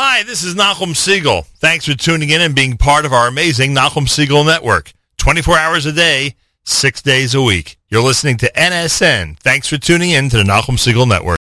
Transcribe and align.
Hi, 0.00 0.22
this 0.22 0.44
is 0.44 0.54
Nachum 0.54 0.94
Segal. 0.94 1.44
Thanks 1.56 1.86
for 1.86 1.94
tuning 1.94 2.30
in 2.30 2.40
and 2.40 2.54
being 2.54 2.76
part 2.76 3.04
of 3.04 3.12
our 3.12 3.26
amazing 3.26 3.74
Nachum 3.74 4.06
Segal 4.06 4.46
network. 4.46 4.92
24 5.16 5.58
hours 5.58 5.86
a 5.86 5.92
day, 5.92 6.36
six 6.64 7.02
days 7.02 7.34
a 7.34 7.42
week. 7.42 7.78
You're 7.88 8.04
listening 8.04 8.36
to 8.36 8.52
NSN. 8.52 9.40
Thanks 9.40 9.66
for 9.66 9.76
tuning 9.76 10.10
in 10.10 10.28
to 10.30 10.36
the 10.36 10.44
Nachum 10.44 10.78
Segal 10.78 11.08
network. 11.08 11.37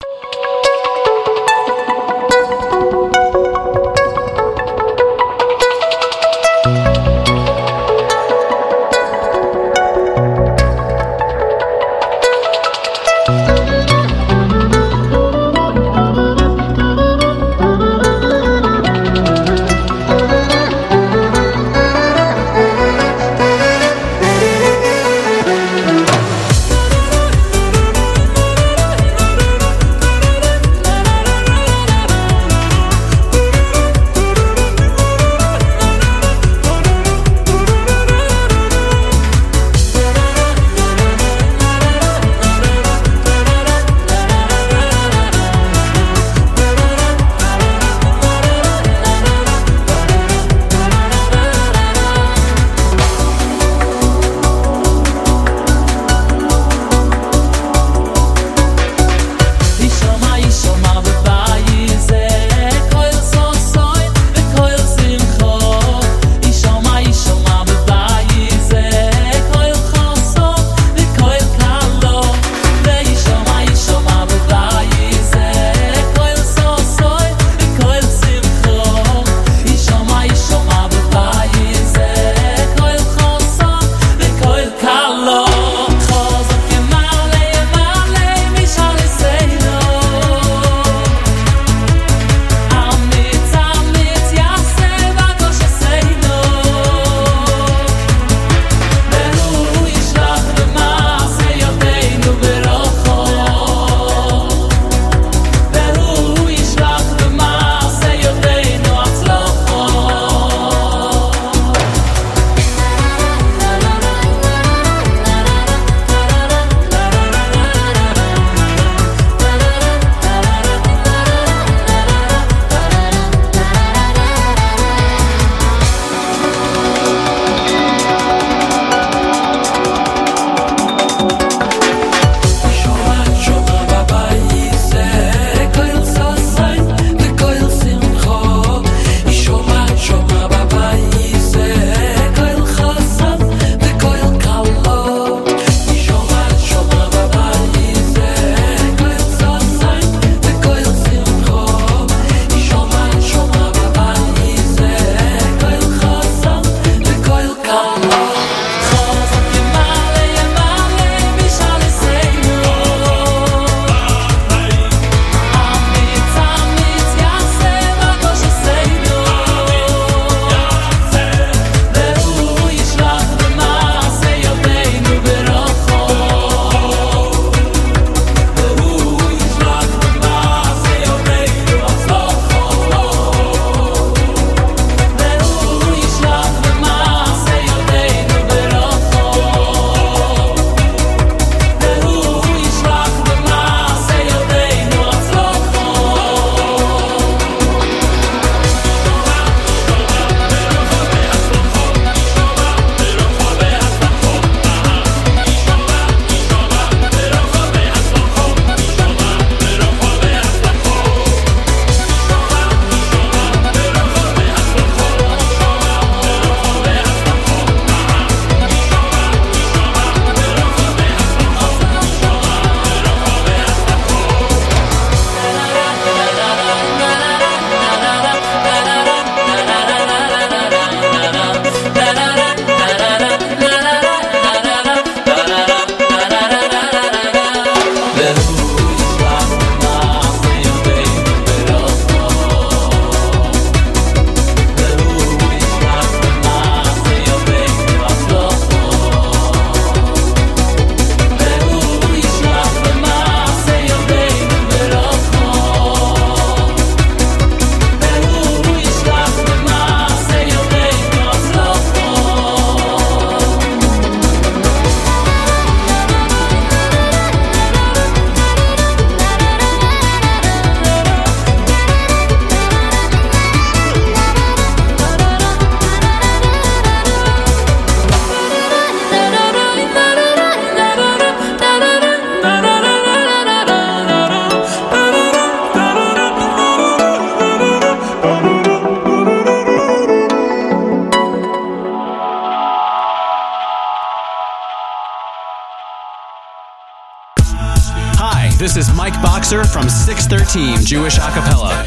613 300.54 300.86
Jewish 300.86 301.18
Acapella, 301.18 301.84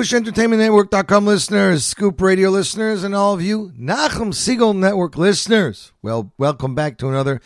Jewish 0.00 0.14
Entertainment 0.14 0.62
Network.com 0.62 1.26
listeners, 1.26 1.84
Scoop 1.84 2.22
Radio 2.22 2.48
listeners, 2.48 3.04
and 3.04 3.14
all 3.14 3.34
of 3.34 3.42
you 3.42 3.70
Nachum 3.78 4.32
Segal 4.32 4.74
Network 4.74 5.18
listeners. 5.18 5.92
Well, 6.00 6.32
welcome 6.38 6.74
back 6.74 6.96
to 6.98 7.08
another 7.08 7.42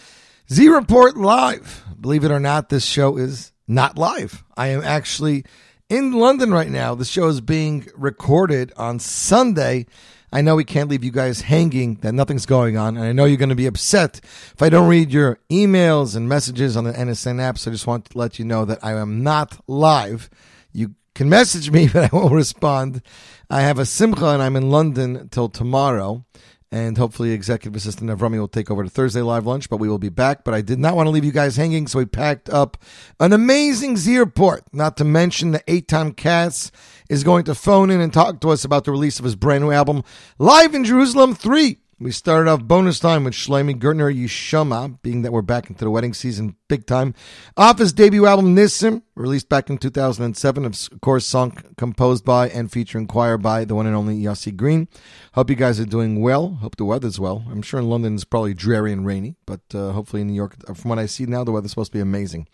Z 0.53 0.69
Report 0.69 1.17
Live. 1.17 1.83
Believe 2.01 2.23
it 2.23 2.31
or 2.31 2.39
not, 2.39 2.69
this 2.69 2.85
show 2.85 3.17
is 3.17 3.53
not 3.67 3.99
live. 3.99 4.45
I 4.57 4.69
am 4.69 4.85
actually 4.85 5.45
in 5.89 6.13
London 6.13 6.53
right 6.53 6.71
now. 6.71 6.95
The 6.95 7.05
show 7.05 7.27
is 7.27 7.41
being 7.41 7.89
recorded 7.97 8.73
on 8.77 9.01
Sunday. 9.01 9.87
I 10.33 10.41
know 10.41 10.55
we 10.55 10.63
can't 10.63 10.89
leave 10.89 11.03
you 11.03 11.11
guys 11.11 11.41
hanging 11.41 11.97
that 12.03 12.15
nothing's 12.15 12.47
going 12.47 12.77
on, 12.77 12.97
and 12.97 13.05
I 13.05 13.11
know 13.11 13.25
you're 13.25 13.37
going 13.37 13.49
to 13.49 13.57
be 13.57 13.67
upset 13.67 14.21
if 14.23 14.63
I 14.63 14.69
don't 14.69 14.89
read 14.89 15.11
your 15.11 15.41
emails 15.51 16.15
and 16.15 16.29
messages 16.29 16.77
on 16.77 16.85
the 16.85 16.93
NSN 16.93 17.41
app. 17.41 17.59
So 17.59 17.73
I 17.73 17.75
just 17.75 17.89
want 17.89 18.05
to 18.11 18.17
let 18.19 18.39
you 18.39 18.45
know 18.45 18.65
that 18.65 18.79
I 18.81 18.93
am 18.93 19.25
not 19.25 19.61
live. 19.67 20.31
You 20.73 20.95
can 21.15 21.29
message 21.29 21.71
me, 21.71 21.89
but 21.93 22.13
I 22.13 22.17
won't 22.17 22.33
respond. 22.33 23.03
I 23.51 23.63
have 23.63 23.79
a 23.79 23.87
simcha 23.87 24.27
and 24.27 24.43
I'm 24.43 24.57
in 24.57 24.71
London 24.71 25.29
till 25.31 25.49
tomorrow. 25.49 26.25
And 26.73 26.99
hopefully, 26.99 27.31
Executive 27.31 27.77
Assistant 27.77 28.11
Avrami 28.11 28.37
will 28.37 28.49
take 28.49 28.69
over 28.69 28.83
to 28.83 28.91
Thursday 28.91 29.21
live 29.23 29.47
lunch, 29.47 29.71
but 29.71 29.77
we 29.77 29.89
will 29.89 30.01
be 30.01 30.09
back. 30.09 30.43
But 30.43 30.55
I 30.55 30.61
did 30.61 30.81
not 30.81 30.97
want 30.97 31.07
to 31.07 31.13
leave 31.13 31.25
you 31.25 31.31
guys 31.31 31.55
hanging, 31.55 31.87
so 31.87 32.01
we 32.01 32.05
packed 32.05 32.51
up 32.51 32.79
an 33.21 33.33
amazing 33.33 33.97
Z 33.97 34.19
report. 34.19 34.65
Not 34.73 34.97
to 34.97 35.05
mention 35.05 35.53
the 35.53 35.61
Eitan 35.69 36.17
Katz 36.17 36.73
is 37.09 37.23
going 37.23 37.45
to 37.45 37.55
phone 37.55 37.91
in 37.91 38.01
and 38.01 38.13
talk 38.13 38.41
to 38.41 38.51
us 38.51 38.65
about 38.65 38.83
the 38.83 38.91
release 38.91 39.21
of 39.21 39.25
his 39.25 39.37
brand 39.37 39.63
new 39.63 39.71
album, 39.71 40.03
Live 40.39 40.75
in 40.75 40.83
Jerusalem 40.83 41.37
3. 41.37 41.79
We 42.05 42.11
started 42.11 42.51
off 42.51 42.63
bonus 42.63 42.99
time 42.99 43.25
with 43.25 43.33
Shlomi 43.33 43.81
Gertner 43.81 44.15
Yishama, 44.15 45.01
being 45.01 45.23
that 45.23 45.33
we're 45.33 45.41
back 45.41 45.71
into 45.71 45.85
the 45.85 45.91
wedding 45.91 46.13
season 46.13 46.55
big 46.69 46.85
time. 46.85 47.15
Off 47.57 47.79
his 47.79 47.95
debut 47.95 48.27
album 48.27 48.55
Nissim, 48.55 49.01
released 49.15 49.49
back 49.49 49.71
in 49.71 49.79
2007, 49.79 50.67
of 50.67 51.01
course, 51.01 51.25
song 51.25 51.57
composed 51.79 52.23
by 52.23 52.51
and 52.51 52.71
featuring 52.71 53.07
choir 53.07 53.39
by 53.39 53.65
the 53.65 53.75
one 53.75 53.87
and 53.87 53.97
only 53.97 54.21
Yossi 54.21 54.55
Green. 54.55 54.87
Hope 55.33 55.49
you 55.49 55.57
guys 55.57 55.81
are 55.81 55.87
doing 55.87 56.21
well. 56.21 56.59
Hope 56.61 56.77
the 56.77 56.85
weather's 56.85 57.19
well. 57.19 57.43
I'm 57.51 57.63
sure 57.63 57.81
in 57.81 57.89
London 57.89 58.17
it's 58.17 58.25
probably 58.25 58.53
dreary 58.53 58.93
and 58.93 59.07
rainy, 59.07 59.37
but 59.47 59.63
uh, 59.73 59.93
hopefully 59.93 60.21
in 60.21 60.29
New 60.29 60.35
York, 60.35 60.57
from 60.77 60.91
what 60.91 60.99
I 60.99 61.07
see 61.07 61.25
now, 61.25 61.43
the 61.43 61.53
weather's 61.53 61.71
supposed 61.71 61.93
to 61.93 61.97
be 61.97 62.03
amazing. 62.03 62.49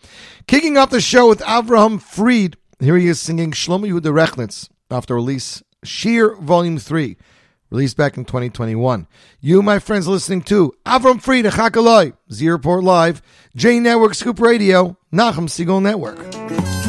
Kicking 0.47 0.77
off 0.77 0.91
the 0.91 1.01
show 1.01 1.27
with 1.27 1.41
Avraham 1.41 2.01
Fried. 2.01 2.55
Here 2.79 2.95
he 2.95 3.07
is 3.07 3.19
singing 3.19 3.51
Shlomo 3.51 3.99
Yehuda 3.99 4.69
after 4.89 5.13
release 5.13 5.61
Sheer 5.83 6.37
Volume 6.37 6.77
3 6.77 7.17
released 7.71 7.97
back 7.97 8.17
in 8.17 8.25
2021. 8.25 9.07
You, 9.39 9.63
my 9.63 9.79
friends, 9.79 10.07
listening 10.07 10.43
to 10.43 10.75
Avram 10.85 11.21
Fried, 11.21 11.45
Chakaloi, 11.45 12.13
Z 12.31 12.47
Report 12.49 12.83
Live, 12.83 13.21
J 13.55 13.79
Network 13.79 14.13
Scoop 14.13 14.39
Radio, 14.39 14.97
Nachum 15.11 15.47
Segal 15.47 15.81
Network. 15.81 16.80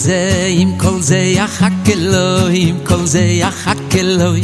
זה, 0.00 0.46
עם 0.48 0.78
כל 0.78 1.00
זה 1.00 1.18
יחק 1.18 1.70
אלוהי, 1.88 2.68
עם 2.68 2.76
כל 2.84 3.06
זה 3.06 3.20
יחק 3.20 3.94
אלוהי 3.94 4.42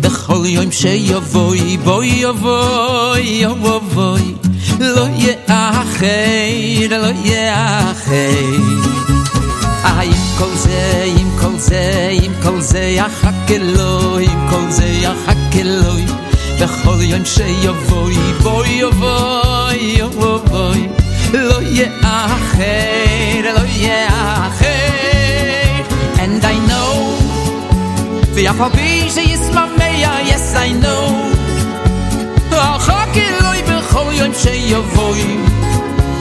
בכל 0.00 0.42
יום 0.46 0.72
שיבואי, 0.72 1.76
בואי 1.76 2.06
יבואי, 2.06 3.20
יבואי 3.20 4.34
לא 4.80 5.06
יאחר, 5.18 6.06
לא 6.90 7.06
יאחר 7.24 8.84
עם 10.04 10.38
כל 10.38 10.54
זה, 10.54 11.04
עם 11.18 11.28
כל 11.40 11.58
זה, 11.58 12.10
עם 12.22 12.32
כל 12.42 12.60
זה 12.60 12.80
יחק 12.80 13.50
אלוהי, 13.50 14.26
עם 14.26 14.48
כל 14.50 14.70
זה 14.70 14.86
יחק 14.86 15.56
אלוהי 15.60 16.04
בכל 16.60 16.96
יום 17.00 17.24
שיבואי, 17.24 18.32
בואי 18.42 18.68
יבואי, 18.68 19.76
יבואי 19.76 20.88
לא 21.32 21.62
יאחר, 21.62 22.64
לא 23.54 23.60
יאחר 23.66 24.57
Yes 30.31 30.55
I 30.55 30.71
know. 30.71 31.09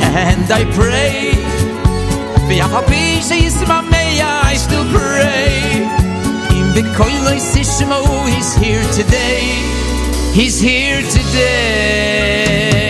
And 0.03 0.50
I 0.50 0.65
pray. 0.75 1.31
I 4.50 4.54
still 4.57 4.87
pray. 4.90 5.62
In 6.59 6.75
the 6.75 6.83
he's 8.26 8.52
here 8.57 8.83
today. 8.99 9.43
He's 10.35 10.59
here 10.59 11.02
today. 11.02 12.88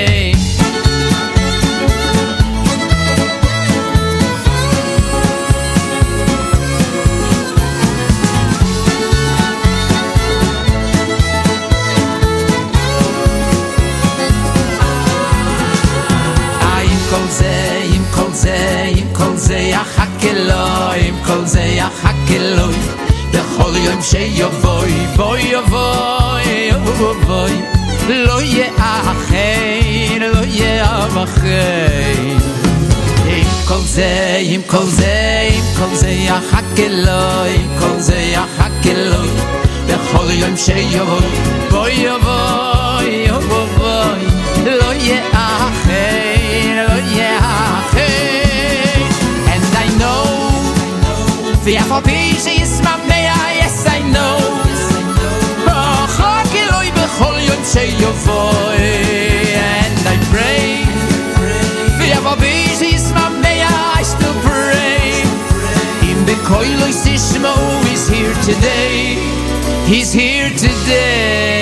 זה 19.49 19.59
יחק 19.59 20.25
אלוהי, 20.25 21.09
עם 21.09 21.15
כל 21.27 21.45
זה 21.45 21.61
יחק 21.61 22.31
אלוהי, 22.31 22.77
בכל 23.31 23.73
יום 23.77 24.03
שיבואי, 24.03 25.07
בואי 25.17 25.43
יבואי, 25.43 26.71
יבואי, 27.01 27.63
לא 28.09 28.43
יאחר, 28.43 29.37
לא 30.21 30.45
יאחר. 30.45 31.49
עם 33.27 33.45
כל 33.69 33.81
זה, 33.85 34.39
עם 34.41 34.63
כל 34.67 34.85
זה, 34.85 35.49
עם 35.53 35.65
כל 35.79 35.95
זה 35.95 36.11
יחק 36.11 36.79
אלוהי, 36.79 37.55
עם 37.55 37.79
כל 37.81 38.01
זה 38.01 38.17
יחק 38.17 38.87
אלוהי, 38.87 39.31
בכל 39.87 40.31
יום 40.31 40.57
שיבואי, 40.57 41.29
בואי 41.71 41.93
יבואי, 41.93 42.17
יבואי, 42.17 42.68
the 51.69 51.75
FRP 51.75 52.11
is 52.63 52.81
my 52.81 52.97
mayor, 53.05 53.45
yes 53.61 53.85
I 53.87 54.01
know. 54.01 54.39
And 59.53 60.01
I 60.09 60.17
pray, 60.33 60.87
the 62.01 62.09
FRP 62.25 62.45
is 62.95 63.13
my 63.13 63.29
mayor, 63.45 63.69
I 63.69 64.03
still 64.03 64.33
pray. 64.49 65.21
In 66.11 66.25
the 66.25 66.37
Koiloi 66.49 66.95
Sishmo 67.03 67.55
is 67.93 68.09
here 68.09 68.35
today, 68.49 69.21
he's 69.85 70.11
here 70.11 70.49
today. 70.49 71.58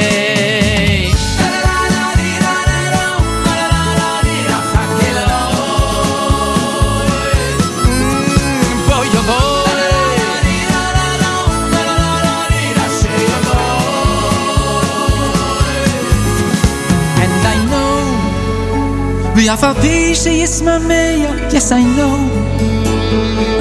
Yes 21.53 21.71
I 21.71 21.83
know. 21.97 22.19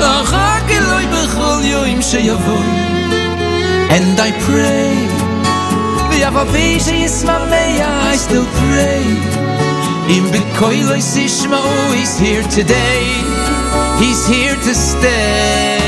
Achak 0.01 0.69
Eloi 0.77 1.05
b'chol 1.13 1.61
yoim 1.61 2.01
sheyavoy. 2.01 2.69
And 3.93 4.19
I 4.19 4.31
pray. 4.47 4.95
V'yafal 6.09 6.47
pi 6.51 6.79
sheyismameya, 6.85 7.85
er, 7.85 8.13
I 8.13 8.17
still 8.17 8.47
pray. 8.61 9.05
Im 10.15 10.25
b'koiloi 10.33 11.01
sishma, 11.01 11.59
oh, 11.61 11.91
he's 11.93 12.17
here 12.17 12.43
today. 12.49 13.05
He's 13.99 14.25
here 14.25 14.55
to 14.55 14.73
stay. 14.73 15.84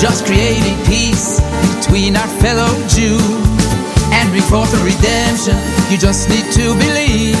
Just 0.00 0.24
creating 0.24 0.76
peace 0.86 1.40
between 1.76 2.16
our 2.16 2.26
fellow 2.40 2.72
Jew 2.88 3.18
and 4.12 4.30
bring 4.30 4.42
forth 4.42 4.72
redemption. 4.82 5.56
You 5.90 5.98
just 5.98 6.28
need 6.28 6.50
to 6.52 6.74
believe. 6.78 7.36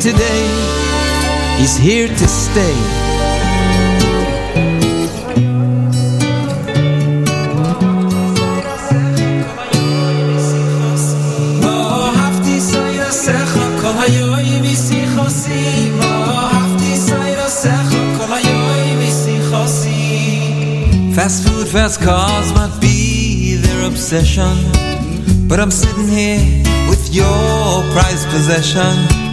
Today. 0.00 0.48
He's 1.58 1.76
here 1.76 2.08
to 2.08 2.26
stay. 2.26 2.74
Fast 21.14 21.46
food, 21.46 21.68
fast 21.68 22.00
cars 22.00 22.54
might 22.54 22.78
be 22.80 23.56
their 23.56 23.86
obsession. 23.86 24.56
But 25.46 25.60
I'm 25.60 25.70
sitting 25.70 26.08
here 26.08 26.40
with 26.88 27.14
your 27.14 27.82
prized 27.92 28.28
possession. 28.30 29.29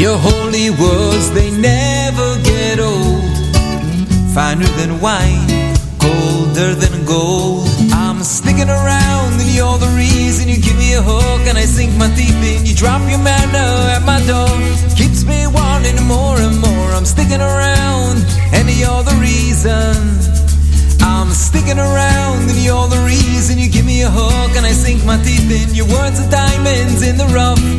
Your 0.00 0.16
holy 0.16 0.70
words, 0.70 1.30
they 1.32 1.50
never 1.50 2.40
get 2.42 2.80
old. 2.80 3.20
Finer 4.32 4.64
than 4.80 4.98
wine, 4.98 5.46
colder 5.98 6.74
than 6.74 7.04
gold. 7.04 7.68
I'm 7.92 8.22
sticking 8.22 8.70
around, 8.70 9.34
and 9.34 9.50
you're 9.54 9.76
the 9.76 9.92
reason. 9.98 10.48
You 10.48 10.56
give 10.56 10.78
me 10.78 10.94
a 10.94 11.02
hook, 11.02 11.46
and 11.46 11.58
I 11.58 11.66
sink 11.66 11.94
my 11.98 12.08
teeth 12.16 12.42
in. 12.42 12.64
You 12.64 12.74
drop 12.74 13.02
your 13.10 13.18
manna 13.18 13.92
at 13.92 14.02
my 14.06 14.24
door, 14.24 14.48
keeps 14.96 15.24
me 15.24 15.46
wanting 15.46 16.02
more 16.08 16.40
and 16.40 16.58
more. 16.58 16.88
I'm 16.96 17.04
sticking 17.04 17.42
around, 17.42 18.24
and 18.56 18.70
you're 18.70 19.04
the 19.04 19.18
reason. 19.20 20.40
I'm 21.02 21.28
sticking 21.28 21.78
around 21.78 22.48
and 22.48 22.58
you're 22.64 22.88
the 22.88 23.02
reason 23.06 23.58
You 23.58 23.70
give 23.70 23.86
me 23.86 24.02
a 24.02 24.10
hook 24.10 24.56
and 24.56 24.66
I 24.66 24.72
sink 24.72 25.04
my 25.04 25.16
teeth 25.22 25.50
in 25.50 25.74
Your 25.74 25.86
words 25.86 26.20
are 26.20 26.30
diamonds 26.30 27.02
in 27.02 27.16
the 27.16 27.26
rough 27.26 27.69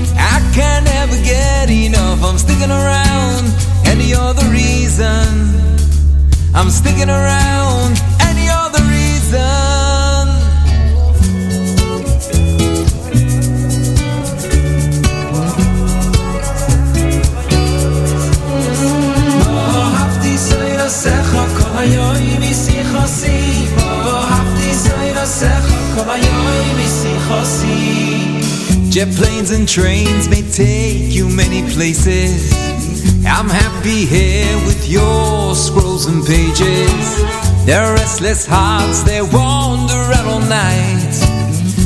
sticking 2.62 2.78
around. 2.78 3.46
And 3.88 4.02
you're 4.02 4.34
the 4.34 4.48
reason? 4.52 5.34
I'm 6.54 6.70
sticking 6.70 7.10
around. 7.10 8.00
And 8.22 8.38
you're 8.38 8.70
the 8.78 8.84
reason 8.88 10.28
Oh, 19.44 19.94
hafti 19.98 20.38
soy 20.38 20.78
secha 20.90 21.44
kol 21.58 21.72
hayoim 21.78 22.42
Jet 28.92 29.08
planes 29.16 29.52
and 29.52 29.66
trains 29.66 30.28
may 30.28 30.42
take 30.42 31.16
you 31.16 31.30
many 31.30 31.64
places. 31.72 32.52
I'm 33.26 33.48
happy 33.48 34.06
here 34.06 34.54
with 34.68 34.90
your 34.90 35.56
scrolls 35.56 36.08
and 36.08 36.20
pages. 36.26 37.24
Their 37.66 37.94
restless 37.94 38.46
hearts, 38.46 39.04
they 39.04 39.22
wander 39.22 39.96
out 39.96 40.26
all 40.28 40.42
night. 40.42 41.16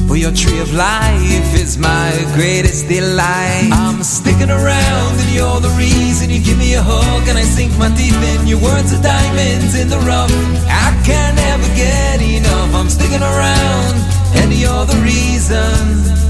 For 0.07 0.15
your 0.15 0.31
tree 0.31 0.59
of 0.59 0.73
life 0.73 1.53
is 1.53 1.77
my 1.77 2.09
greatest 2.33 2.87
delight. 2.87 3.69
I'm 3.71 4.01
sticking 4.01 4.49
around 4.49 5.13
and 5.21 5.29
you're 5.29 5.61
the 5.61 5.75
reason. 5.77 6.31
You 6.31 6.41
give 6.41 6.57
me 6.57 6.73
a 6.73 6.81
hug 6.81 7.27
and 7.29 7.37
I 7.37 7.43
sink 7.43 7.77
my 7.77 7.89
teeth 7.93 8.17
in. 8.33 8.47
Your 8.47 8.61
words 8.63 8.91
are 8.93 9.03
diamonds 9.03 9.77
in 9.79 9.89
the 9.89 9.99
rough. 10.09 10.33
I 10.65 10.89
can't 11.05 11.37
ever 11.53 11.69
get 11.75 12.19
enough. 12.19 12.73
I'm 12.73 12.89
sticking 12.89 13.21
around 13.21 13.93
and 14.41 14.51
you're 14.51 14.87
the 14.87 14.97
reason. 15.05 16.24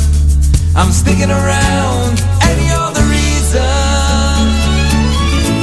I'm 0.77 0.91
sticking 0.91 1.32
around 1.32 2.20
and 2.44 2.58
you're 2.67 2.91
the 2.91 3.05
reason. 3.10 3.62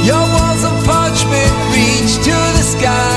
Your 0.03 0.25
walls 0.33 0.63
of 0.63 0.73
parchment 0.85 1.53
reach 1.71 2.15
to 2.25 2.31
the 2.31 2.63
sky. 2.63 3.12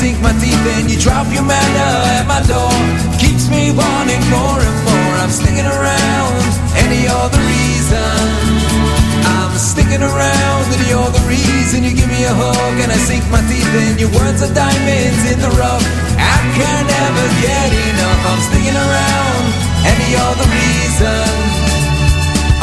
Sink 0.00 0.16
my 0.24 0.32
teeth 0.40 0.64
in. 0.80 0.88
You 0.88 0.96
drop 0.96 1.28
your 1.28 1.44
manna 1.44 1.88
at 2.16 2.24
my 2.24 2.40
door, 2.48 2.72
keeps 3.20 3.52
me 3.52 3.68
wanting 3.68 4.24
more 4.32 4.56
and 4.56 4.78
more. 4.88 5.12
I'm 5.20 5.28
sticking 5.28 5.68
around 5.68 6.40
and 6.80 6.88
you're 7.04 7.28
the 7.28 7.42
reason. 7.44 8.16
I'm 9.36 9.52
sticking 9.60 10.00
around 10.00 10.64
and 10.72 10.82
you're 10.88 11.12
the 11.12 11.24
reason 11.28 11.84
you 11.84 11.92
give 11.92 12.08
me 12.08 12.24
a 12.24 12.32
hug 12.32 12.76
and 12.80 12.88
I 12.88 12.96
sink 12.96 13.28
my 13.28 13.44
teeth 13.44 13.74
in. 13.84 14.00
Your 14.00 14.12
words 14.16 14.40
are 14.40 14.54
diamonds 14.56 15.22
in 15.28 15.38
the 15.44 15.52
rough. 15.60 15.84
I 16.16 16.36
can 16.56 16.82
never 16.88 17.26
get 17.44 17.68
enough. 17.68 18.20
I'm 18.24 18.40
sticking 18.48 18.78
around 18.80 19.44
and 19.84 19.98
you're 20.08 20.36
the 20.40 20.48
reason. 20.48 21.28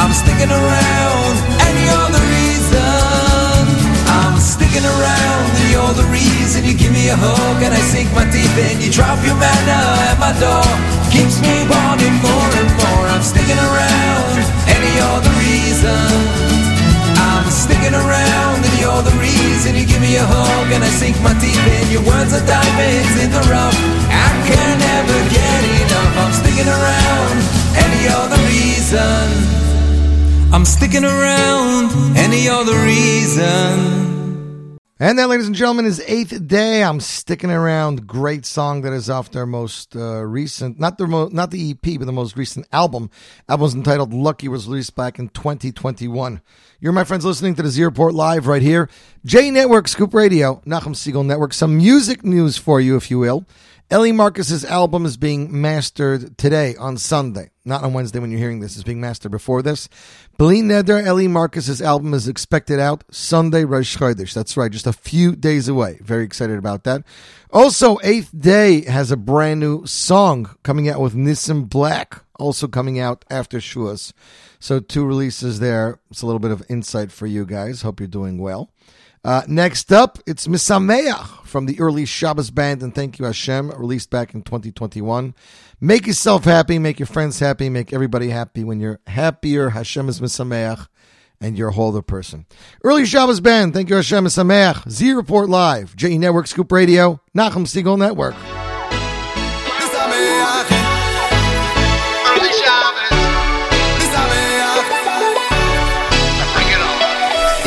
I'm 0.01 0.13
sticking 0.21 0.49
around 0.49 1.35
and 1.53 1.73
you're 1.85 2.09
the 2.17 2.23
reason. 2.33 3.16
I'm 4.67 4.75
sticking 4.75 4.91
around 4.99 5.47
and 5.47 5.69
you're 5.71 5.95
the 5.95 6.07
reason. 6.11 6.65
You 6.67 6.75
give 6.75 6.91
me 6.91 7.07
a 7.07 7.15
hug 7.15 7.63
and 7.63 7.71
I 7.71 7.79
sink 7.87 8.11
my 8.11 8.27
teeth 8.27 8.51
in. 8.67 8.83
You 8.83 8.91
drop 8.91 9.15
your 9.23 9.39
manna 9.39 9.79
at 10.11 10.19
my 10.19 10.35
door, 10.43 10.67
keeps 11.07 11.39
me 11.39 11.63
wanting 11.71 12.11
more 12.19 12.51
and 12.51 12.67
more. 12.75 13.03
I'm 13.15 13.23
sticking 13.23 13.55
around 13.55 14.43
and 14.67 14.81
you're 14.91 15.21
the 15.23 15.33
reason. 15.39 16.11
I'm 17.15 17.47
sticking 17.47 17.95
around 17.95 18.59
and 18.59 18.75
you're 18.75 19.03
the 19.07 19.15
reason 19.23 19.79
You 19.79 19.87
give 19.87 20.01
me 20.03 20.19
a 20.19 20.25
hug 20.27 20.67
and 20.67 20.83
I 20.83 20.91
sink 20.91 21.15
my 21.23 21.31
teeth 21.39 21.55
in 21.55 21.87
Your 21.89 22.03
words 22.03 22.35
are 22.35 22.43
diamonds 22.45 23.15
in 23.23 23.31
the 23.31 23.39
rough 23.47 23.77
I 24.11 24.27
can 24.43 24.73
never 24.83 25.17
get 25.31 25.61
enough 25.79 26.13
I'm 26.19 26.33
sticking 26.35 26.67
around 26.67 27.37
and 27.79 27.91
you're 28.03 28.29
the 28.35 28.41
reason 28.51 29.25
I'm 30.51 30.65
sticking 30.65 31.05
around 31.05 32.17
and 32.19 32.35
you're 32.35 32.65
the 32.65 32.77
reason 32.83 34.16
And 34.99 35.19
that, 35.19 35.29
ladies 35.29 35.45
and 35.45 35.55
gentlemen, 35.55 35.85
is 35.85 36.01
Eighth 36.07 36.47
Day. 36.47 36.83
I'm 36.83 36.99
sticking 36.99 37.51
around. 37.51 38.07
Great 38.07 38.47
song 38.47 38.81
that 38.81 38.93
is 38.93 39.11
off 39.11 39.29
their 39.29 39.45
most 39.45 39.95
uh, 39.95 40.23
recent, 40.25 40.79
not 40.79 40.97
the 40.97 41.05
mo- 41.05 41.29
not 41.31 41.51
the 41.51 41.69
EP, 41.69 41.99
but 41.99 42.05
the 42.05 42.11
most 42.11 42.35
recent 42.35 42.65
album. 42.71 43.11
Album's 43.47 43.75
entitled 43.75 44.11
"Lucky" 44.11 44.47
was 44.47 44.67
released 44.67 44.95
back 44.95 45.19
in 45.19 45.29
2021. 45.29 46.41
You're 46.79 46.93
my 46.93 47.03
friends 47.03 47.25
listening 47.25 47.53
to 47.53 47.61
the 47.61 47.69
Z 47.69 47.83
Report 47.83 48.15
live 48.15 48.47
right 48.47 48.63
here, 48.63 48.89
J 49.23 49.51
Network, 49.51 49.87
Scoop 49.87 50.15
Radio, 50.15 50.63
Nachum 50.65 50.95
Segal 50.95 51.23
Network. 51.23 51.53
Some 51.53 51.77
music 51.77 52.23
news 52.23 52.57
for 52.57 52.81
you, 52.81 52.95
if 52.95 53.11
you 53.11 53.19
will. 53.19 53.45
Eli 53.89 54.11
Marcus's 54.11 54.65
album 54.65 55.05
is 55.05 55.15
being 55.15 55.61
mastered 55.61 56.37
today 56.37 56.75
on 56.75 56.97
Sunday, 56.97 57.51
not 57.63 57.85
on 57.85 57.93
Wednesday 57.93 58.19
when 58.19 58.31
you're 58.31 58.39
hearing 58.39 58.59
this. 58.59 58.75
It's 58.75 58.83
being 58.83 58.99
mastered 58.99 59.31
before 59.31 59.61
this. 59.61 59.87
Bli 60.37 60.61
Neder, 60.61 61.07
Eli 61.07 61.27
Marcus's 61.27 61.81
album 61.81 62.13
is 62.13 62.27
expected 62.27 62.81
out 62.81 63.05
Sunday, 63.11 63.63
Rosh 63.63 63.95
Chodesh. 63.95 64.33
That's 64.33 64.57
right, 64.57 64.69
just 64.69 64.87
a 64.87 64.91
few 64.91 65.37
days 65.37 65.69
away. 65.69 65.99
Very 66.01 66.25
excited 66.25 66.57
about 66.59 66.83
that. 66.83 67.03
Also, 67.51 67.97
Eighth 68.03 68.37
Day 68.37 68.81
has 68.81 69.09
a 69.09 69.15
brand 69.15 69.61
new 69.61 69.85
song 69.85 70.53
coming 70.63 70.89
out 70.89 70.99
with 70.99 71.15
Nissim 71.15 71.69
Black, 71.69 72.25
also 72.37 72.67
coming 72.67 72.99
out 72.99 73.23
after 73.29 73.59
Shavuos. 73.59 74.11
So 74.59 74.81
two 74.81 75.05
releases 75.05 75.61
there. 75.61 76.01
It's 76.11 76.21
a 76.21 76.25
little 76.25 76.39
bit 76.39 76.51
of 76.51 76.61
insight 76.67 77.09
for 77.09 77.25
you 77.25 77.45
guys. 77.45 77.83
Hope 77.83 78.01
you're 78.01 78.07
doing 78.07 78.37
well. 78.37 78.69
Uh, 79.27 79.41
next 79.45 79.91
up, 79.91 80.19
it's 80.25 80.47
Misameach 80.47 81.45
from 81.45 81.65
the 81.65 81.77
early 81.81 82.05
Shabbos 82.05 82.49
band 82.49 82.81
and 82.81 82.95
Thank 82.95 83.19
You 83.19 83.25
Hashem, 83.25 83.71
released 83.71 84.09
back 84.09 84.33
in 84.33 84.41
2021. 84.41 85.35
Make 85.81 86.07
yourself 86.07 86.45
happy, 86.45 86.79
make 86.79 86.97
your 86.97 87.07
friends 87.07 87.39
happy, 87.39 87.67
make 87.67 87.91
everybody 87.91 88.29
happy. 88.29 88.63
When 88.63 88.79
you're 88.79 89.01
happier, 89.05 89.71
Hashem 89.71 90.07
is 90.07 90.21
Misameach 90.21 90.87
and 91.41 91.57
you're 91.57 91.67
a 91.67 91.73
whole 91.73 91.89
other 91.89 92.01
person. 92.01 92.45
Early 92.85 93.05
Shabbos 93.05 93.41
band, 93.41 93.73
Thank 93.73 93.89
You 93.89 93.97
Hashem 93.97 94.23
Misameach, 94.23 94.89
Z 94.89 95.11
Report 95.11 95.49
Live, 95.49 95.93
JE 95.97 96.17
Network, 96.17 96.47
Scoop 96.47 96.71
Radio, 96.71 97.19
Nachum 97.35 97.65
Segal 97.67 97.97
Network. 97.97 98.66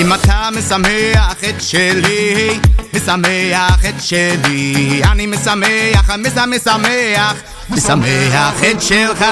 אם 0.01 0.15
אתה 0.15 0.49
משמח 0.53 1.37
את 1.49 1.61
שלי, 1.61 2.59
משמח 2.95 3.85
את 3.89 4.03
שלי, 4.03 5.03
אני 5.13 5.27
משמח, 5.27 6.11
משמח, 6.11 7.35
משמח 7.71 8.65
את 8.71 8.83
שלך, 8.83 9.25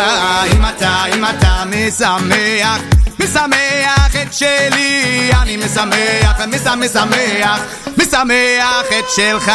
אם 0.53 0.63
אתה, 0.77 1.05
אם 1.15 1.25
אתה 1.25 1.63
משמח, 1.67 2.81
משמח 3.21 4.17
את 4.23 4.35
שלי, 4.35 5.31
אני 5.43 5.57
משמח, 5.57 6.41
משמח, 6.79 7.61
משמח 7.99 8.87
את 8.99 9.11
שלך, 9.17 9.53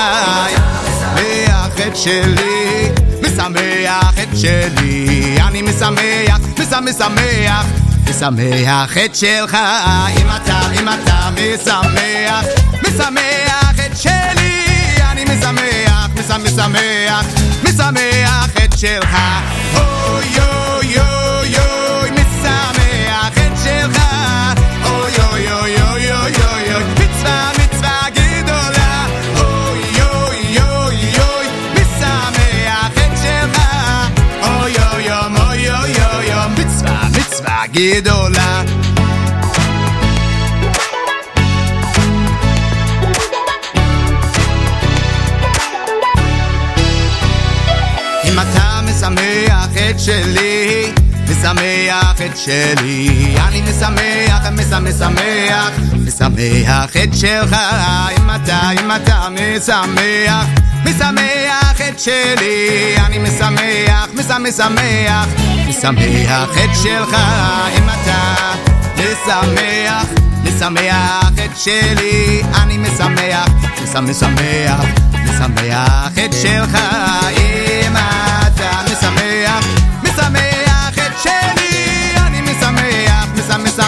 משמח 0.83 1.87
את 1.87 1.97
שלי, 1.97 2.89
משמח 3.21 4.13
את 4.23 4.37
שלי, 4.37 5.37
אני 5.47 5.61
משמח, 5.61 6.39
משמח, 6.81 7.82
משמח 8.09 8.97
את 9.05 9.15
שלך, 9.15 9.57
אם 10.21 10.27
אתה, 10.35 10.59
אם 10.79 10.89
אתה 10.89 11.29
משמח, 11.31 12.45
משמח 12.87 13.85
את 13.85 13.97
שלי, 13.97 14.65
אני 15.11 15.23
משמח, 15.23 16.09
משמח, 16.43 17.25
משמח 17.63 18.49
את 18.65 18.77
שלך, 18.77 19.17
גדולה. 37.73 38.63
אם 48.23 48.39
אתה 48.39 48.79
משמח 48.83 49.67
את 49.89 49.99
שלי, 49.99 50.91
משמח 51.23 52.21
את 52.25 52.37
שלי, 52.37 53.35
אני 53.47 53.61
משמח, 53.61 54.47
משמח, 54.81 55.71
משמח 56.05 56.97
את 57.03 57.13
שלך, 57.13 57.55
אם 58.17 58.29
אתה, 58.35 58.69
אם 58.71 58.91
אתה 58.91 59.27
משמח, 59.31 60.45
משמח 60.85 61.81
את 61.89 61.99
שלי, 61.99 62.95
אני 63.05 63.17
משמח, 63.17 64.07
משמח, 64.39 65.52
משמח 65.77 66.49
את 66.63 66.69
שלך, 66.83 67.15
אם 67.77 67.89
אתה 67.89 68.33
משמח, 68.97 70.07
משמח 70.43 71.31
את 71.45 71.57
שלי, 71.57 72.41
אני 72.61 72.77
משמח, 72.77 73.49
משמח, 74.01 74.85
משמח 75.23 76.11
את 76.25 76.33
שלך, 76.41 76.77
אם 77.37 77.93
אתה 78.47 78.71
משמח, 78.85 79.65
משמח 80.03 80.97
את 80.97 81.13
שלי, 81.23 82.11
אני 82.17 82.41
משמח, 82.41 83.27
משמח, 83.35 83.82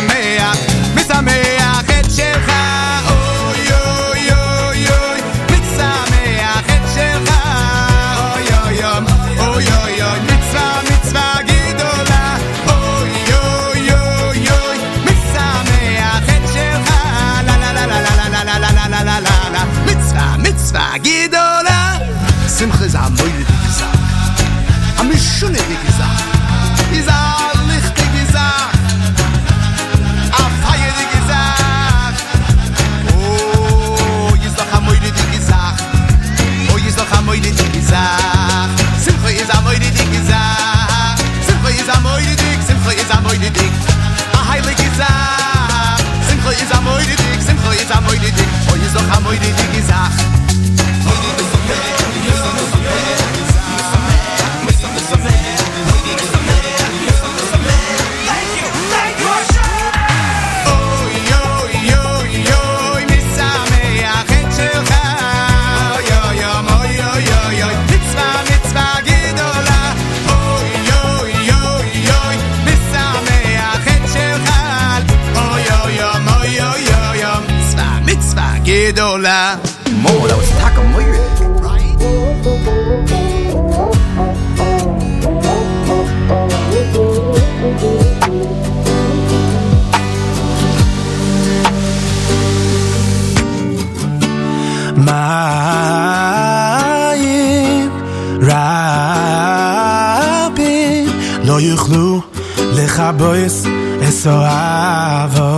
Chabois 102.95 103.65
es 104.07 104.25
oavo 104.25 105.51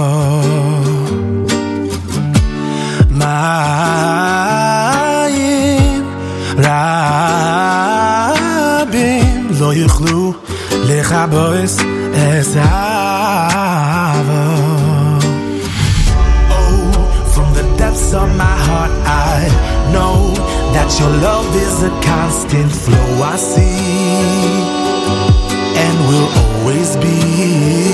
Maim 3.11 3.67
from 17.33 17.53
the 17.53 17.61
depths 17.77 18.13
of 18.15 18.35
my 18.35 18.57
heart 18.67 18.91
I 19.05 19.47
know 19.93 20.33
That 20.73 20.89
your 20.99 21.11
love 21.21 21.55
is 21.55 21.83
a 21.83 21.91
constant 22.01 22.71
flow 22.71 23.21
I 23.21 23.37
see 23.37 24.25
And 25.77 26.07
will 26.07 26.46
always 26.67 26.97
be. 26.97 27.86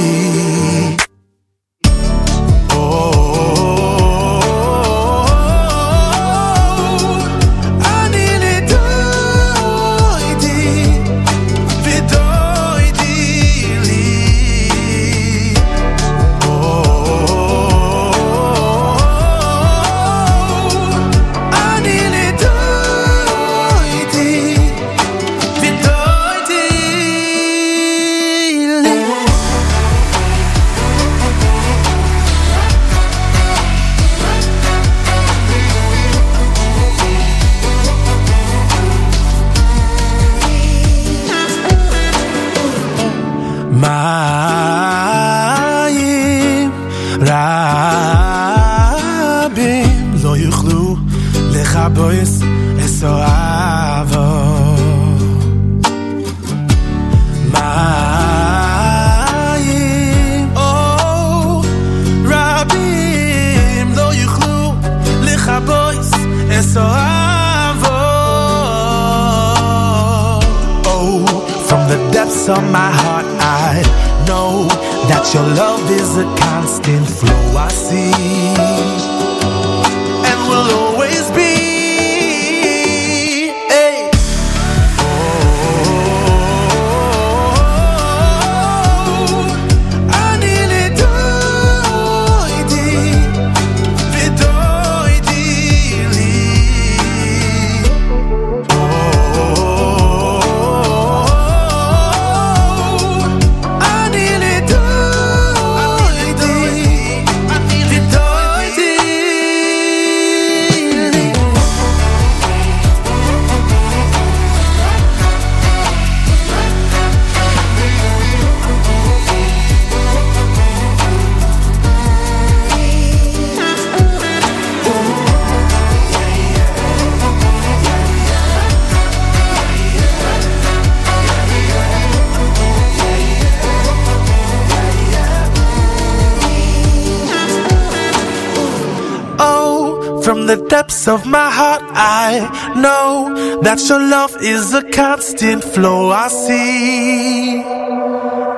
Depths 141.04 141.08
of 141.08 141.30
my 141.30 141.50
heart, 141.50 141.82
I 141.94 142.74
know 142.76 143.62
that 143.62 143.80
your 143.90 144.00
love 144.00 144.36
is 144.42 144.74
a 144.74 144.84
constant 144.90 145.64
flow 145.64 146.10
I 146.12 146.28
see 146.28 147.62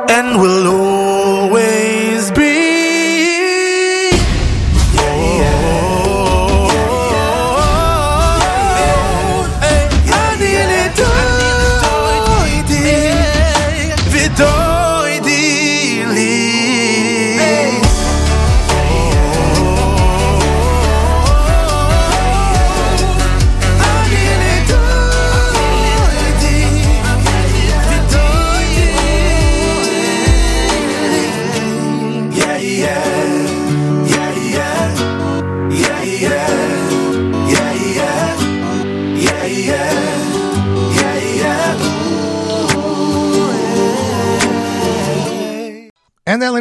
and 0.09 0.41
will 0.41 0.74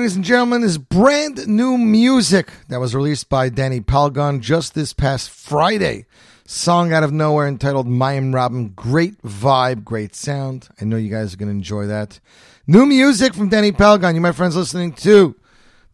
ladies 0.05 0.17
and 0.17 0.25
gentlemen, 0.27 0.63
is 0.63 0.77
brand 0.77 1.49
new 1.49 1.79
music 1.79 2.53
that 2.69 2.79
was 2.79 2.95
released 2.95 3.31
by 3.31 3.49
Danny 3.49 3.81
Palgon 3.81 4.39
just 4.39 4.75
this 4.75 4.93
past 4.93 5.31
Friday. 5.31 6.05
Song 6.47 6.93
out 6.93 7.03
of 7.03 7.11
nowhere 7.11 7.49
entitled 7.49 7.87
Mayim 7.87 8.31
Rabim. 8.31 8.75
Great 8.75 9.17
vibe, 9.23 9.83
great 9.83 10.15
sound. 10.15 10.69
I 10.79 10.85
know 10.85 10.99
you 10.99 11.09
guys 11.09 11.33
are 11.33 11.39
going 11.39 11.49
to 11.49 11.55
enjoy 11.55 11.87
that. 11.87 12.21
New 12.67 12.85
music 12.85 13.33
from 13.33 13.49
Danny 13.49 13.73
Palgon. 13.73 14.15
You, 14.15 14.21
my 14.21 14.33
friends, 14.33 14.57
listening 14.57 14.93
to 14.93 15.37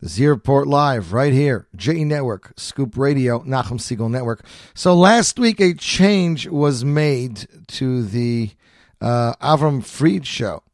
the 0.00 0.08
Z 0.08 0.26
Report 0.26 0.66
Live 0.66 1.12
right 1.12 1.32
here, 1.32 1.68
JE 1.76 2.02
Network, 2.02 2.52
Scoop 2.56 2.96
Radio, 2.96 3.38
Nachum 3.42 3.78
Segal 3.78 4.10
Network. 4.10 4.44
So 4.74 4.92
last 4.92 5.38
week, 5.38 5.60
a 5.60 5.72
change 5.72 6.48
was 6.48 6.84
made 6.84 7.46
to 7.68 8.02
the 8.02 8.50
uh, 9.00 9.34
Avram 9.34 9.84
Fried 9.84 10.26
show. 10.26 10.64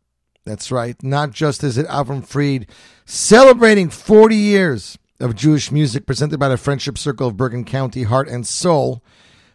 That's 0.46 0.70
right. 0.70 0.96
Not 1.02 1.32
just 1.32 1.64
is 1.64 1.76
it 1.76 1.88
Avram 1.88 2.24
Fried 2.24 2.68
celebrating 3.04 3.90
40 3.90 4.36
years 4.36 4.96
of 5.18 5.34
Jewish 5.34 5.72
music 5.72 6.06
presented 6.06 6.38
by 6.38 6.48
the 6.48 6.56
Friendship 6.56 6.96
Circle 6.96 7.26
of 7.26 7.36
Bergen 7.36 7.64
County, 7.64 8.04
Heart 8.04 8.28
and 8.28 8.46
Soul, 8.46 9.02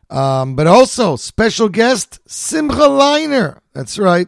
um, 0.10 0.54
but 0.58 0.68
also 0.68 1.16
special 1.16 1.70
guest 1.70 2.20
Simcha 2.28 2.76
Leiner. 2.76 3.60
That's 3.74 3.98
right. 3.98 4.28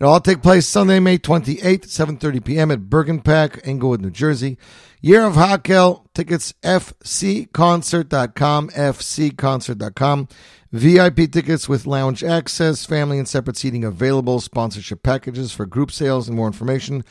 It'll 0.00 0.12
all 0.12 0.20
take 0.20 0.42
place 0.42 0.66
Sunday, 0.66 1.00
May 1.00 1.18
28th, 1.18 1.86
7.30 1.86 2.44
p.m. 2.44 2.70
at 2.70 2.88
Bergen 2.88 3.20
PAC, 3.20 3.58
Englewood, 3.64 4.00
New 4.00 4.10
Jersey. 4.10 4.56
Year 5.00 5.24
of 5.24 5.34
Hakhel, 5.34 6.04
tickets 6.14 6.54
fcconcert.com, 6.62 8.68
fcconcert.com. 8.68 10.28
VIP 10.70 11.32
tickets 11.32 11.66
with 11.68 11.86
lounge 11.86 12.22
access, 12.22 12.84
family 12.84 13.18
and 13.18 13.26
separate 13.26 13.56
seating 13.56 13.82
available, 13.84 14.38
sponsorship 14.40 15.02
packages 15.02 15.50
for 15.52 15.64
group 15.66 15.90
sales 15.90 16.28
and 16.28 16.36
more 16.36 16.46
information. 16.46 17.02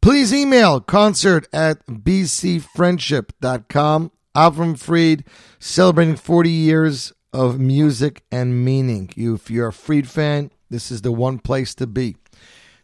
Please 0.00 0.32
email 0.32 0.80
concert 0.80 1.46
at 1.52 1.84
bcfriendship.com. 1.86 4.12
Avram 4.34 4.78
Fried 4.78 5.24
celebrating 5.58 6.16
40 6.16 6.50
years 6.50 7.12
of 7.32 7.58
music 7.58 8.22
and 8.30 8.64
meaning. 8.64 9.10
If 9.16 9.50
you're 9.50 9.68
a 9.68 9.72
Fried 9.72 10.08
fan, 10.08 10.52
this 10.70 10.92
is 10.92 11.02
the 11.02 11.12
one 11.12 11.40
place 11.40 11.74
to 11.74 11.86
be. 11.86 12.16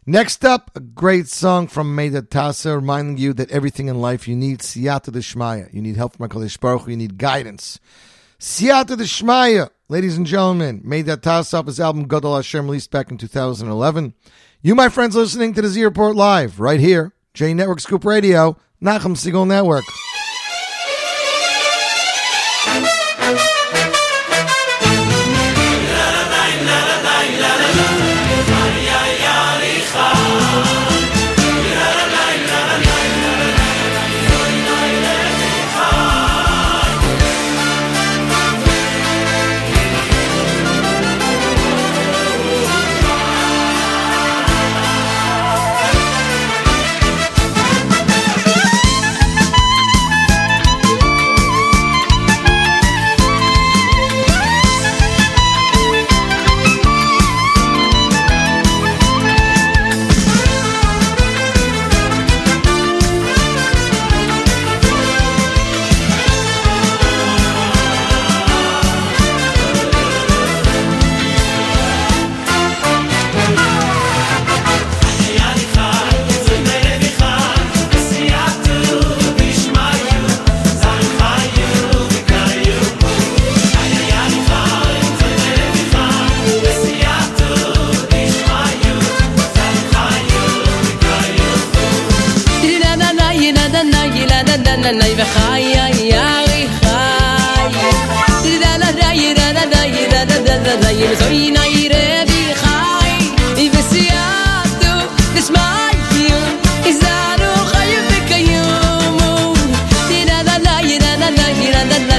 Next 0.09 0.45
up, 0.45 0.71
a 0.73 0.79
great 0.79 1.27
song 1.27 1.67
from 1.67 1.93
Meida 1.93 2.21
Tassa, 2.21 2.77
reminding 2.77 3.17
you 3.17 3.33
that 3.33 3.51
everything 3.51 3.89
in 3.89 3.99
life 3.99 4.25
you 4.25 4.37
need 4.37 4.59
siyata 4.59 5.11
d'shmaya. 5.11 5.67
You 5.73 5.81
need 5.81 5.97
help 5.97 6.15
from 6.15 6.29
HaKadosh 6.29 6.57
Baruch 6.61 6.87
you 6.87 6.95
need 6.95 7.17
guidance. 7.17 7.77
Siyata 8.39 8.95
d'shmaya, 8.95 9.69
ladies 9.89 10.15
and 10.15 10.25
gentlemen, 10.25 10.81
Meida 10.85 11.17
Tassa 11.17 11.59
off 11.59 11.65
his 11.65 11.81
album 11.81 12.07
Gadol 12.07 12.37
Hashem, 12.37 12.67
released 12.67 12.89
back 12.89 13.11
in 13.11 13.17
2011. 13.17 14.13
You, 14.61 14.75
my 14.75 14.87
friends, 14.87 15.13
listening 15.13 15.53
to 15.55 15.61
the 15.61 15.67
Z 15.67 15.83
Report 15.83 16.15
Live, 16.15 16.61
right 16.61 16.79
here, 16.79 17.11
J 17.33 17.53
Network 17.53 17.81
Scoop 17.81 18.05
Radio, 18.05 18.55
Nachum 18.81 19.17
Segal 19.17 19.45
Network. 19.45 19.83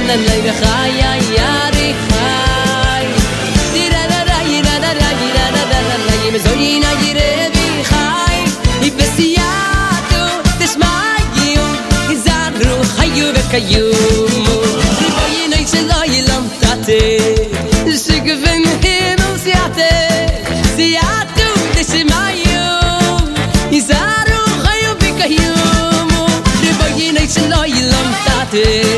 nem 0.08 0.20
leibe 0.28 0.52
khaya 0.60 1.10
yari 1.36 1.88
khay 2.08 3.06
dira 3.74 4.02
la 4.10 4.38
ira 4.56 4.74
la 4.84 4.90
Ra, 4.98 5.10
ira 5.26 5.46
la 5.54 5.62
la 5.72 5.80
la 5.88 5.96
la 6.06 6.14
yim 6.22 6.36
gire 7.02 7.30
bi 7.54 7.66
khay 7.90 8.38
ibesiyato 8.88 10.22
tishmayu 10.60 11.66
izadru 12.14 12.76
khayu 12.96 13.26
ve 13.34 13.42
kayu 13.52 13.86
riboyina 15.00 15.58
shlo 15.72 16.00
yilam 16.14 16.44
tate 16.62 17.02
shigven 18.04 18.64
hinu 18.84 19.28
siate 19.44 19.92
siatu 20.76 21.48
tishmayu 21.74 22.66
izadru 23.78 24.40
khayu 24.64 24.90
ve 25.00 25.10
kayu 25.20 25.52
riboyina 26.64 27.22
shlo 27.34 27.60
yilam 27.76 28.08
tate 28.26 28.97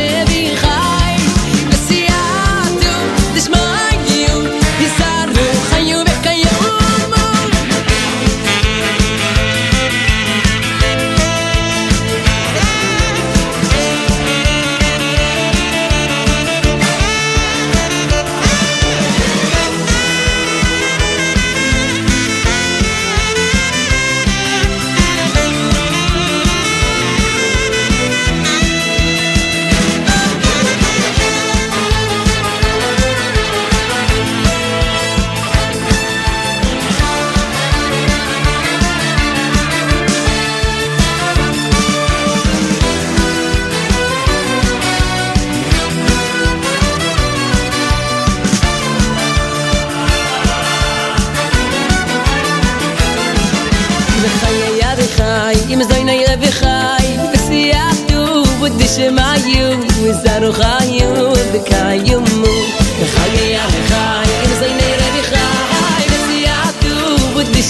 וחי 54.21 54.53
יד 54.79 54.99
חי 55.15 55.53
אם 55.73 55.83
זוי 55.83 56.03
נאי 56.03 56.25
רבי 56.33 56.51
חי 56.51 57.17
וסייעתו 57.33 58.43
ודשם 58.61 59.15
היו 59.19 59.79
וזנו 60.03 60.53
חיו 60.53 61.33
וקיומו. 61.53 62.55
וחי 62.99 63.45
יד 63.45 63.87
חי 63.87 64.21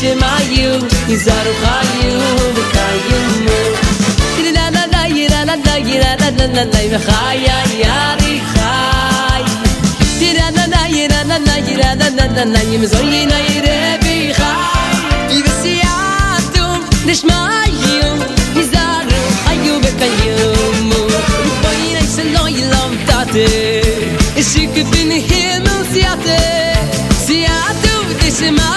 שמע 0.01 0.37
יו 0.49 0.79
יזר 1.09 1.53
חיו 1.61 2.19
וקיימו 2.55 3.61
די 4.35 4.53
לא 4.53 4.69
לא 4.69 4.79
לא 4.91 5.17
ירא 5.17 5.43
לא 5.43 5.53
לא 5.65 5.71
ירא 5.71 6.15
לא 6.19 6.27
לא 6.37 6.53
לא 6.53 6.63
לא 6.63 6.77
יא 6.77 6.97
חיי 6.97 7.45
יארי 7.79 8.41
חיי 8.53 9.43
די 10.19 10.33
לא 10.33 10.49
לא 10.55 10.65
לא 10.67 10.95
ירא 10.95 11.23
לא 11.23 11.37
לא 11.37 11.69
ירא 11.69 11.93
לא 11.93 12.05
לא 12.17 12.25
לא 12.35 12.43
לא 12.43 12.59
יא 12.59 12.79
מזוי 12.79 13.25
נא 13.25 13.33
ירבי 13.33 14.33
חיי 14.33 15.00
נשמע 17.05 17.49
היום, 17.63 18.19
היזהרו, 18.55 19.09
היו 19.45 19.75
ayu 19.75 19.81
בואי 19.81 19.93
kayum, 19.99 20.91
שלא 20.91 21.57
pain 21.63 21.97
is 21.97 22.19
a 22.19 22.23
lonely 22.33 22.63
lamentate, 22.73 23.47
is 24.37 24.55
it 24.55 24.75
given 24.75 25.11
in 25.11 25.21
heaven 25.29 25.81
sie 25.91 26.05
ate, 26.13 26.41
sie 27.25 27.45
ate 27.45 28.07
with 28.07 28.19
this 28.21 28.41
may 28.41 28.71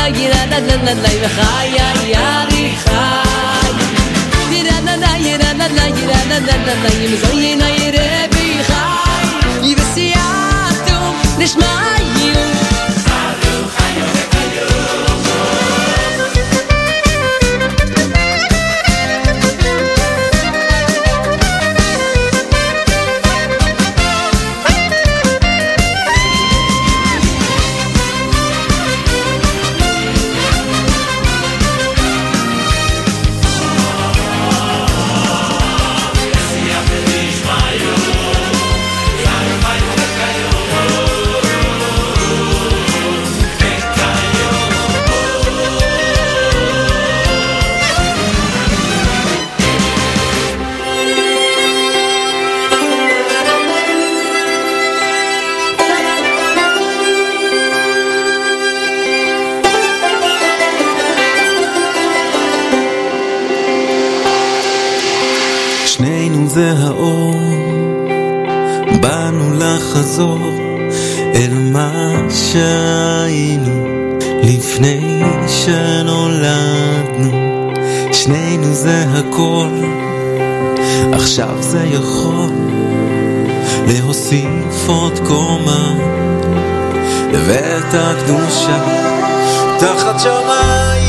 la 0.00 0.10
gira 0.16 0.40
la 0.50 0.58
la 0.68 0.76
la 0.86 0.92
la 1.02 1.28
Chai 1.36 1.72
ay 1.86 2.12
ari 2.32 2.64
chai 2.84 3.72
Gira 4.50 4.76
la 4.86 4.94
la 5.02 5.12
gira 5.24 5.50
la 5.60 5.66
la 5.78 5.86
gira 5.96 6.18
la 6.30 6.38
la 6.48 6.56
la 6.66 6.74
la 6.82 6.90
Yim 7.00 7.14
zoyin 7.22 7.62
ay 7.68 7.78
rebi 7.96 8.46
chai 8.68 9.26
Yivesi 9.66 10.06
atum 10.24 11.12
nishmai 11.40 11.99
זה 81.70 81.84
יכול 81.84 82.50
להוסיף 83.86 84.88
עוד 84.88 85.18
קומה 85.18 85.92
לבית 87.32 87.94
הקדושה 87.94 88.78
תחת 89.78 90.20
שמיים 90.20 90.99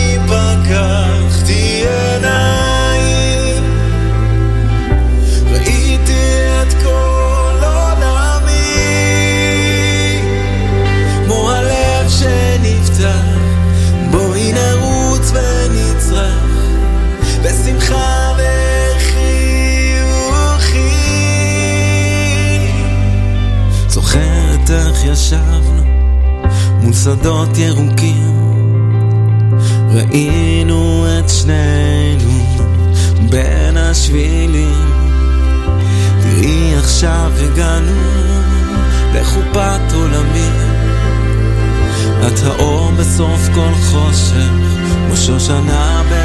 שדות 27.03 27.57
ירוקים. 27.57 28.31
ראינו 29.93 31.05
את 31.19 31.29
שנינו 31.29 32.45
בין 33.29 33.77
השבילים. 33.77 34.91
תראי 36.21 36.75
עכשיו 36.75 37.31
הגענו 37.39 38.01
לחופת 39.13 39.93
עולמים. 39.93 40.53
את 42.27 42.39
האור 42.43 42.91
בסוף 42.91 43.49
כל 43.53 43.73
חושך 43.73 44.49
כמו 45.07 45.17
שושנה 45.17 46.03
בין 46.09 46.20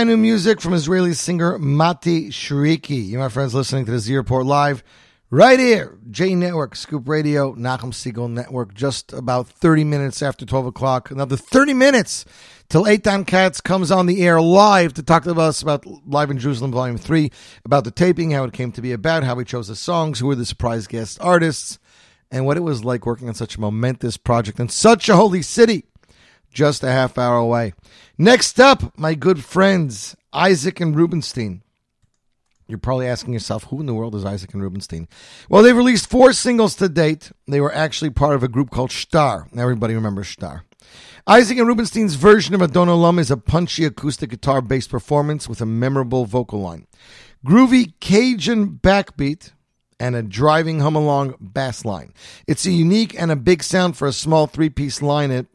brand 0.00 0.08
new 0.08 0.16
music 0.16 0.62
from 0.62 0.72
Israeli 0.72 1.12
singer 1.12 1.58
Mati 1.58 2.30
Shriki. 2.30 3.06
You, 3.08 3.18
my 3.18 3.28
friends, 3.28 3.54
listening 3.54 3.84
to 3.84 3.90
the 3.90 3.98
Z 3.98 4.16
Report 4.16 4.46
Live 4.46 4.82
right 5.28 5.60
here, 5.60 5.98
J 6.10 6.34
Network, 6.34 6.74
Scoop 6.74 7.06
Radio, 7.06 7.54
Nachum 7.54 7.92
Segal 7.92 8.30
Network, 8.30 8.72
just 8.72 9.12
about 9.12 9.46
30 9.46 9.84
minutes 9.84 10.22
after 10.22 10.46
12 10.46 10.64
o'clock. 10.64 11.10
Another 11.10 11.36
30 11.36 11.74
minutes 11.74 12.24
till 12.70 12.84
Eitan 12.84 13.26
Katz 13.26 13.60
comes 13.60 13.90
on 13.90 14.06
the 14.06 14.26
air 14.26 14.40
live 14.40 14.94
to 14.94 15.02
talk 15.02 15.24
to 15.24 15.38
us 15.38 15.60
about 15.60 15.84
Live 16.06 16.30
in 16.30 16.38
Jerusalem 16.38 16.72
Volume 16.72 16.96
3, 16.96 17.30
about 17.66 17.84
the 17.84 17.90
taping, 17.90 18.30
how 18.30 18.44
it 18.44 18.54
came 18.54 18.72
to 18.72 18.80
be 18.80 18.92
about, 18.92 19.22
how 19.22 19.34
we 19.34 19.44
chose 19.44 19.68
the 19.68 19.76
songs, 19.76 20.18
who 20.18 20.28
were 20.28 20.34
the 20.34 20.46
surprise 20.46 20.86
guest 20.86 21.18
artists, 21.20 21.78
and 22.30 22.46
what 22.46 22.56
it 22.56 22.60
was 22.60 22.86
like 22.86 23.04
working 23.04 23.28
on 23.28 23.34
such 23.34 23.56
a 23.56 23.60
momentous 23.60 24.16
project 24.16 24.60
in 24.60 24.70
such 24.70 25.10
a 25.10 25.16
holy 25.16 25.42
city 25.42 25.89
just 26.52 26.82
a 26.82 26.90
half 26.90 27.18
hour 27.18 27.36
away. 27.36 27.72
Next 28.18 28.60
up, 28.60 28.98
my 28.98 29.14
good 29.14 29.44
friends, 29.44 30.16
Isaac 30.32 30.80
and 30.80 30.94
Rubenstein. 30.94 31.62
You're 32.68 32.78
probably 32.78 33.08
asking 33.08 33.32
yourself, 33.32 33.64
who 33.64 33.80
in 33.80 33.86
the 33.86 33.94
world 33.94 34.14
is 34.14 34.24
Isaac 34.24 34.54
and 34.54 34.62
Rubenstein? 34.62 35.08
Well, 35.48 35.62
they've 35.62 35.76
released 35.76 36.08
four 36.08 36.32
singles 36.32 36.76
to 36.76 36.88
date. 36.88 37.32
They 37.48 37.60
were 37.60 37.74
actually 37.74 38.10
part 38.10 38.36
of 38.36 38.44
a 38.44 38.48
group 38.48 38.70
called 38.70 38.92
Star. 38.92 39.48
Everybody 39.56 39.94
remembers 39.94 40.28
Star. 40.28 40.64
Isaac 41.26 41.58
and 41.58 41.66
Rubenstein's 41.66 42.14
version 42.14 42.54
of 42.54 42.62
Adon 42.62 42.88
Olam 42.88 43.18
is 43.18 43.30
a 43.30 43.36
punchy 43.36 43.84
acoustic 43.84 44.30
guitar 44.30 44.62
based 44.62 44.90
performance 44.90 45.48
with 45.48 45.60
a 45.60 45.66
memorable 45.66 46.26
vocal 46.26 46.60
line. 46.60 46.86
Groovy 47.44 47.94
Cajun 48.00 48.78
backbeat 48.82 49.52
and 49.98 50.16
a 50.16 50.22
driving 50.22 50.80
hum 50.80 50.96
along 50.96 51.34
bass 51.40 51.84
line. 51.84 52.14
It's 52.46 52.66
a 52.66 52.70
unique 52.70 53.20
and 53.20 53.30
a 53.30 53.36
big 53.36 53.62
sound 53.62 53.96
for 53.96 54.08
a 54.08 54.12
small 54.12 54.46
three 54.46 54.70
piece 54.70 55.00
lineup 55.00 55.46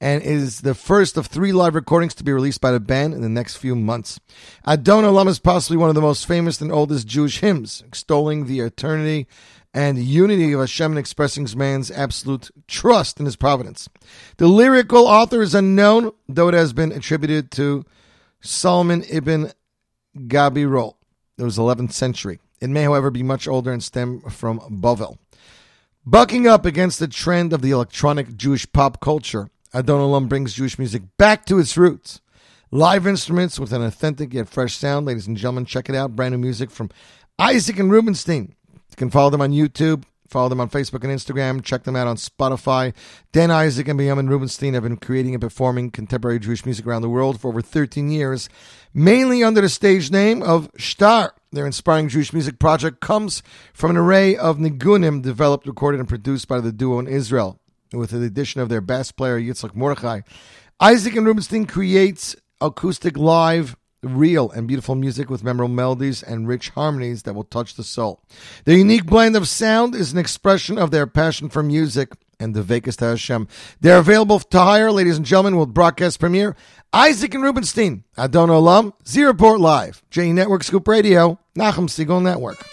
and 0.00 0.22
is 0.22 0.60
the 0.60 0.74
first 0.74 1.16
of 1.16 1.26
three 1.26 1.52
live 1.52 1.74
recordings 1.74 2.14
to 2.14 2.24
be 2.24 2.32
released 2.32 2.60
by 2.60 2.70
the 2.70 2.80
band 2.80 3.14
in 3.14 3.20
the 3.20 3.28
next 3.28 3.56
few 3.56 3.74
months. 3.74 4.20
Adon 4.64 5.04
Olam 5.04 5.28
is 5.28 5.38
possibly 5.38 5.76
one 5.76 5.88
of 5.88 5.94
the 5.94 6.00
most 6.00 6.26
famous 6.26 6.60
and 6.60 6.70
oldest 6.70 7.06
Jewish 7.06 7.40
hymns, 7.40 7.82
extolling 7.86 8.46
the 8.46 8.60
eternity 8.60 9.26
and 9.74 9.98
unity 9.98 10.52
of 10.52 10.60
Hashem 10.60 10.92
and 10.92 10.98
expressing 10.98 11.46
man's 11.56 11.90
absolute 11.90 12.50
trust 12.66 13.20
in 13.20 13.26
his 13.26 13.36
providence. 13.36 13.88
The 14.38 14.48
lyrical 14.48 15.06
author 15.06 15.42
is 15.42 15.54
unknown, 15.54 16.12
though 16.28 16.48
it 16.48 16.54
has 16.54 16.72
been 16.72 16.92
attributed 16.92 17.50
to 17.52 17.84
Solomon 18.40 19.04
ibn 19.10 19.52
Gabirol. 20.16 20.94
It 21.36 21.42
was 21.42 21.58
11th 21.58 21.92
century. 21.92 22.40
It 22.60 22.70
may, 22.70 22.84
however, 22.84 23.10
be 23.10 23.22
much 23.22 23.46
older 23.46 23.72
and 23.72 23.82
stem 23.82 24.20
from 24.22 24.60
Bovel. 24.68 25.18
Bucking 26.04 26.46
up 26.46 26.64
against 26.64 26.98
the 26.98 27.06
trend 27.06 27.52
of 27.52 27.62
the 27.62 27.70
electronic 27.70 28.36
Jewish 28.36 28.70
pop 28.72 29.00
culture, 29.00 29.50
Adon 29.74 30.00
Olam 30.00 30.28
brings 30.30 30.54
Jewish 30.54 30.78
music 30.78 31.02
back 31.18 31.44
to 31.44 31.58
its 31.58 31.76
roots. 31.76 32.22
Live 32.70 33.06
instruments 33.06 33.60
with 33.60 33.70
an 33.72 33.82
authentic 33.82 34.32
yet 34.32 34.48
fresh 34.48 34.74
sound. 34.74 35.04
Ladies 35.04 35.26
and 35.26 35.36
gentlemen, 35.36 35.66
check 35.66 35.90
it 35.90 35.94
out. 35.94 36.16
Brand 36.16 36.32
new 36.32 36.38
music 36.38 36.70
from 36.70 36.88
Isaac 37.38 37.78
and 37.78 37.92
Rubenstein. 37.92 38.54
You 38.72 38.96
can 38.96 39.10
follow 39.10 39.28
them 39.28 39.42
on 39.42 39.52
YouTube, 39.52 40.04
follow 40.26 40.48
them 40.48 40.60
on 40.60 40.70
Facebook 40.70 41.04
and 41.04 41.12
Instagram, 41.12 41.62
check 41.62 41.84
them 41.84 41.96
out 41.96 42.06
on 42.06 42.16
Spotify. 42.16 42.94
Dan 43.32 43.50
Isaac 43.50 43.88
and 43.88 43.98
Benjamin 43.98 44.30
Rubenstein 44.30 44.72
have 44.72 44.84
been 44.84 44.96
creating 44.96 45.34
and 45.34 45.40
performing 45.42 45.90
contemporary 45.90 46.38
Jewish 46.38 46.64
music 46.64 46.86
around 46.86 47.02
the 47.02 47.10
world 47.10 47.38
for 47.38 47.48
over 47.48 47.60
13 47.60 48.10
years, 48.10 48.48
mainly 48.94 49.44
under 49.44 49.60
the 49.60 49.68
stage 49.68 50.10
name 50.10 50.42
of 50.42 50.70
Star. 50.78 51.34
Their 51.52 51.66
inspiring 51.66 52.08
Jewish 52.08 52.32
music 52.32 52.58
project 52.58 53.00
comes 53.00 53.42
from 53.74 53.90
an 53.90 53.98
array 53.98 54.34
of 54.34 54.56
nigunim 54.56 55.20
developed, 55.20 55.66
recorded, 55.66 56.00
and 56.00 56.08
produced 56.08 56.48
by 56.48 56.60
the 56.60 56.72
duo 56.72 56.98
in 56.98 57.06
Israel 57.06 57.60
with 57.92 58.10
the 58.10 58.22
addition 58.22 58.60
of 58.60 58.68
their 58.68 58.80
bass 58.80 59.12
player 59.12 59.40
Yitzhak 59.40 59.74
Mordechai. 59.74 60.20
Isaac 60.80 61.16
and 61.16 61.26
Rubenstein 61.26 61.66
creates 61.66 62.36
acoustic 62.60 63.16
live 63.16 63.76
real 64.02 64.50
and 64.50 64.68
beautiful 64.68 64.94
music 64.94 65.28
with 65.28 65.42
memorable 65.42 65.74
melodies 65.74 66.22
and 66.22 66.46
rich 66.46 66.70
harmonies 66.70 67.24
that 67.24 67.34
will 67.34 67.44
touch 67.44 67.74
the 67.74 67.82
soul. 67.82 68.22
Their 68.64 68.76
unique 68.76 69.06
blend 69.06 69.36
of 69.36 69.48
sound 69.48 69.94
is 69.94 70.12
an 70.12 70.18
expression 70.18 70.78
of 70.78 70.90
their 70.90 71.06
passion 71.06 71.48
for 71.48 71.62
music 71.62 72.12
and 72.38 72.54
the 72.54 72.62
Vekas 72.62 72.96
to 72.98 73.06
Hashem. 73.06 73.48
They're 73.80 73.98
available 73.98 74.38
to 74.38 74.58
hire, 74.58 74.92
ladies 74.92 75.16
and 75.16 75.26
gentlemen, 75.26 75.56
with 75.56 75.74
broadcast 75.74 76.20
premiere. 76.20 76.54
Isaac 76.92 77.34
and 77.34 77.42
Rubenstein, 77.42 78.04
Adon 78.16 78.48
Olam, 78.48 78.92
Z 79.06 79.22
Report 79.24 79.60
Live, 79.60 80.02
J 80.10 80.32
Network 80.32 80.62
Scoop 80.62 80.86
Radio, 80.86 81.38
Nachum 81.56 81.88
Segal 81.88 82.22
Network. 82.22 82.64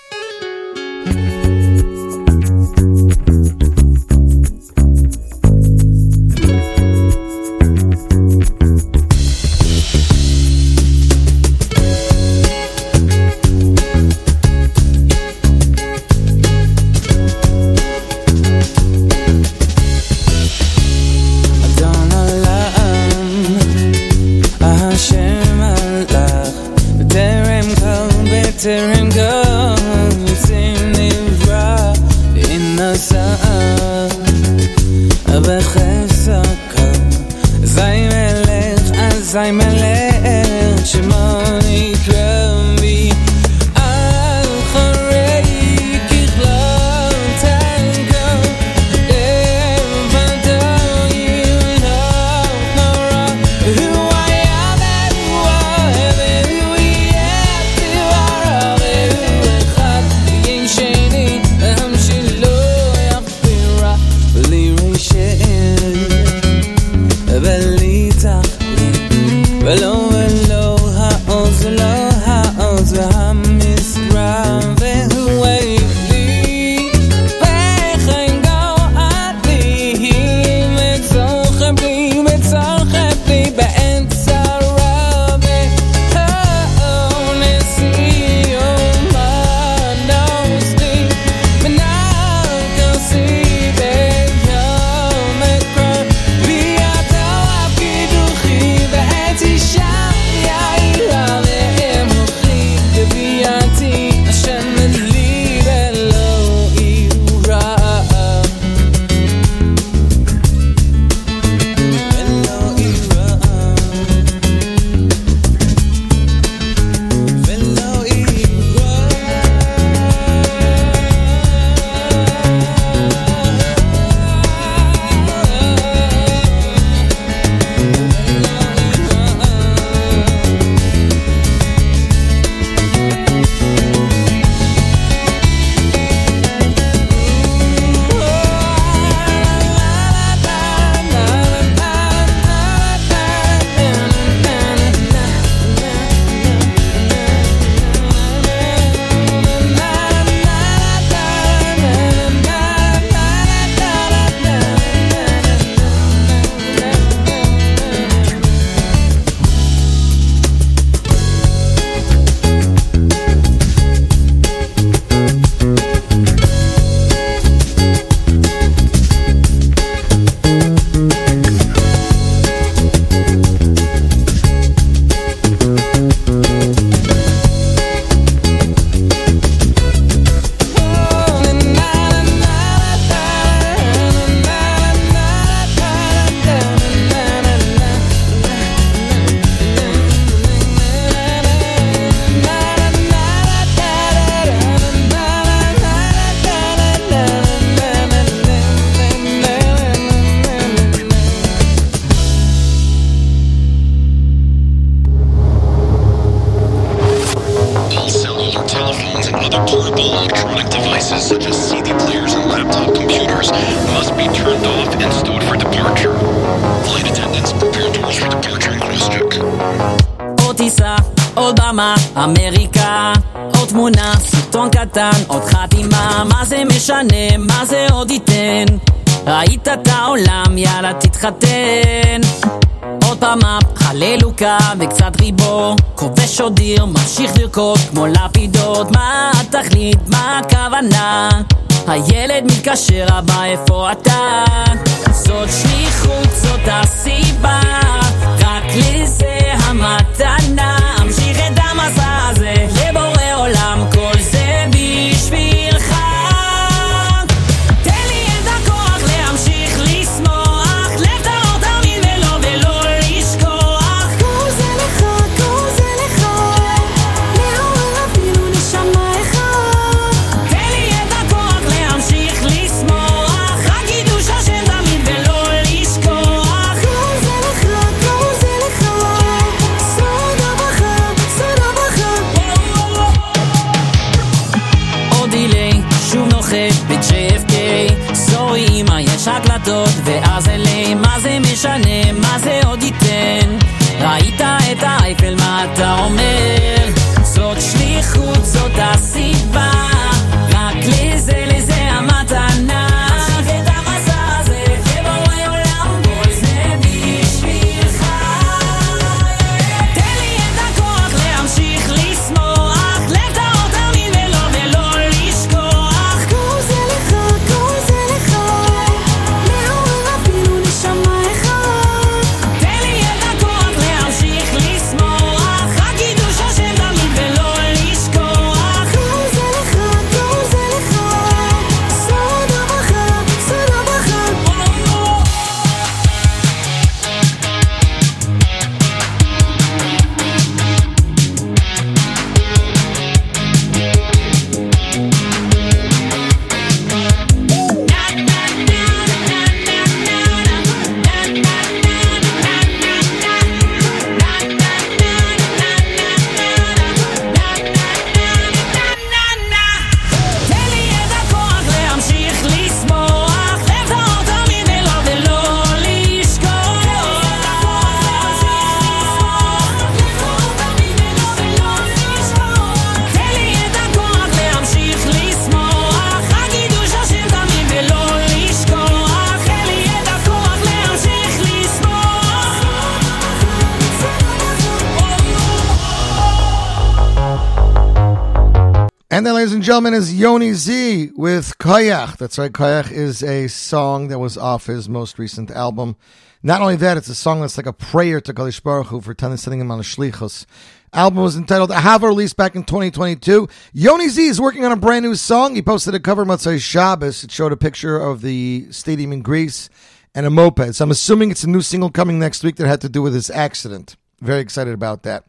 Gentlemen, 389.75 389.93
is 389.93 390.17
Yoni 390.17 390.53
Z 390.53 391.11
with 391.17 391.57
Koyach. 391.57 392.15
That's 392.15 392.37
right, 392.37 392.53
Koyach 392.53 392.93
is 392.93 393.21
a 393.21 393.49
song 393.49 394.07
that 394.07 394.19
was 394.19 394.37
off 394.37 394.67
his 394.67 394.87
most 394.87 395.19
recent 395.19 395.51
album. 395.51 395.97
Not 396.41 396.61
only 396.61 396.77
that, 396.77 396.95
it's 396.95 397.09
a 397.09 397.13
song 397.13 397.41
that's 397.41 397.57
like 397.57 397.65
a 397.65 397.73
prayer 397.73 398.21
to 398.21 398.33
Kalish 398.33 398.63
Baruch 398.63 398.87
Hu 398.87 399.01
for 399.01 399.13
sending 399.19 399.59
him 399.59 399.71
on 399.71 399.81
a 399.81 399.83
shlichus. 399.83 400.45
Album 400.93 401.21
was 401.21 401.35
entitled 401.35 401.71
Ahava, 401.71 402.03
released 402.03 402.37
back 402.37 402.55
in 402.55 402.63
2022. 402.63 403.49
Yoni 403.73 404.07
Z 404.07 404.25
is 404.25 404.39
working 404.39 404.63
on 404.63 404.71
a 404.71 404.77
brand 404.77 405.03
new 405.03 405.13
song. 405.13 405.55
He 405.55 405.61
posted 405.61 405.93
a 405.93 405.99
cover 405.99 406.23
Motzei 406.23 406.57
Shabbos. 406.57 407.25
It 407.25 407.31
showed 407.31 407.51
a 407.51 407.57
picture 407.57 407.99
of 407.99 408.21
the 408.21 408.67
stadium 408.71 409.11
in 409.11 409.23
Greece 409.23 409.69
and 410.15 410.25
a 410.25 410.29
moped. 410.29 410.75
So 410.75 410.85
I'm 410.85 410.91
assuming 410.91 411.31
it's 411.31 411.43
a 411.43 411.49
new 411.49 411.59
single 411.59 411.89
coming 411.91 412.17
next 412.17 412.45
week 412.45 412.55
that 412.55 412.67
had 412.67 412.79
to 412.79 412.87
do 412.87 413.01
with 413.01 413.13
his 413.13 413.29
accident. 413.29 413.97
Very 414.25 414.41
excited 414.41 414.73
about 414.73 415.03
that. 415.03 415.25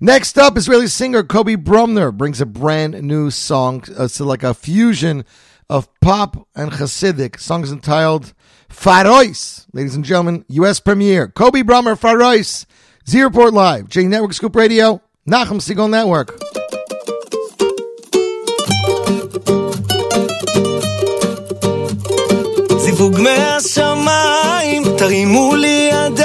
Next 0.00 0.36
up, 0.36 0.58
Israeli 0.58 0.88
singer 0.88 1.22
Kobi 1.22 1.56
Brummer 1.56 2.12
brings 2.12 2.40
a 2.40 2.46
brand 2.46 3.00
new 3.00 3.30
song. 3.30 3.84
Uh, 3.96 4.04
it's 4.04 4.18
like 4.18 4.42
a 4.42 4.54
fusion 4.54 5.24
of 5.68 5.88
pop 6.00 6.48
and 6.56 6.72
Hasidic. 6.72 7.38
Song's 7.38 7.44
song 7.44 7.62
is 7.62 7.70
entitled 7.70 8.34
Faroys. 8.68 9.66
Ladies 9.72 9.94
and 9.94 10.04
gentlemen, 10.04 10.44
U.S. 10.48 10.80
premiere. 10.80 11.28
Kobi 11.28 11.62
Brummer, 11.62 11.96
Faroys. 11.96 12.66
Zeroport 13.06 13.52
Live, 13.52 13.88
J 13.88 14.08
Network 14.08 14.32
Scoop 14.32 14.56
Radio, 14.56 15.00
Nachum 15.28 15.60
Segal 15.60 15.88
Network. 15.88 16.36
זיווג 22.78 23.20
מהשמיים, 23.20 24.82
תרימו 24.98 25.56
לי 25.56 25.90
יד 25.92 26.19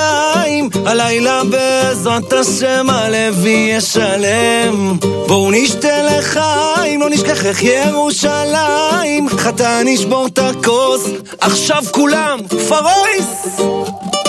ידיים, 0.66 0.88
הלילה 0.88 1.44
בעזרת 1.44 2.34
השם 2.34 2.90
הלב 2.90 3.46
יהיה 3.46 3.82
שלם. 3.82 4.98
בואו 5.28 5.52
נשתה 5.52 6.04
לחיים, 6.04 7.02
לא 7.02 7.10
נשכח 7.10 7.46
איך 7.46 7.64
ירושלים, 7.64 9.30
חתן 9.30 9.84
נשבור 9.86 10.28
את 10.28 10.40
הכוס, 10.40 11.10
עכשיו 11.40 11.84
כולם, 11.92 12.40
פרויס! 12.68 14.25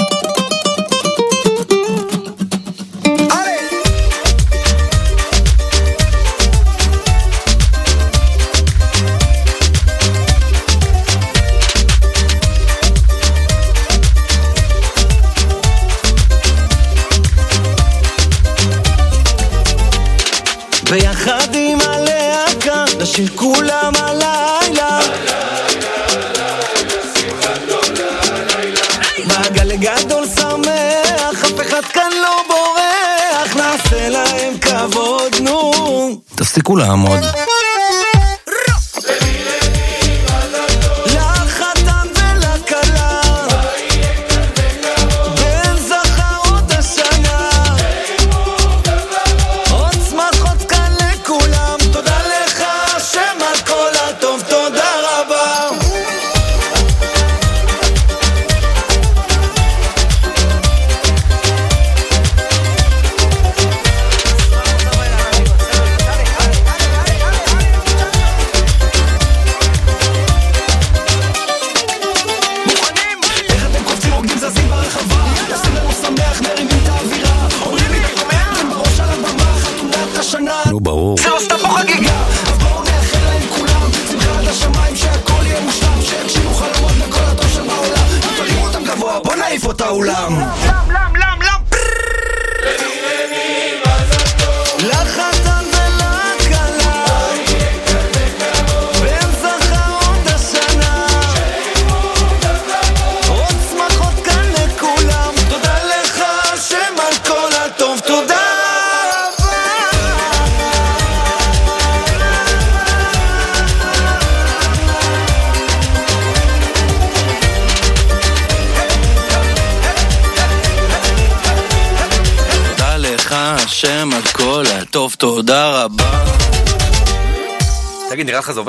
תפסיקו 36.55 36.75
לעמוד. 36.75 37.19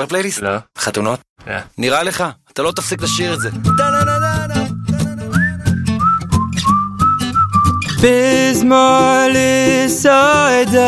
הפלייליסט? 0.08 0.42
לא. 0.42 0.50
חתונות? 0.78 1.20
לא. 1.46 1.54
נראה 1.78 2.02
לך, 2.02 2.24
אתה 2.52 2.62
לא 2.62 2.72
תפסיק 2.72 3.02
לשיר 3.02 3.34
את 3.34 3.40
זה. 3.40 3.50
בזמן 8.02 9.28
לסעדה, 9.32 10.84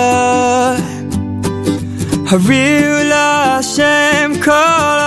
הריעו 2.30 3.04
להשם 3.04 4.32
כל 4.44 4.98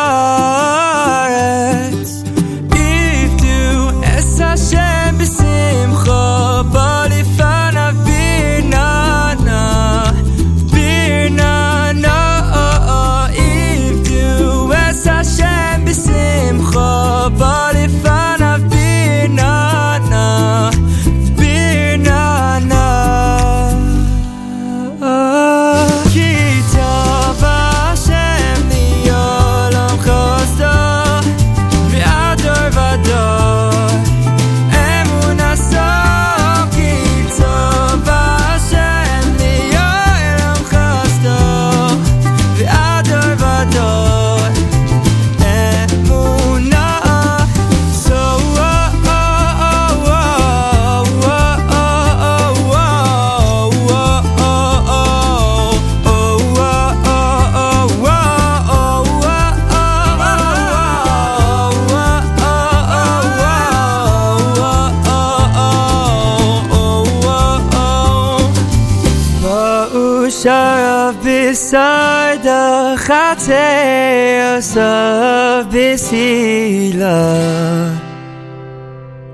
chateos 73.45 74.77
of 74.77 75.67
Bisila. 75.67 77.19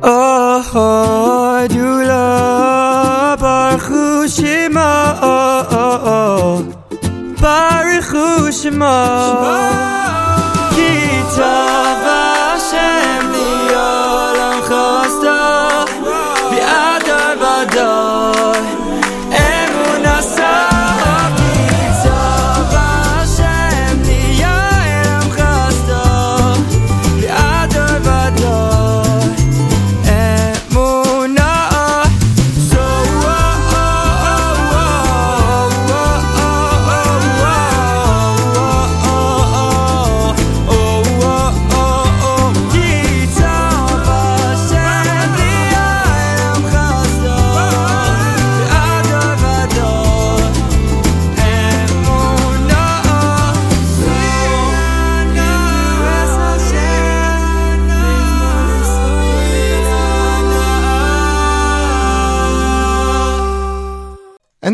Oh, 0.01 1.67
Dula 1.69 3.37
Baruch 3.39 4.29
Shema. 4.31 5.19
Oh, 5.21 5.67
oh, 5.71 6.65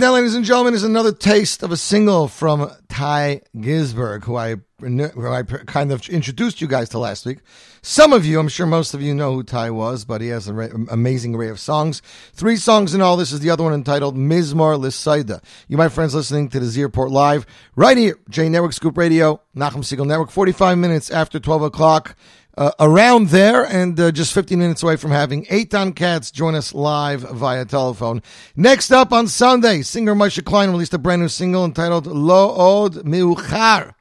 that, 0.05 0.11
ladies 0.11 0.35
and 0.35 0.45
gentlemen, 0.45 0.75
is 0.75 0.83
another 0.83 1.11
taste 1.11 1.63
of 1.63 1.71
a 1.71 1.77
single 1.77 2.27
from 2.27 2.71
Ty 2.89 3.41
Gisberg, 3.57 4.23
who 4.25 4.35
I 4.35 4.57
who 4.79 5.27
I 5.27 5.41
kind 5.41 5.91
of 5.91 6.07
introduced 6.09 6.61
you 6.61 6.67
guys 6.67 6.89
to 6.89 6.99
last 6.99 7.25
week. 7.25 7.39
Some 7.81 8.13
of 8.13 8.23
you, 8.23 8.39
I'm 8.39 8.47
sure 8.47 8.67
most 8.67 8.93
of 8.93 9.01
you 9.01 9.15
know 9.15 9.33
who 9.33 9.41
Ty 9.41 9.71
was, 9.71 10.05
but 10.05 10.21
he 10.21 10.27
has 10.27 10.47
an 10.47 10.87
amazing 10.91 11.33
array 11.33 11.47
of 11.47 11.59
songs. 11.59 12.03
Three 12.33 12.55
songs 12.57 12.93
in 12.93 13.01
all. 13.01 13.17
This 13.17 13.31
is 13.31 13.39
the 13.39 13.49
other 13.49 13.63
one 13.63 13.73
entitled 13.73 14.15
Mizmor 14.15 14.77
Lisaida. 14.79 15.41
You, 15.67 15.77
my 15.77 15.89
friends, 15.89 16.13
listening 16.13 16.49
to 16.49 16.59
the 16.59 16.67
Z 16.67 16.83
Report 16.83 17.09
Live 17.09 17.47
right 17.75 17.97
here, 17.97 18.19
J 18.29 18.47
Network 18.47 18.73
Scoop 18.73 18.97
Radio, 18.97 19.41
Nachum 19.55 19.77
Segal 19.77 20.05
Network, 20.05 20.29
45 20.29 20.77
minutes 20.77 21.09
after 21.09 21.39
12 21.39 21.63
o'clock 21.63 22.15
uh, 22.57 22.71
around 22.79 23.29
there 23.29 23.63
and 23.65 23.99
uh, 23.99 24.11
just 24.11 24.33
15 24.33 24.57
minutes 24.57 24.83
away 24.83 24.95
from 24.95 25.11
having 25.11 25.45
Eitan 25.45 25.95
Katz 25.95 26.31
join 26.31 26.55
us 26.55 26.73
live 26.73 27.21
via 27.21 27.65
telephone. 27.65 28.21
Next 28.55 28.91
up 28.91 29.11
on 29.11 29.27
Sunday, 29.27 29.81
singer 29.81 30.15
Moshe 30.15 30.43
Klein 30.43 30.71
released 30.71 30.93
a 30.93 30.97
brand 30.97 31.21
new 31.21 31.27
single 31.27 31.65
entitled 31.65 32.07
Lo 32.07 32.83
Od 32.83 32.93
Meuchar. 33.05 33.93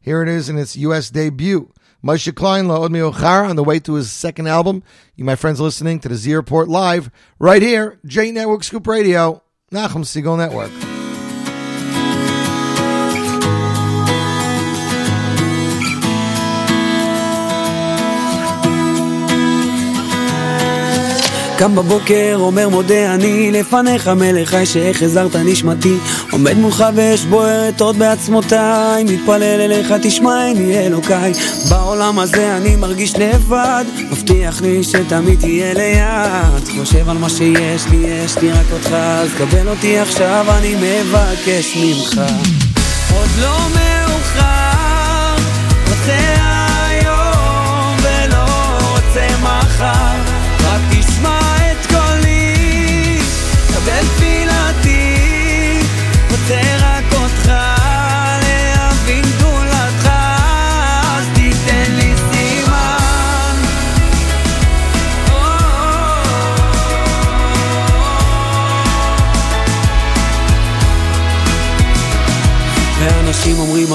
Here 0.00 0.22
it 0.22 0.28
is 0.28 0.48
in 0.48 0.58
its 0.58 0.76
U.S. 0.76 1.10
debut. 1.10 1.72
Moshe 2.04 2.34
Klein, 2.34 2.66
Lo 2.66 2.82
Od 2.82 2.90
Meuchar, 2.90 3.48
on 3.48 3.56
the 3.56 3.64
way 3.64 3.78
to 3.80 3.94
his 3.94 4.10
second 4.10 4.48
album. 4.48 4.82
You, 5.14 5.24
my 5.24 5.36
friends, 5.36 5.60
listening 5.60 6.00
to 6.00 6.08
the 6.08 6.16
Z 6.16 6.34
Report 6.34 6.68
live 6.68 7.10
right 7.38 7.62
here, 7.62 8.00
J 8.04 8.32
Network 8.32 8.64
Scoop 8.64 8.86
Radio, 8.86 9.42
Nachum 9.70 10.04
Segal 10.04 10.36
Network. 10.36 10.91
קם 21.62 21.74
בבוקר, 21.76 22.36
אומר 22.38 22.68
מודה 22.68 23.14
אני 23.14 23.50
לפניך 23.50 24.08
מלך 24.08 24.48
חי 24.48 24.66
שהחזרת 24.66 25.36
נשמתי. 25.36 25.94
עומד 26.32 26.56
מולך 26.56 26.84
ואש 26.94 27.24
בוערת 27.24 27.80
עוד 27.80 27.98
בעצמותיי 27.98 29.04
מתפלל 29.04 29.60
אליך 29.60 29.92
תשמעני 30.02 30.78
אלוקיי. 30.78 31.32
בעולם 31.70 32.18
הזה 32.18 32.56
אני 32.56 32.76
מרגיש 32.76 33.14
לבד 33.16 33.84
מבטיח 34.10 34.62
לי 34.62 34.84
שתמיד 34.84 35.40
תהיה 35.40 35.74
ליד. 35.74 36.68
חושב 36.78 37.08
על 37.08 37.18
מה 37.18 37.28
שיש 37.28 37.86
לי, 37.90 37.96
יש 37.96 38.38
לי 38.38 38.52
רק 38.52 38.66
אותך 38.72 38.92
אז 38.92 39.28
קבל 39.38 39.68
אותי 39.68 39.98
עכשיו 39.98 40.46
אני 40.58 40.74
מבקש 40.74 41.76
ממך. 41.76 42.20
עוד 43.14 43.28
לא 43.40 43.56
מאוחר 43.74 45.34
רוצה 45.88 46.41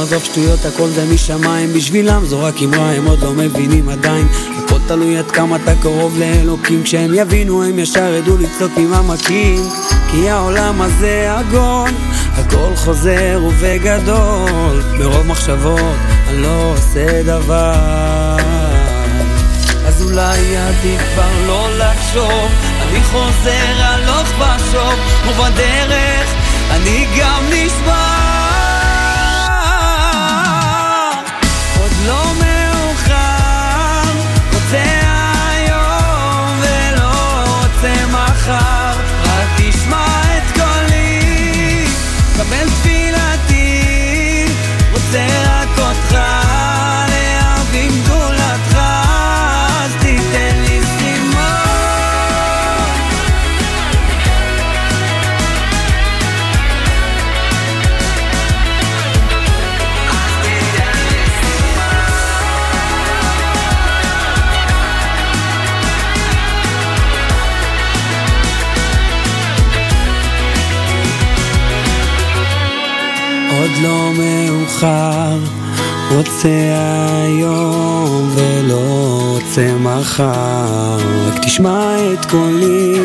עזוב 0.02 0.24
שטויות 0.24 0.66
הכל 0.66 0.88
זה 0.88 1.06
משמיים. 1.14 1.74
בשבילם 1.74 2.26
זו 2.26 2.44
רק 2.44 2.56
אמרה 2.64 2.92
הם 2.92 3.06
עוד 3.06 3.22
לא 3.22 3.34
מבינים 3.34 3.90
עדיין. 3.90 4.28
הכל 4.58 4.80
תלוי 4.88 5.18
עד 5.18 5.32
כמה 5.32 5.56
אתה 5.56 5.72
קרוב 5.82 6.20
לאלוקים. 6.20 6.84
כשהם 6.84 7.14
יבינו 7.14 7.64
הם 7.64 7.80
ישר 7.80 8.14
ידעו 8.14 8.38
לצעוק 8.38 8.72
ממעמקים 8.78 9.70
כי 10.12 10.30
העולם 10.30 10.82
הזה 10.82 11.34
עגול 11.38 11.90
הכל 12.34 12.76
חוזר 12.76 13.42
ובגדול. 13.48 14.84
מרוב 15.00 15.28
מחשבות 15.28 15.96
אני 16.28 16.42
לא 16.42 16.74
עושה 16.74 17.24
דבר. 17.24 18.38
אז 19.86 20.04
אולי 20.04 20.58
עדיף 20.58 21.02
כבר 21.14 21.48
לא 21.48 21.70
לחשוב. 21.78 22.52
אני 22.82 23.04
חוזר 23.04 23.84
הלוך 23.84 24.28
ושוב 24.40 24.94
ובדרך 25.28 26.34
אני 26.72 27.08
גם 27.20 27.44
נשבר 27.50 28.17
מחר 38.48 39.00
רק 39.24 39.50
תשמע 39.58 40.06
את 40.38 40.60
קולי. 40.60 41.86
קבל 42.38 42.67
לא 73.82 74.12
מאוחר, 74.18 75.38
רוצה 76.12 76.50
היום 77.24 78.36
ולא 78.36 79.22
רוצה 79.34 79.74
מחר. 79.80 80.98
רק 81.28 81.40
תשמע 81.42 81.96
את 82.14 82.26
קולי, 82.26 83.00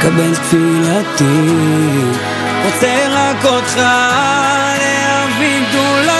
קבל 0.00 0.34
תפילתי. 0.34 1.24
רוצה 2.64 3.08
רק 3.10 3.44
אותך 3.44 3.76
להבין 4.78 5.64
גדולתך. 5.70 6.19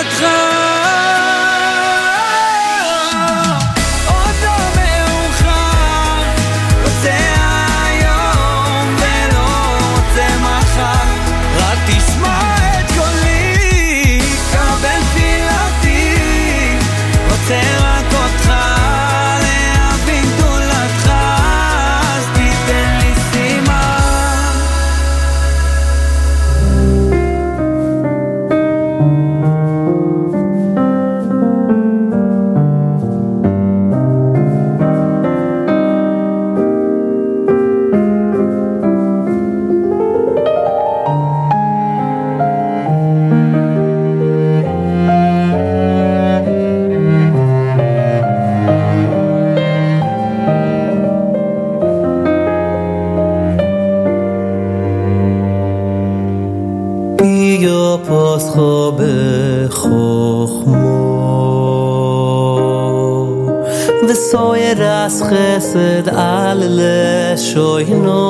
חסד 65.70 66.08
על 66.08 66.62
לשוינו 66.68 68.20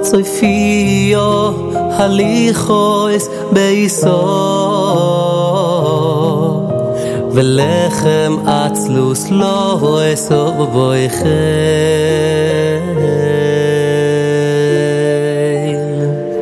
צויפיו 0.00 1.50
הליכויס 1.74 3.28
בייסו 3.52 4.22
ולחם 7.32 8.36
עצלוס 8.46 9.30
לא 9.30 9.98
אסור 10.14 10.66
בויכם 10.72 11.26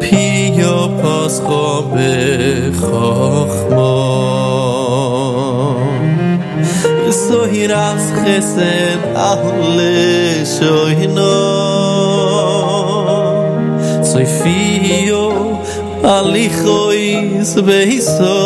פיו 0.00 0.88
פוסחו 1.02 1.82
בחוכמו 2.72 4.10
so 7.12 7.44
hir 7.46 7.72
aus 7.74 8.06
khesen 8.18 9.00
ahl 9.14 9.80
so 10.44 10.74
hino 10.98 11.36
so 14.10 14.18
fiyo 14.38 15.24
ali 16.16 16.46
khoiz 16.60 17.50
veiso 17.68 18.36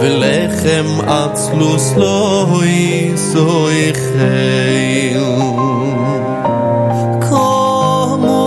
vel 0.00 0.22
ekhem 0.30 0.90
atlus 1.20 1.86
lo 2.00 2.16
so 3.28 3.46
khayu 4.00 5.28
ko 7.28 7.46
mo 8.24 8.42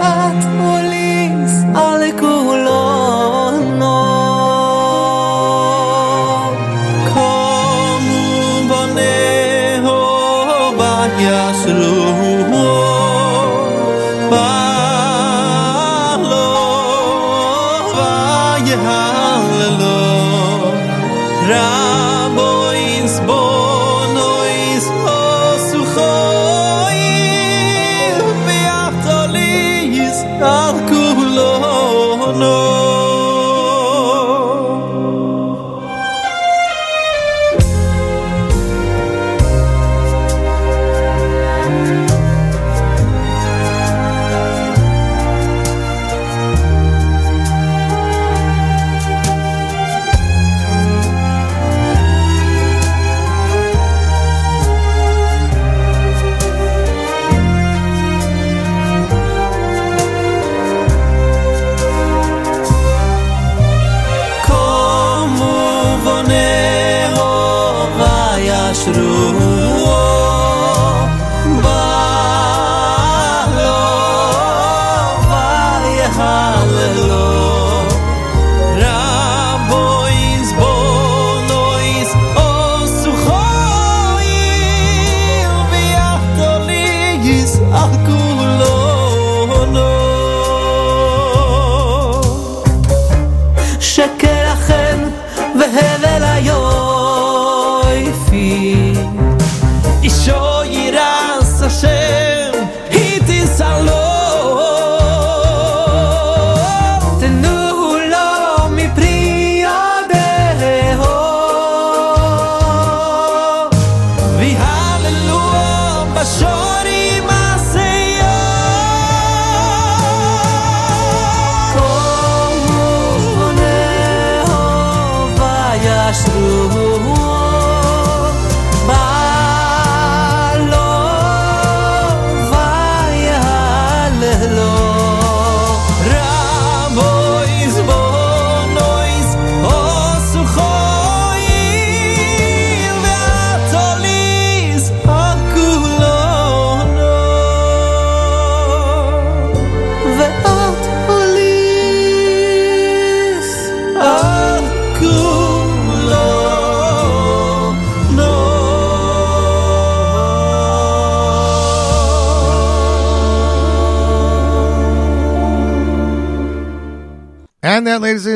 And 0.00 0.31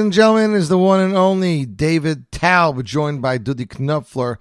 and 0.07 0.13
gentlemen, 0.13 0.55
is 0.55 0.69
the 0.69 0.79
one 0.79 1.01
and 1.01 1.17
only 1.17 1.67
David 1.67 2.31
Taub, 2.31 2.85
joined 2.85 3.23
by 3.23 3.39
Dudi 3.39 3.67
Knopfler. 3.67 4.37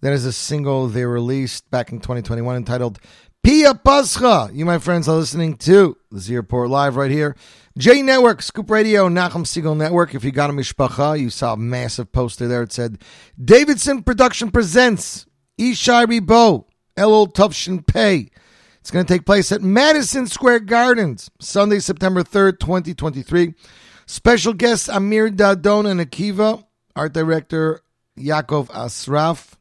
That 0.00 0.12
is 0.12 0.24
a 0.24 0.32
single 0.32 0.86
they 0.86 1.04
released 1.04 1.68
back 1.72 1.90
in 1.90 1.98
2021 1.98 2.54
entitled 2.54 3.00
Pia 3.42 3.74
Pascha. 3.74 4.48
You, 4.52 4.64
my 4.64 4.78
friends, 4.78 5.08
are 5.08 5.16
listening 5.16 5.56
to 5.56 5.96
the 6.12 6.20
Z 6.20 6.36
Report 6.36 6.70
Live 6.70 6.94
right 6.94 7.10
here. 7.10 7.34
J 7.76 8.00
Network, 8.02 8.42
Scoop 8.42 8.70
Radio, 8.70 9.08
Nachum 9.08 9.44
Segal 9.44 9.76
Network. 9.76 10.14
If 10.14 10.22
you 10.22 10.30
got 10.30 10.50
a 10.50 10.52
mishpacha, 10.52 11.18
you 11.18 11.30
saw 11.30 11.54
a 11.54 11.56
massive 11.56 12.12
poster 12.12 12.46
there. 12.46 12.62
It 12.62 12.72
said, 12.72 13.02
Davidson 13.44 14.04
Production 14.04 14.52
presents 14.52 15.26
Ishai 15.58 16.24
Bo, 16.24 16.68
Elul 16.96 17.34
Tufshin 17.34 17.84
Pay. 17.84 18.28
It's 18.78 18.92
going 18.92 19.04
to 19.04 19.12
take 19.12 19.26
place 19.26 19.50
at 19.50 19.62
Madison 19.62 20.28
Square 20.28 20.60
Gardens, 20.60 21.28
Sunday, 21.40 21.80
September 21.80 22.22
3rd, 22.22 22.60
2023. 22.60 23.54
Special 24.10 24.54
guests 24.54 24.88
Amir 24.88 25.28
Dadon 25.28 25.86
and 25.86 26.00
Akiva, 26.00 26.64
art 26.96 27.12
director 27.12 27.82
Yaakov 28.18 28.70
Asraf. 28.70 29.56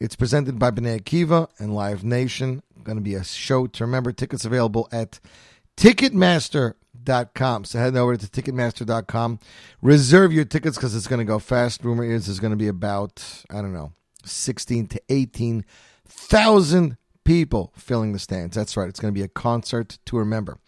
It's 0.00 0.16
presented 0.16 0.58
by 0.58 0.72
Bnei 0.72 1.00
Akiva 1.00 1.48
and 1.60 1.76
Live 1.76 2.02
Nation. 2.02 2.64
Going 2.82 2.98
to 2.98 3.02
be 3.02 3.14
a 3.14 3.22
show 3.22 3.68
to 3.68 3.84
remember. 3.84 4.10
Tickets 4.10 4.44
available 4.44 4.88
at 4.90 5.20
Ticketmaster.com. 5.76 7.64
So 7.66 7.78
head 7.78 7.96
over 7.96 8.16
to 8.16 8.26
Ticketmaster.com. 8.26 9.38
Reserve 9.80 10.32
your 10.32 10.44
tickets 10.44 10.76
because 10.76 10.96
it's 10.96 11.06
going 11.06 11.20
to 11.20 11.24
go 11.24 11.38
fast. 11.38 11.84
Rumor 11.84 12.02
is 12.02 12.26
there's 12.26 12.40
going 12.40 12.50
to 12.50 12.56
be 12.56 12.66
about, 12.66 13.44
I 13.48 13.62
don't 13.62 13.72
know, 13.72 13.92
16 14.24 14.88
to 14.88 15.00
18,000 15.08 16.96
people 17.24 17.72
filling 17.76 18.12
the 18.12 18.18
stands. 18.18 18.56
That's 18.56 18.76
right. 18.76 18.88
It's 18.88 18.98
going 18.98 19.14
to 19.14 19.18
be 19.18 19.24
a 19.24 19.28
concert 19.28 19.98
to 20.06 20.18
remember. 20.18 20.58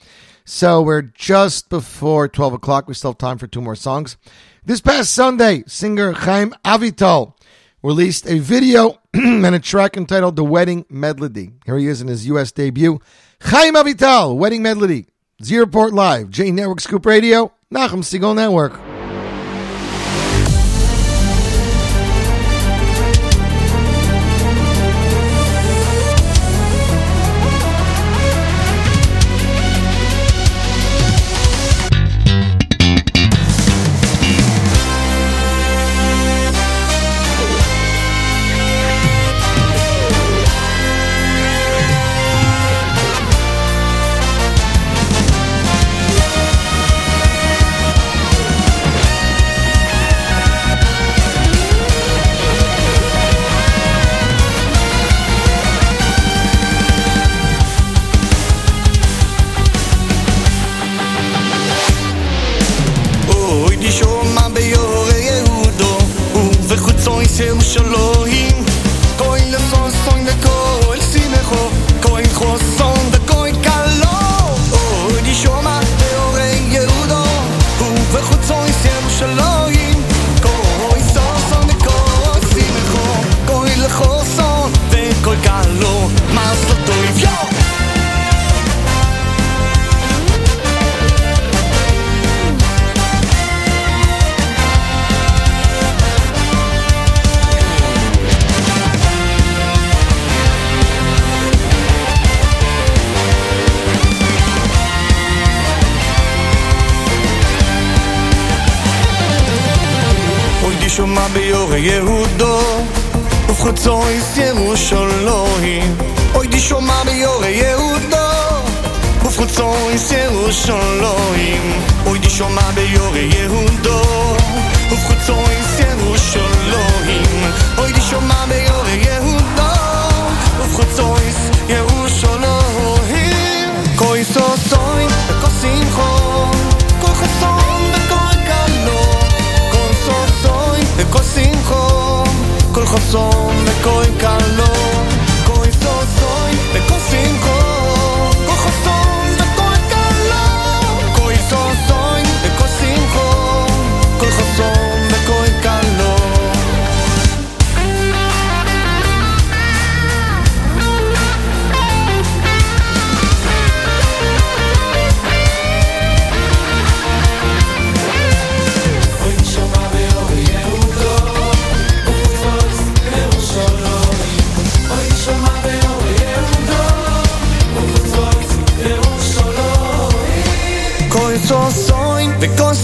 So 0.48 0.80
we're 0.80 1.02
just 1.02 1.68
before 1.68 2.28
12 2.28 2.52
o'clock. 2.52 2.86
We 2.86 2.94
still 2.94 3.10
have 3.10 3.18
time 3.18 3.36
for 3.36 3.48
two 3.48 3.60
more 3.60 3.74
songs. 3.74 4.16
This 4.64 4.80
past 4.80 5.12
Sunday, 5.12 5.64
singer 5.66 6.12
Chaim 6.12 6.54
Avital 6.64 7.34
released 7.82 8.28
a 8.28 8.38
video 8.38 9.00
and 9.12 9.44
a 9.44 9.58
track 9.58 9.96
entitled 9.96 10.36
The 10.36 10.44
Wedding 10.44 10.86
Medley." 10.88 11.50
Here 11.66 11.76
he 11.76 11.88
is 11.88 12.00
in 12.00 12.06
his 12.06 12.28
U.S. 12.28 12.52
debut. 12.52 13.00
Chaim 13.42 13.74
Avital, 13.74 14.36
Wedding 14.36 14.62
Medley." 14.62 15.08
Z 15.42 15.58
Report 15.58 15.92
Live, 15.92 16.30
J 16.30 16.52
Network 16.52 16.80
Scoop 16.80 17.04
Radio, 17.04 17.52
Nachum 17.74 18.04
Segal 18.04 18.36
Network. 18.36 18.85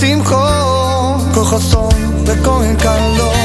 שמחו, 0.03 0.37
כוח 1.35 1.53
אסון 1.53 1.93
וכהן 2.27 2.77
קלו 2.77 3.42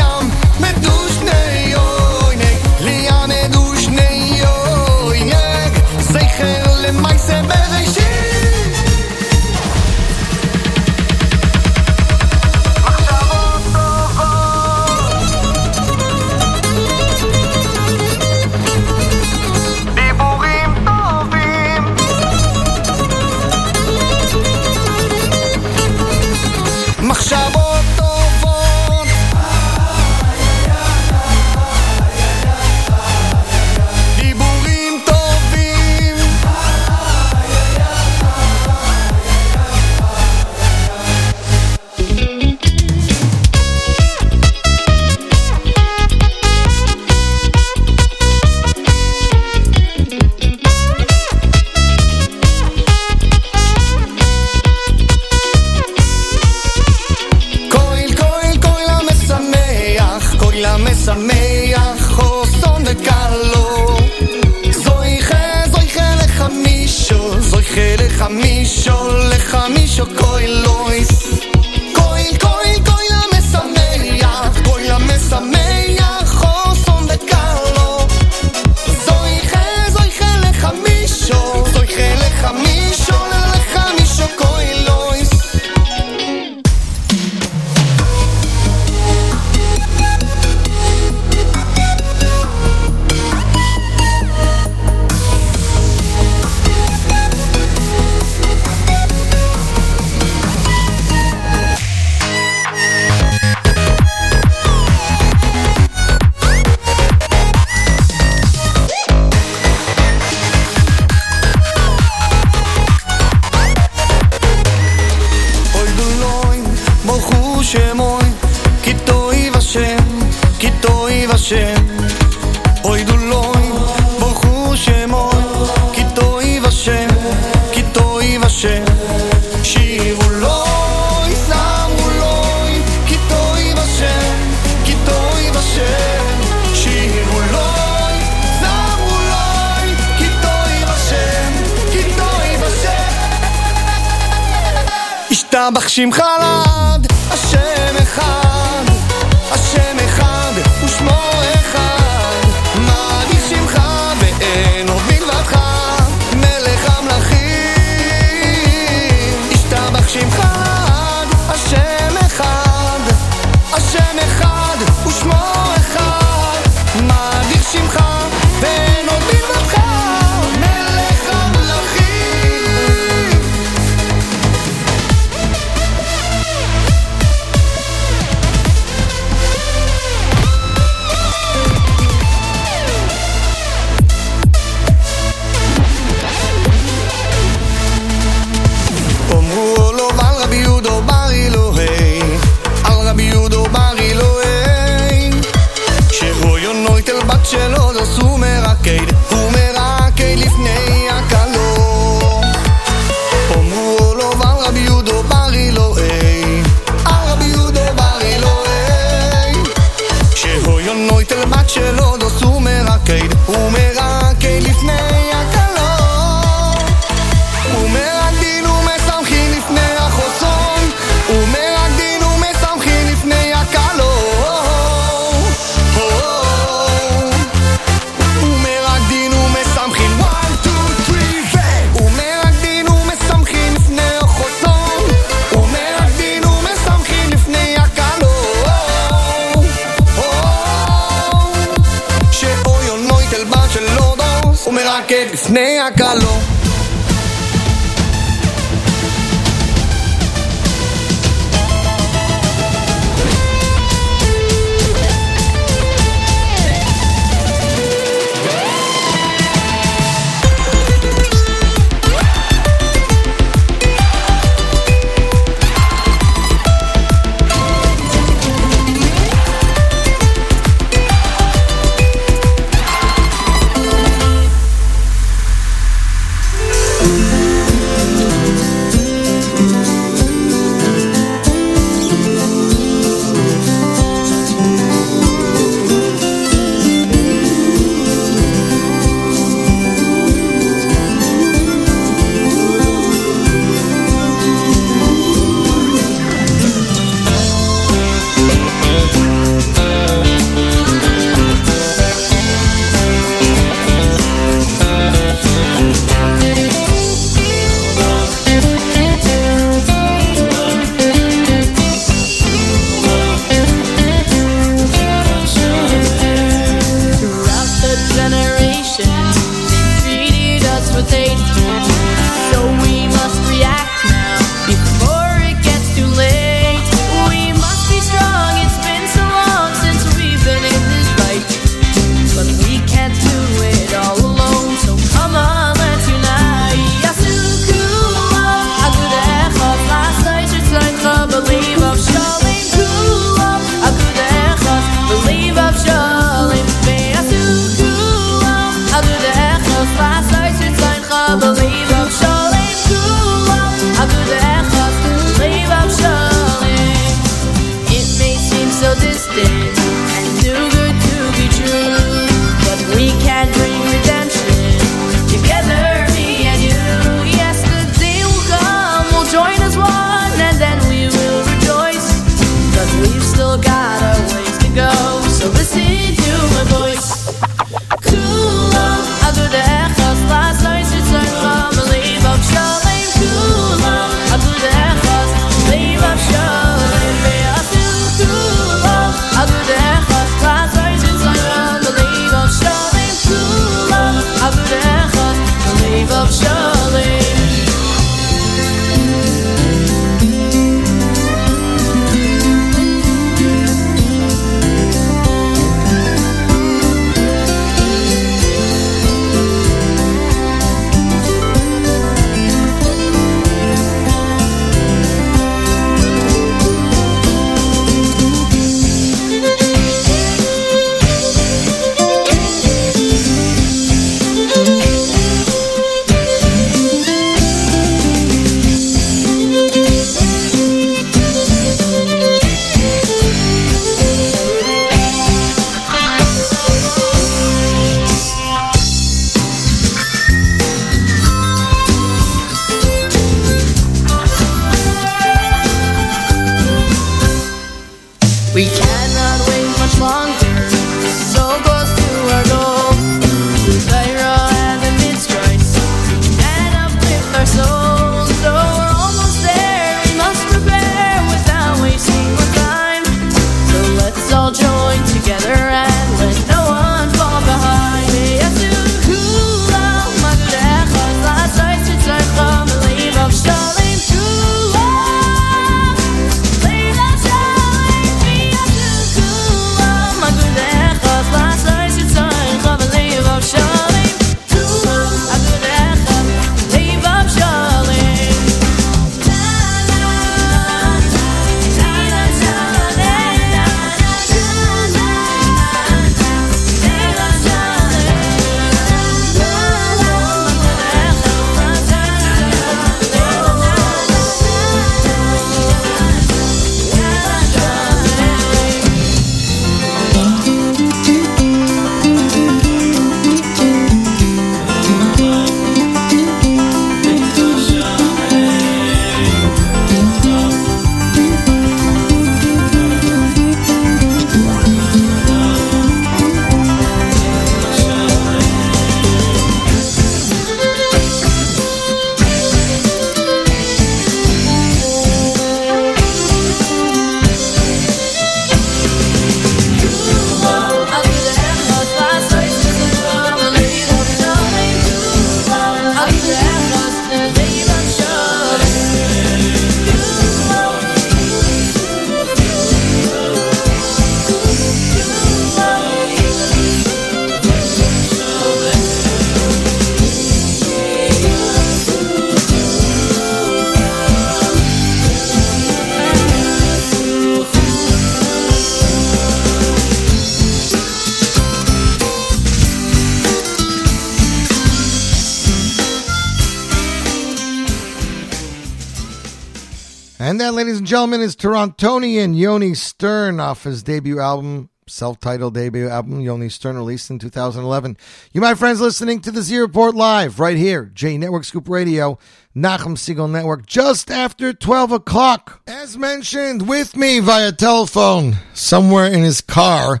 gentlemen, 580.98 581.20
is 581.20 581.36
Torontonian 581.36 582.36
Yoni 582.36 582.74
Stern 582.74 583.38
off 583.38 583.62
his 583.62 583.84
debut 583.84 584.18
album, 584.18 584.68
self-titled 584.88 585.54
debut 585.54 585.88
album, 585.88 586.20
Yoni 586.20 586.48
Stern, 586.48 586.74
released 586.74 587.08
in 587.08 587.20
2011. 587.20 587.96
You, 588.32 588.40
my 588.40 588.56
friends, 588.56 588.80
listening 588.80 589.20
to 589.20 589.30
the 589.30 589.42
Z 589.42 589.58
Report 589.58 589.94
live 589.94 590.40
right 590.40 590.56
here, 590.56 590.86
J 590.86 591.16
Network 591.16 591.44
Scoop 591.44 591.68
Radio, 591.68 592.18
Nachum 592.56 592.96
Segal 592.96 593.30
Network, 593.30 593.64
just 593.64 594.10
after 594.10 594.52
12 594.52 594.90
o'clock. 594.90 595.62
As 595.68 595.96
mentioned, 595.96 596.68
with 596.68 596.96
me 596.96 597.20
via 597.20 597.52
telephone, 597.52 598.34
somewhere 598.52 599.06
in 599.06 599.22
his 599.22 599.40
car, 599.40 600.00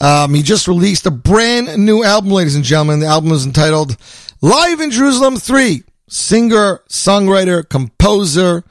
um, 0.00 0.32
he 0.32 0.42
just 0.42 0.66
released 0.66 1.04
a 1.04 1.10
brand 1.10 1.76
new 1.76 2.02
album, 2.02 2.30
ladies 2.30 2.56
and 2.56 2.64
gentlemen. 2.64 3.00
The 3.00 3.06
album 3.06 3.32
is 3.32 3.44
entitled 3.44 3.98
Live 4.40 4.80
in 4.80 4.92
Jerusalem 4.92 5.36
3. 5.36 5.82
Singer, 6.08 6.80
songwriter, 6.88 7.68
composer, 7.68 8.64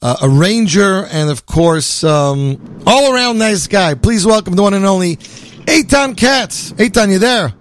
uh, 0.00 0.16
arranger, 0.22 1.04
and 1.06 1.30
of 1.30 1.46
course, 1.46 2.04
um, 2.04 2.82
all 2.86 3.12
around 3.12 3.38
nice 3.38 3.66
guy. 3.66 3.94
Please 3.94 4.24
welcome 4.24 4.54
the 4.54 4.62
one 4.62 4.74
and 4.74 4.84
only 4.84 5.16
Eitan 5.16 6.16
Katz. 6.16 6.72
Eitan, 6.72 7.10
you 7.10 7.18
there? 7.18 7.52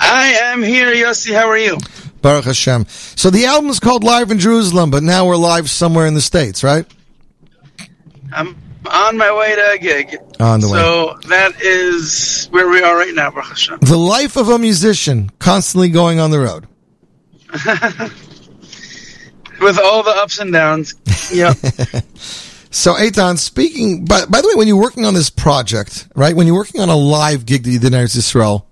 I 0.00 0.28
am 0.28 0.62
here, 0.62 0.94
Yossi. 0.94 1.34
How 1.34 1.48
are 1.48 1.58
you? 1.58 1.78
Baruch 2.22 2.44
Hashem. 2.44 2.86
So 2.88 3.30
the 3.30 3.46
album 3.46 3.70
is 3.70 3.80
called 3.80 4.04
Live 4.04 4.30
in 4.30 4.38
Jerusalem, 4.38 4.90
but 4.90 5.02
now 5.02 5.26
we're 5.26 5.36
live 5.36 5.68
somewhere 5.70 6.06
in 6.06 6.14
the 6.14 6.20
States, 6.20 6.62
right? 6.64 6.86
I'm 8.32 8.56
on 8.86 9.16
my 9.16 9.36
way 9.36 9.54
to 9.54 9.72
a 9.72 9.78
gig. 9.78 10.16
On 10.40 10.60
the 10.60 10.68
way. 10.68 10.78
So 10.78 11.18
that 11.28 11.60
is 11.60 12.46
where 12.50 12.68
we 12.68 12.82
are 12.82 12.96
right 12.96 13.14
now, 13.14 13.30
Baruch 13.30 13.48
Hashem. 13.48 13.78
The 13.80 13.96
life 13.96 14.36
of 14.36 14.48
a 14.48 14.58
musician, 14.58 15.30
constantly 15.38 15.90
going 15.90 16.20
on 16.20 16.30
the 16.30 16.40
road. 16.40 16.66
With 19.60 19.78
all 19.78 20.02
the 20.02 20.10
ups 20.10 20.38
and 20.38 20.52
downs. 20.52 20.94
Yep. 21.32 21.56
So, 22.70 22.94
Eitan, 22.94 23.38
speaking, 23.38 24.04
by, 24.04 24.26
by 24.26 24.42
the 24.42 24.48
way, 24.48 24.54
when 24.54 24.68
you're 24.68 24.80
working 24.80 25.06
on 25.06 25.14
this 25.14 25.30
project, 25.30 26.06
right, 26.14 26.36
when 26.36 26.46
you're 26.46 26.54
working 26.56 26.80
on 26.80 26.90
a 26.90 26.96
live 26.96 27.46
gig 27.46 27.64
that 27.64 27.70
you 27.70 27.78
did 27.78 27.94
in 27.94 28.00
Israel, 28.00 28.68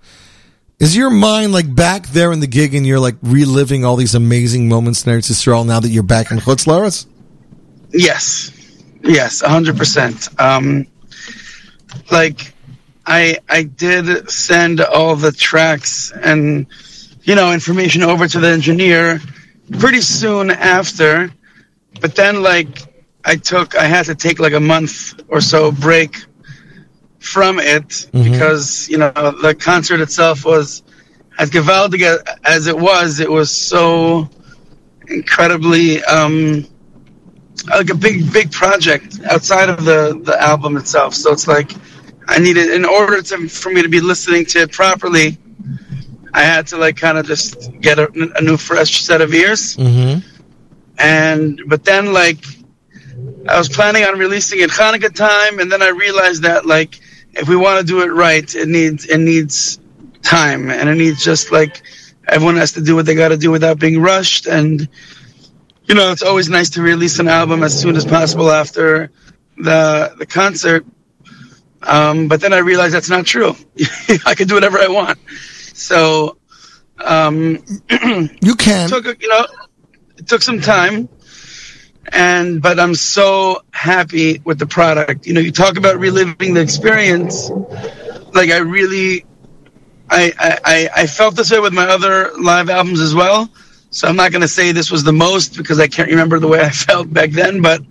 is 0.79 0.95
your 0.95 1.09
mind 1.09 1.51
like 1.51 1.73
back 1.73 2.07
there 2.09 2.31
in 2.31 2.39
the 2.39 2.47
gig 2.47 2.75
and 2.75 2.85
you're 2.85 2.99
like 2.99 3.15
reliving 3.23 3.83
all 3.83 3.95
these 3.95 4.13
amazing 4.13 4.69
moments 4.69 5.05
in 5.05 5.11
Eretz 5.11 5.31
Israel 5.31 5.63
now 5.63 5.79
that 5.79 5.89
you're 5.89 6.03
back 6.03 6.29
in 6.29 6.37
Chutz 6.37 6.67
Laretz? 6.67 7.05
yes. 7.91 8.51
Yes, 9.03 9.41
100%. 9.41 10.39
Um, 10.39 10.85
like, 12.11 12.53
I, 13.05 13.39
I 13.47 13.63
did 13.63 14.29
send 14.29 14.81
all 14.81 15.15
the 15.15 15.31
tracks 15.31 16.11
and, 16.11 16.67
you 17.23 17.35
know, 17.35 17.53
information 17.53 18.03
over 18.03 18.27
to 18.27 18.39
the 18.39 18.49
engineer 18.49 19.21
pretty 19.79 20.01
soon 20.01 20.51
after. 20.51 21.31
But 22.01 22.15
then, 22.15 22.43
like, 22.43 22.67
I 23.25 23.35
took, 23.35 23.75
I 23.75 23.83
had 23.85 24.05
to 24.05 24.15
take 24.15 24.39
like 24.39 24.53
a 24.53 24.59
month 24.59 25.19
or 25.27 25.41
so 25.41 25.71
break 25.71 26.25
from 27.19 27.59
it 27.59 28.09
because, 28.11 28.87
you 28.87 28.97
know, 28.97 29.11
the 29.11 29.55
concert 29.59 29.99
itself 29.99 30.45
was 30.45 30.83
as 31.39 31.49
gewaltig 31.49 32.03
as 32.45 32.67
it 32.67 32.77
was, 32.77 33.19
it 33.19 33.29
was 33.29 33.51
so 33.51 34.29
incredibly, 35.07 36.03
um, 36.05 36.65
like 37.67 37.89
a 37.89 37.95
big, 37.95 38.31
big 38.31 38.51
project 38.51 39.19
outside 39.29 39.69
of 39.69 39.83
the, 39.83 40.19
the 40.23 40.41
album 40.41 40.77
itself. 40.77 41.13
So 41.13 41.31
it's 41.31 41.47
like, 41.47 41.71
I 42.27 42.39
needed, 42.39 42.71
in 42.71 42.85
order 42.85 43.21
to, 43.21 43.47
for 43.49 43.71
me 43.71 43.81
to 43.81 43.89
be 43.89 43.99
listening 43.99 44.45
to 44.47 44.59
it 44.59 44.71
properly, 44.71 45.37
I 46.37 46.41
had 46.43 46.67
to 46.67 46.77
like 46.77 46.97
kind 46.97 47.17
of 47.17 47.25
just 47.25 47.71
get 47.81 47.97
a, 47.97 48.11
a 48.35 48.41
new 48.43 48.57
fresh 48.57 49.01
set 49.01 49.21
of 49.21 49.33
ears. 49.33 49.75
Mm-hmm. 49.75 50.19
And, 50.99 51.61
but 51.65 51.83
then 51.83 52.13
like, 52.13 52.45
I 53.49 53.57
was 53.57 53.69
planning 53.69 54.03
on 54.03 54.19
releasing 54.19 54.59
it 54.59 54.69
Hanukkah 54.69 55.13
time, 55.13 55.57
and 55.57 55.71
then 55.71 55.81
I 55.81 55.87
realized 55.87 56.43
that 56.43 56.67
like 56.67 56.99
if 57.33 57.49
we 57.49 57.55
want 57.55 57.79
to 57.79 57.85
do 57.85 58.01
it 58.01 58.07
right, 58.07 58.53
it 58.55 58.67
needs 58.67 59.05
it 59.05 59.17
needs 59.17 59.79
time, 60.21 60.69
and 60.69 60.87
it 60.87 60.95
needs 60.95 61.23
just 61.23 61.51
like 61.51 61.81
everyone 62.27 62.57
has 62.57 62.73
to 62.73 62.81
do 62.81 62.95
what 62.95 63.07
they 63.07 63.15
got 63.15 63.29
to 63.29 63.37
do 63.37 63.49
without 63.49 63.79
being 63.79 63.99
rushed. 63.99 64.45
And 64.45 64.87
you 65.85 65.95
know, 65.95 66.11
it's 66.11 66.21
always 66.21 66.49
nice 66.49 66.69
to 66.71 66.83
release 66.83 67.17
an 67.17 67.27
album 67.27 67.63
as 67.63 67.79
soon 67.79 67.95
as 67.95 68.05
possible 68.05 68.51
after 68.51 69.09
the 69.57 70.13
the 70.19 70.25
concert. 70.27 70.85
Um, 71.81 72.27
but 72.27 72.41
then 72.41 72.53
I 72.53 72.59
realized 72.59 72.93
that's 72.93 73.09
not 73.09 73.25
true. 73.25 73.55
I 74.25 74.35
can 74.35 74.47
do 74.47 74.53
whatever 74.53 74.77
I 74.77 74.87
want. 74.87 75.17
So 75.77 76.37
um, 77.03 77.63
you 78.41 78.55
can. 78.55 78.89
Took 78.89 79.05
a, 79.05 79.15
you 79.19 79.29
know, 79.29 79.45
it 80.17 80.27
took 80.27 80.41
some 80.41 80.59
time 80.59 81.09
and 82.11 82.61
but 82.61 82.79
I'm 82.79 82.95
so 82.95 83.63
happy 83.71 84.41
with 84.43 84.59
the 84.59 84.67
product. 84.67 85.25
You 85.25 85.33
know, 85.33 85.41
you 85.41 85.51
talk 85.51 85.77
about 85.77 85.99
reliving 85.99 86.53
the 86.53 86.61
experience. 86.61 87.49
Like 88.33 88.49
I 88.49 88.57
really, 88.57 89.25
I 90.09 90.59
I, 90.63 90.89
I 90.95 91.07
felt 91.07 91.35
this 91.35 91.51
way 91.51 91.59
with 91.59 91.73
my 91.73 91.87
other 91.87 92.31
live 92.39 92.69
albums 92.69 93.01
as 93.01 93.13
well. 93.13 93.49
So 93.89 94.07
I'm 94.07 94.15
not 94.15 94.31
going 94.31 94.41
to 94.41 94.47
say 94.47 94.71
this 94.71 94.91
was 94.91 95.03
the 95.03 95.13
most 95.13 95.57
because 95.57 95.79
I 95.79 95.87
can't 95.87 96.09
remember 96.09 96.39
the 96.39 96.47
way 96.47 96.61
I 96.61 96.69
felt 96.87 97.11
back 97.11 97.31
then. 97.31 97.61
But 97.61 97.81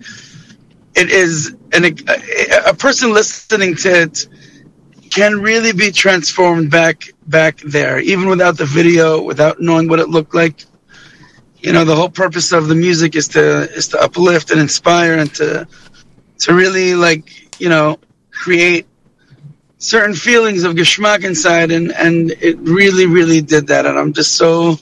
it 0.95 1.11
is 1.11 1.55
an 1.73 1.85
a, 1.85 2.69
a 2.69 2.73
person 2.73 3.13
listening 3.13 3.75
to 3.75 4.01
it 4.01 4.27
can 5.11 5.41
really 5.41 5.73
be 5.73 5.91
transformed 5.91 6.71
back 6.71 7.11
back 7.27 7.57
there, 7.61 7.99
even 7.99 8.29
without 8.29 8.57
the 8.57 8.65
video, 8.65 9.21
without 9.21 9.59
knowing 9.59 9.87
what 9.87 9.99
it 9.99 10.09
looked 10.09 10.35
like. 10.35 10.65
You 11.59 11.73
know 11.73 11.85
the 11.85 11.95
whole 11.95 12.09
purpose 12.09 12.51
of 12.51 12.67
the 12.67 12.75
music 12.75 13.15
is 13.15 13.27
to 13.29 13.63
is 13.73 13.87
to 13.89 14.01
uplift 14.01 14.51
and 14.51 14.59
inspire 14.59 15.17
and 15.17 15.33
to 15.35 15.67
to 16.39 16.53
really 16.53 16.95
like 16.95 17.59
you 17.59 17.69
know 17.69 17.97
create 18.31 18.85
certain 19.79 20.15
feelings 20.15 20.63
of 20.63 20.73
geschmack 20.75 21.23
inside 21.23 21.71
and 21.71 21.91
and 21.93 22.31
it 22.41 22.57
really 22.59 23.05
really 23.05 23.41
did 23.41 23.67
that 23.67 23.85
and 23.85 23.97
i'm 23.97 24.11
just 24.13 24.35
so 24.35 24.77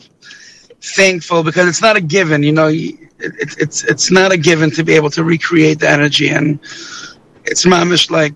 thankful 0.82 1.44
because 1.44 1.68
it's 1.68 1.82
not 1.82 1.98
a 1.98 2.02
given 2.02 2.44
you 2.44 2.52
know 2.52 2.68
it, 2.68 2.96
it, 3.20 3.56
it's 3.58 3.84
it's 3.84 4.10
not 4.12 4.32
a 4.32 4.38
given 4.38 4.72
to 4.72 4.84
be 4.84 4.94
able 4.94 5.10
to 5.10 5.24
recreate 5.24 5.80
the 5.80 5.90
energy 5.90 6.30
and 6.30 6.60
it's 7.44 7.66
mamish 7.66 8.10
like 8.10 8.36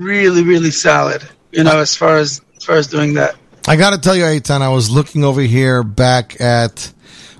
really 0.00 0.42
really 0.42 0.70
solid 0.70 1.22
you 1.52 1.62
know 1.62 1.78
as 1.78 1.94
far 1.94 2.16
as 2.16 2.40
as 2.56 2.64
far 2.64 2.76
as 2.76 2.86
doing 2.86 3.14
that 3.14 3.34
I 3.68 3.76
got 3.76 3.90
to 3.90 3.98
tell 3.98 4.16
you, 4.16 4.24
Eitan, 4.24 4.62
I 4.62 4.70
was 4.70 4.90
looking 4.90 5.22
over 5.22 5.42
here 5.42 5.82
back 5.84 6.40
at 6.40 6.90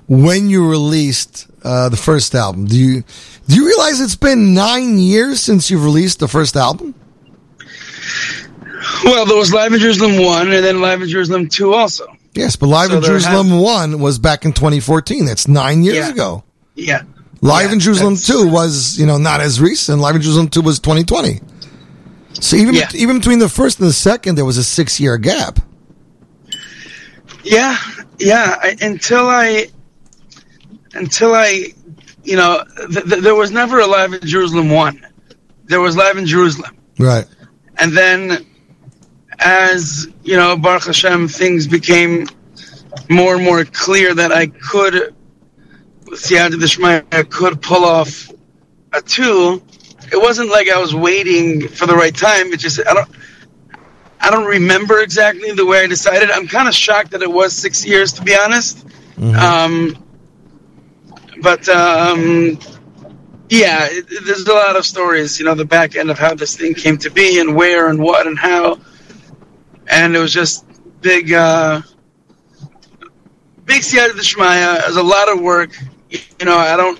when 0.07 0.51
you 0.51 0.69
released 0.69 1.47
uh, 1.63 1.89
the 1.89 1.97
first 1.97 2.35
album. 2.35 2.65
Do 2.67 2.77
you 2.77 3.03
do 3.47 3.55
you 3.55 3.65
realize 3.65 3.99
it's 3.99 4.15
been 4.15 4.53
nine 4.53 4.99
years 4.99 5.41
since 5.41 5.71
you've 5.71 5.83
released 5.83 6.19
the 6.19 6.27
first 6.27 6.55
album? 6.55 6.93
well 9.03 9.25
there 9.25 9.35
was 9.37 9.51
live 9.53 9.73
in 9.73 9.79
jerusalem 9.79 10.23
1 10.23 10.51
and 10.51 10.63
then 10.63 10.79
live 10.79 11.01
in 11.01 11.09
jerusalem 11.09 11.47
2 11.49 11.73
also 11.73 12.05
Yes, 12.33 12.55
but 12.55 12.67
Live 12.67 12.91
So 12.91 12.97
in 12.97 13.03
Jerusalem 13.03 13.59
1 13.59 13.99
was 13.99 14.17
back 14.17 14.45
in 14.45 14.53
2014. 14.53 15.25
That's 15.25 15.49
nine 15.49 15.83
years 15.83 15.97
Yeah. 15.97 16.09
ago. 16.11 16.43
yeah 16.75 17.01
Live 17.41 17.73
in 17.73 17.79
Jerusalem 17.81 18.15
2 18.15 18.47
was, 18.47 18.97
you 18.97 19.05
know, 19.05 19.17
not 19.17 19.41
as 19.41 19.59
recent. 19.59 19.99
Live 19.99 20.15
in 20.15 20.21
Jerusalem 20.21 20.47
2 20.47 20.61
was 20.61 20.79
2020. 20.79 21.41
So 22.41 22.57
even 22.57 22.75
Yeah. 22.75 22.89
even 22.93 23.19
between 23.19 23.39
the 23.39 23.47
first 23.47 23.79
and 23.79 23.87
the 23.87 23.93
second, 23.93 24.35
there 24.35 24.45
was 24.45 24.57
a 24.57 24.63
six 24.63 24.99
year 24.99 25.17
gap. 25.17 25.59
Yeah, 27.43 27.77
yeah. 28.19 28.55
I, 28.61 28.75
until 28.81 29.27
I, 29.29 29.67
until 30.93 31.33
I, 31.33 31.67
you 32.23 32.35
know, 32.35 32.63
th- 32.91 33.05
th- 33.05 33.21
there 33.23 33.35
was 33.35 33.51
never 33.51 33.79
a 33.79 33.87
live 33.87 34.13
in 34.13 34.21
Jerusalem 34.27 34.69
one. 34.69 35.05
There 35.65 35.79
was 35.81 35.95
live 35.95 36.17
in 36.17 36.25
Jerusalem, 36.25 36.75
Right. 36.99 37.25
and 37.77 37.95
then 37.95 38.45
as 39.39 40.07
you 40.23 40.35
know, 40.35 40.57
Baruch 40.57 40.85
Hashem, 40.85 41.27
things 41.29 41.65
became 41.67 42.27
more 43.09 43.35
and 43.35 43.43
more 43.45 43.63
clear 43.65 44.13
that 44.13 44.31
I 44.31 44.47
could, 44.47 45.15
with 46.09 46.19
Siyata 46.21 46.55
Dishmaya, 46.59 47.05
I 47.13 47.23
could 47.23 47.61
pull 47.61 47.85
off 47.85 48.29
a 48.93 49.01
two. 49.01 49.61
It 50.11 50.21
wasn't 50.21 50.49
like 50.49 50.69
I 50.69 50.79
was 50.79 50.93
waiting 50.93 51.67
for 51.67 51.85
the 51.85 51.95
right 51.95 52.15
time. 52.15 52.47
It 52.53 52.59
just 52.59 52.79
I 52.87 52.93
don't. 52.93 53.09
I 54.23 54.29
don't 54.29 54.45
remember 54.45 54.99
exactly 54.99 55.51
the 55.51 55.65
way 55.65 55.83
I 55.83 55.87
decided. 55.87 56.29
I'm 56.29 56.47
kind 56.47 56.67
of 56.67 56.75
shocked 56.75 57.11
that 57.11 57.23
it 57.23 57.31
was 57.31 57.53
six 57.53 57.83
years, 57.85 58.13
to 58.13 58.21
be 58.23 58.35
honest. 58.35 58.85
Um, 59.35 59.97
but 61.41 61.67
um, 61.69 62.59
yeah, 63.49 63.87
it, 63.89 64.05
it- 64.11 64.25
there's 64.25 64.47
a 64.47 64.53
lot 64.53 64.75
of 64.75 64.85
stories, 64.85 65.39
you 65.39 65.45
know, 65.45 65.55
the 65.55 65.65
back 65.65 65.95
end 65.95 66.11
of 66.11 66.19
how 66.19 66.35
this 66.35 66.55
thing 66.55 66.75
came 66.75 66.97
to 66.99 67.09
be 67.09 67.39
and 67.39 67.55
where 67.55 67.89
and 67.89 67.99
what 67.99 68.27
and 68.27 68.37
how. 68.37 68.79
And 69.87 70.15
it 70.15 70.19
was 70.19 70.31
just 70.33 70.65
big, 71.01 71.33
uh, 71.33 71.81
big 73.65 73.81
siyata 73.81 74.13
d'shmaya. 74.15 74.79
It 74.81 74.87
was 74.87 74.97
a 74.97 75.03
lot 75.03 75.29
of 75.29 75.41
work. 75.41 75.75
You 76.09 76.45
know, 76.45 76.57
I 76.57 76.77
don't 76.77 76.99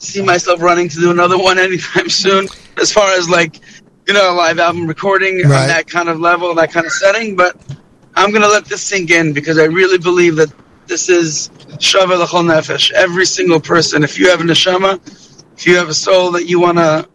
see 0.00 0.22
myself 0.22 0.62
running 0.62 0.88
to 0.90 0.96
do 1.00 1.12
another 1.12 1.38
one 1.38 1.58
anytime 1.58 2.08
soon. 2.10 2.48
As 2.80 2.92
far 2.92 3.12
as 3.12 3.30
like, 3.30 3.60
you 4.08 4.14
know, 4.14 4.32
a 4.32 4.34
live 4.34 4.58
album 4.58 4.86
recording 4.86 5.38
Right. 5.48 5.62
on 5.62 5.68
that 5.68 5.88
kind 5.88 6.08
of 6.08 6.20
level, 6.20 6.54
that 6.56 6.72
kind 6.72 6.86
of 6.86 6.92
setting. 6.92 7.36
But 7.36 7.56
I'm 8.16 8.32
gonna 8.32 8.48
let 8.48 8.66
this 8.66 8.82
sink 8.82 9.10
in 9.10 9.32
because 9.32 9.58
I 9.58 9.64
really 9.64 9.98
believe 9.98 10.36
that 10.36 10.52
this 10.88 11.08
is 11.08 11.50
shava 11.78 12.18
l'chol 12.18 12.44
nefesh. 12.44 12.92
Every 12.92 13.26
single 13.26 13.60
person, 13.60 14.02
if 14.04 14.18
you 14.18 14.30
have 14.30 14.40
a 14.40 14.44
neshama, 14.44 15.00
if 15.56 15.66
you 15.66 15.76
have 15.76 15.88
a 15.88 15.94
soul 15.94 16.32
that 16.32 16.46
you 16.46 16.60
want 16.60 16.78
to, 16.78 17.08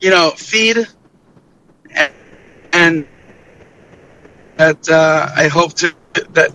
you 0.00 0.10
know, 0.10 0.30
feed, 0.36 0.78
and, 1.94 2.12
and 2.72 3.08
that 4.56 4.88
uh, 4.88 5.28
I 5.36 5.48
hope 5.48 5.74
to 5.74 5.94
that 6.32 6.54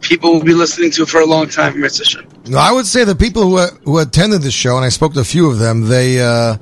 people 0.00 0.32
will 0.34 0.44
be 0.44 0.54
listening 0.54 0.90
to 0.92 1.06
for 1.06 1.20
a 1.20 1.26
long 1.26 1.48
time. 1.48 1.80
Mitzvah. 1.80 2.24
No, 2.50 2.58
I 2.58 2.72
would 2.72 2.84
say 2.84 3.04
the 3.04 3.14
people 3.14 3.42
who 3.44 3.58
who 3.84 3.98
attended 4.00 4.42
the 4.42 4.50
show, 4.50 4.74
and 4.74 4.84
I 4.84 4.88
spoke 4.88 5.14
to 5.14 5.20
a 5.20 5.24
few 5.24 5.48
of 5.48 5.60
them, 5.60 5.82
they, 5.82 6.20
uh, 6.20 6.56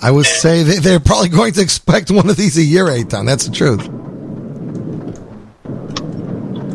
I 0.00 0.10
would 0.10 0.26
say 0.26 0.64
they, 0.64 0.78
they're 0.80 0.98
probably 0.98 1.28
going 1.28 1.52
to 1.52 1.60
expect 1.60 2.10
one 2.10 2.28
of 2.28 2.36
these 2.36 2.58
a 2.58 2.62
year, 2.62 2.86
Eitan. 2.86 3.24
That's 3.24 3.46
the 3.46 3.54
truth. 3.54 3.86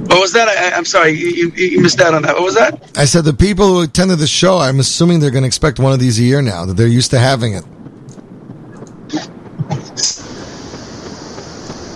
What 0.07 0.21
was 0.21 0.31
that? 0.31 0.47
I, 0.47 0.75
I'm 0.77 0.85
sorry, 0.85 1.11
you, 1.11 1.27
you, 1.27 1.49
you 1.49 1.81
missed 1.81 1.99
out 1.99 2.13
on 2.13 2.21
that. 2.21 2.33
What 2.35 2.43
was 2.43 2.55
that? 2.55 2.97
I 2.97 3.03
said 3.03 3.25
the 3.25 3.33
people 3.33 3.67
who 3.67 3.81
attended 3.81 4.19
the 4.19 4.27
show, 4.27 4.59
I'm 4.59 4.79
assuming 4.79 5.19
they're 5.19 5.31
going 5.31 5.43
to 5.43 5.47
expect 5.47 5.77
one 5.77 5.91
of 5.91 5.99
these 5.99 6.17
a 6.17 6.23
year 6.23 6.41
now, 6.41 6.65
that 6.65 6.75
they're 6.75 6.87
used 6.87 7.11
to 7.11 7.19
having 7.19 7.55
it. 7.55 7.65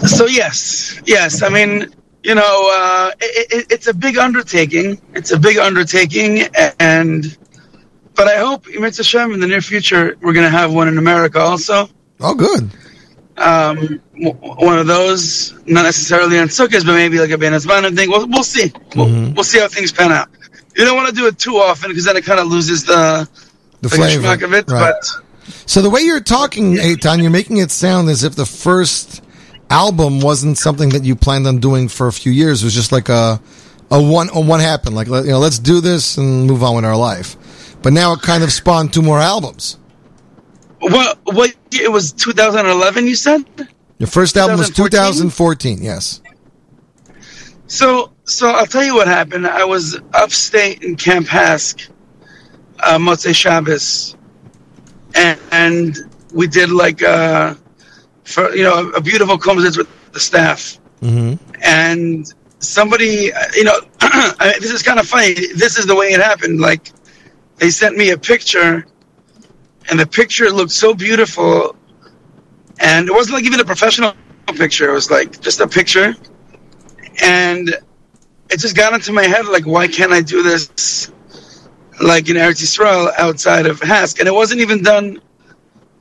So 0.10 0.26
yes, 0.26 1.00
yes. 1.06 1.42
I 1.42 1.48
mean, 1.48 1.90
you 2.24 2.36
know, 2.36 2.72
uh, 2.74 3.12
it, 3.20 3.52
it, 3.52 3.72
it's 3.72 3.88
a 3.88 3.94
big 3.94 4.18
undertaking. 4.18 5.00
It's 5.14 5.32
a 5.32 5.40
big 5.40 5.58
undertaking, 5.58 6.44
and 6.80 7.38
but 8.16 8.28
I 8.28 8.38
hope 8.38 8.66
Mitzvah 8.68 9.04
Shem 9.04 9.34
in 9.34 9.40
the 9.40 9.48
near 9.48 9.62
future 9.62 10.18
we're 10.22 10.34
going 10.34 10.46
to 10.46 10.50
have 10.58 10.74
one 10.74 10.88
in 10.88 10.98
America 10.98 11.40
also. 11.40 11.90
Oh, 12.20 12.36
good. 12.36 12.70
Um, 13.38 14.00
w- 14.14 14.36
one 14.64 14.78
of 14.78 14.86
those, 14.86 15.54
not 15.66 15.82
necessarily 15.84 16.38
on 16.38 16.48
Sukkot, 16.50 16.86
but 16.86 16.94
maybe 16.94 17.18
like 17.20 17.32
a 17.32 17.38
Ben 17.38 17.54
Azman 17.54 17.96
thing. 17.96 18.10
We'll, 18.10 18.28
we'll 18.28 18.44
see. 18.44 18.72
We'll, 18.96 19.08
Mm-hmm. 19.08 19.34
we'll 19.34 19.44
see 19.44 19.60
how 19.60 19.68
things 19.68 19.92
pan 19.92 20.12
out. 20.12 20.30
You 20.76 20.86
don't 20.86 20.96
want 20.96 21.10
to 21.10 21.16
do 21.16 21.26
it 21.28 21.40
too 21.40 21.56
often 21.58 21.90
because 21.90 22.06
then 22.06 22.16
it 22.16 22.24
kind 22.24 22.40
of 22.40 22.48
loses 22.48 22.84
the 22.86 23.28
The 23.82 23.90
the 23.90 23.90
flavor, 23.90 24.46
of 24.46 24.54
it. 24.54 24.70
right. 24.70 24.94
But 24.94 25.50
So 25.66 25.82
the 25.82 25.90
way 25.90 26.02
you're 26.02 26.22
talking, 26.22 26.76
Eitan, 26.76 27.22
you're 27.22 27.32
making 27.32 27.58
it 27.58 27.72
sound 27.72 28.08
as 28.10 28.24
if 28.24 28.36
the 28.36 28.46
first 28.46 29.23
album 29.74 30.22
wasn't 30.22 30.58
something 30.58 30.90
that 30.90 31.04
you 31.04 31.16
planned 31.16 31.48
on 31.48 31.58
doing 31.58 31.88
for 31.88 32.08
a 32.08 32.14
few 32.14 32.32
years. 32.32 32.62
It 32.62 32.66
was 32.66 32.76
just 32.76 32.92
like 32.92 33.10
a 33.10 33.42
a 33.92 34.02
one 34.02 34.30
a 34.34 34.40
one 34.40 34.60
happened. 34.60 34.96
Like 34.96 35.08
you 35.08 35.24
know, 35.24 35.40
let's 35.40 35.60
do 35.60 35.82
this 35.82 36.18
and 36.18 36.48
move 36.48 36.64
on 36.64 36.76
with 36.76 36.86
our 36.86 36.96
life. 36.96 37.36
But 37.82 37.94
now 37.94 38.14
it 38.14 38.22
kind 38.22 38.44
of 38.44 38.52
spawned 38.52 38.94
two 38.94 39.02
more 39.02 39.20
albums. 39.20 39.78
what? 40.80 41.20
What? 41.26 41.54
It 41.72 41.92
was 41.92 42.14
2011. 42.14 43.08
You 43.08 43.16
said. 43.16 43.44
Your 44.00 44.08
first 44.08 44.38
album 44.38 44.58
was 44.60 44.70
2014? 44.70 45.78
2014. 45.78 45.84
Yes. 45.84 46.22
So, 47.68 48.12
so 48.26 48.50
I'll 48.50 48.66
tell 48.66 48.84
you 48.84 48.96
what 48.96 49.08
happened. 49.08 49.48
I 49.48 49.64
was 49.64 49.98
upstate 50.14 50.84
in 50.84 50.96
Camp 50.96 51.28
HASC, 51.28 51.90
uh, 52.82 52.98
Motzei 52.98 53.34
Shabbos, 53.34 54.16
and, 55.16 55.40
and 55.52 55.98
we 56.34 56.48
did 56.48 56.70
like 56.70 57.02
uh, 57.02 57.56
for 58.24 58.54
you 58.56 58.64
know 58.64 58.90
a 58.92 59.02
beautiful 59.02 59.38
conversation 59.38 59.80
with 59.80 60.14
the 60.14 60.20
staff, 60.20 60.80
Mm-hmm. 61.02 61.36
and 61.64 62.34
somebody, 62.60 63.34
uh, 63.34 63.40
you 63.56 63.66
know, 63.66 63.78
this 64.60 64.72
is 64.72 64.82
kind 64.82 65.00
of 65.00 65.08
funny. 65.08 65.34
This 65.56 65.78
is 65.78 65.86
the 65.86 65.96
way 65.96 66.08
it 66.08 66.22
happened. 66.22 66.62
Like 66.62 66.92
they 67.58 67.70
sent 67.70 67.98
me 67.98 68.12
a 68.12 68.18
picture, 68.18 68.86
and 69.90 70.00
the 70.00 70.08
picture 70.08 70.50
looked 70.50 70.72
so 70.72 70.94
beautiful, 70.94 71.76
and 72.80 73.10
it 73.10 73.12
wasn't 73.12 73.36
like 73.36 73.46
even 73.46 73.60
a 73.60 73.66
professional 73.66 74.14
picture. 74.56 74.90
It 74.90 74.94
was 74.94 75.12
like 75.12 75.42
just 75.42 75.60
a 75.60 75.68
picture 75.68 76.16
and 77.22 77.70
it 78.50 78.60
just 78.60 78.76
got 78.76 78.94
into 78.94 79.12
my 79.14 79.24
head 79.24 79.46
like 79.46 79.66
why 79.66 79.88
can't 79.88 80.12
i 80.12 80.22
do 80.22 80.42
this 80.44 81.12
like 82.02 82.28
in 82.30 82.36
eretz 82.36 82.62
Yisrael 82.62 83.12
outside 83.18 83.66
of 83.68 83.80
HASC 83.80 84.20
and 84.20 84.28
it 84.28 84.34
wasn't 84.34 84.62
even 84.62 84.82
done 84.82 85.22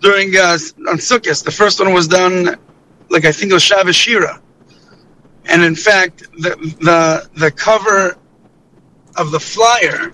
during 0.02 0.36
uh, 0.36 0.58
on 0.90 0.98
Sukkot. 0.98 1.42
the 1.44 1.50
first 1.50 1.80
one 1.80 1.92
was 1.92 2.06
done 2.08 2.56
like 3.08 3.24
i 3.24 3.32
think 3.32 3.50
it 3.50 3.54
was 3.54 3.62
Shabbos 3.62 3.96
shira 3.96 4.40
and 5.46 5.62
in 5.62 5.74
fact 5.74 6.22
the 6.44 6.50
the 6.80 7.28
the 7.38 7.50
cover 7.50 8.16
of 9.16 9.30
the 9.30 9.40
flyer 9.40 10.12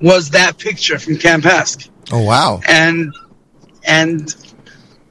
was 0.00 0.30
that 0.30 0.58
picture 0.58 0.98
from 0.98 1.16
camp 1.16 1.44
HASC 1.44 1.88
Oh 2.10 2.22
wow. 2.24 2.60
and 2.68 3.14
and 3.86 4.34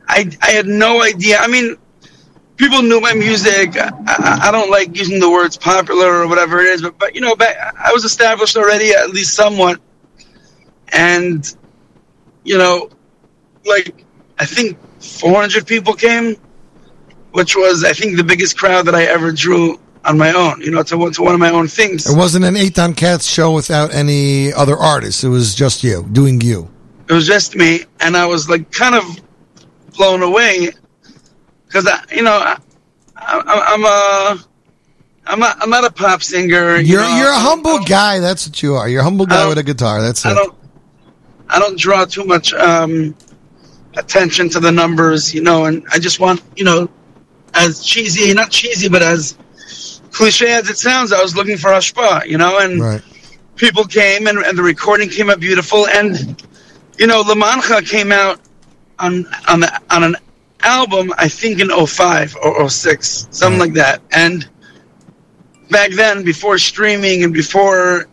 I 0.08 0.30
I 0.42 0.52
had 0.52 0.66
no 0.68 1.02
idea. 1.02 1.38
I 1.40 1.48
mean, 1.48 1.78
people 2.58 2.82
knew 2.82 3.00
my 3.00 3.14
music. 3.14 3.78
I, 3.78 3.90
I, 4.08 4.40
I 4.50 4.52
don't 4.52 4.70
like 4.70 4.96
using 4.98 5.20
the 5.20 5.30
words 5.30 5.58
popular 5.58 6.22
or 6.22 6.28
whatever 6.28 6.60
it 6.60 6.68
is, 6.68 6.82
but 6.82 6.98
but 7.00 7.16
you 7.16 7.22
know, 7.22 7.36
back, 7.36 7.56
I 7.80 7.92
was 7.94 8.04
established 8.04 8.58
already, 8.58 8.92
at 8.92 9.10
least 9.12 9.34
somewhat, 9.34 9.80
and 10.94 11.56
you 12.44 12.58
know, 12.58 12.90
like 13.66 14.06
I 14.40 14.46
think 14.46 14.78
400 15.02 15.66
people 15.68 15.94
came, 15.94 16.36
which 17.32 17.56
was 17.56 17.84
I 17.84 17.94
think 17.94 18.18
the 18.18 18.24
biggest 18.24 18.58
crowd 18.58 18.86
that 18.86 18.96
I 18.96 19.04
ever 19.04 19.32
drew 19.32 19.80
on 20.06 20.18
my 20.18 20.32
own. 20.34 20.62
You 20.62 20.72
know, 20.72 20.84
to, 20.84 20.98
one- 20.98 21.12
to 21.14 21.22
one 21.22 21.34
of 21.34 21.40
my 21.40 21.52
own 21.52 21.68
things. 21.68 22.10
It 22.10 22.18
wasn't 22.18 22.46
an 22.46 22.56
Eitan 22.56 22.96
Katz 22.98 23.26
show 23.28 23.54
without 23.54 23.94
any 23.94 24.52
other 24.54 24.76
artists. 24.78 25.24
It 25.24 25.30
was 25.30 25.54
just 25.56 25.84
you 25.84 26.08
doing 26.12 26.42
you. 26.42 26.70
it 27.10 27.14
was 27.14 27.28
just 27.28 27.56
me, 27.56 27.82
and 28.00 28.16
I 28.18 28.26
was 28.26 28.50
like 28.50 28.72
kind 28.72 28.96
of 28.96 29.04
blown 29.98 30.24
away 30.24 30.70
because 31.68 31.86
I, 31.88 32.04
you 32.14 32.24
know, 32.24 32.32
I, 32.34 32.58
I, 33.18 33.66
I'm 33.74 33.86
a, 33.86 34.44
I'm 35.28 35.40
not, 35.40 35.62
I'm 35.62 35.70
not 35.70 35.86
a 35.86 35.92
pop 35.92 36.24
singer. 36.24 36.78
you 36.78 36.94
You're 36.94 37.02
know, 37.02 37.18
you're 37.18 37.30
a 37.32 37.40
humble 37.40 37.80
guy. 37.80 38.20
That's 38.20 38.48
what 38.48 38.62
you 38.64 38.76
are. 38.76 38.90
You're 38.90 39.02
a 39.02 39.04
humble 39.04 39.26
guy 39.26 39.48
with 39.48 39.58
a 39.58 39.64
guitar. 39.64 40.02
That's 40.02 40.26
I 40.26 40.32
it. 40.32 40.36
don't, 40.36 40.56
I 41.50 41.60
don't 41.60 41.78
draw 41.78 42.06
too 42.06 42.24
much 42.26 42.54
um, 42.54 43.16
attention 43.98 44.50
to 44.50 44.60
the 44.60 44.72
numbers, 44.72 45.34
you 45.34 45.42
know, 45.42 45.66
and 45.66 45.84
I 45.92 46.00
just 46.00 46.20
want, 46.20 46.42
you 46.56 46.64
know, 46.64 46.90
as 47.54 47.84
cheesy, 47.84 48.34
not 48.34 48.52
cheesy, 48.52 48.88
but 48.90 49.02
as 49.02 49.36
cliche 50.12 50.52
as 50.54 50.70
it 50.70 50.78
sounds, 50.78 51.12
I 51.12 51.22
was 51.22 51.36
looking 51.36 51.58
for 51.58 51.70
Ashpa, 51.72 52.26
you 52.26 52.38
know, 52.38 52.60
and 52.60 52.80
Right. 52.82 53.02
people 53.56 53.84
came 53.86 54.28
and, 54.28 54.38
and 54.40 54.58
the 54.58 54.64
recording 54.64 55.10
came 55.10 55.30
out 55.30 55.40
beautiful. 55.40 55.88
And 55.88 56.42
you 56.98 57.08
know 57.08 57.24
Lamancha 57.24 57.88
came 57.88 58.12
out 58.12 58.40
on 59.00 59.26
on 59.48 59.62
the, 59.62 59.82
on 59.90 60.04
an 60.04 60.16
album 60.64 61.12
I 61.18 61.28
think 61.28 61.60
in 61.60 61.70
05 61.70 62.38
or 62.44 62.70
06 62.70 63.28
something 63.32 63.60
like 63.60 63.74
that. 63.74 64.02
And 64.12 64.48
back 65.70 65.92
then 65.92 66.24
before 66.24 66.58
streaming 66.58 67.24
and 67.24 67.34
before 67.34 68.08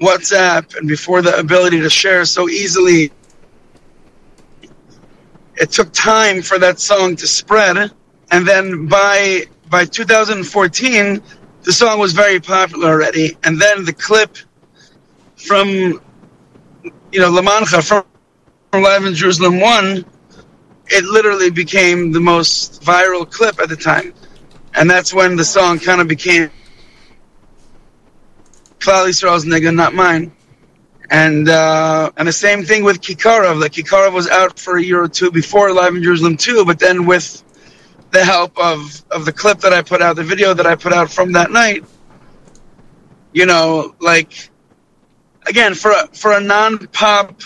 WhatsApp 0.00 0.76
and 0.76 0.88
before 0.88 1.20
the 1.22 1.38
ability 1.38 1.80
to 1.80 1.90
share 1.90 2.24
so 2.24 2.48
easily 2.48 3.12
it 5.56 5.70
took 5.70 5.92
time 5.92 6.42
for 6.42 6.58
that 6.58 6.80
song 6.80 7.16
to 7.16 7.26
spread. 7.26 7.90
And 8.30 8.46
then 8.46 8.86
by 8.86 9.44
by 9.70 9.84
2014 9.84 11.22
the 11.62 11.72
song 11.72 11.98
was 11.98 12.12
very 12.12 12.40
popular 12.40 12.88
already. 12.88 13.36
And 13.44 13.60
then 13.60 13.84
the 13.84 13.92
clip 13.92 14.36
from 15.36 15.68
you 15.68 17.20
know 17.20 17.30
Lamancha 17.30 17.86
from, 17.86 18.04
from 18.70 18.82
Live 18.82 19.04
in 19.04 19.14
Jerusalem 19.14 19.60
one 19.60 20.04
it 20.88 21.04
literally 21.04 21.50
became 21.50 22.12
the 22.12 22.20
most 22.20 22.82
viral 22.82 23.30
clip 23.30 23.58
at 23.60 23.68
the 23.68 23.76
time. 23.76 24.12
And 24.74 24.90
that's 24.90 25.14
when 25.14 25.36
the 25.36 25.44
song 25.44 25.78
kind 25.78 26.00
of 26.00 26.08
became 26.08 26.50
Klal 28.78 29.06
Yisrael's 29.06 29.44
niggun 29.44 29.74
not 29.74 29.94
mine 29.94 30.32
and 31.12 31.46
uh, 31.50 32.10
and 32.16 32.26
the 32.26 32.32
same 32.32 32.64
thing 32.64 32.84
with 32.84 33.02
Kikarov. 33.02 33.60
Like 33.60 33.72
Kikarov 33.72 34.14
was 34.14 34.28
out 34.28 34.58
for 34.58 34.78
a 34.78 34.82
year 34.82 35.02
or 35.02 35.08
two 35.08 35.30
before 35.30 35.70
Live 35.70 35.94
in 35.94 36.02
Jerusalem 36.02 36.38
too, 36.38 36.64
but 36.64 36.78
then 36.78 37.04
with 37.04 37.44
the 38.12 38.24
help 38.24 38.58
of, 38.58 39.04
of 39.10 39.26
the 39.26 39.32
clip 39.32 39.58
that 39.60 39.74
I 39.74 39.82
put 39.82 40.00
out, 40.00 40.16
the 40.16 40.24
video 40.24 40.54
that 40.54 40.66
I 40.66 40.74
put 40.74 40.92
out 40.92 41.10
from 41.10 41.32
that 41.32 41.50
night, 41.50 41.84
you 43.32 43.44
know, 43.44 43.94
like 44.00 44.50
again 45.46 45.74
for 45.74 45.90
a, 45.90 46.06
for 46.08 46.32
a 46.32 46.40
non 46.40 46.78
pop 46.88 47.42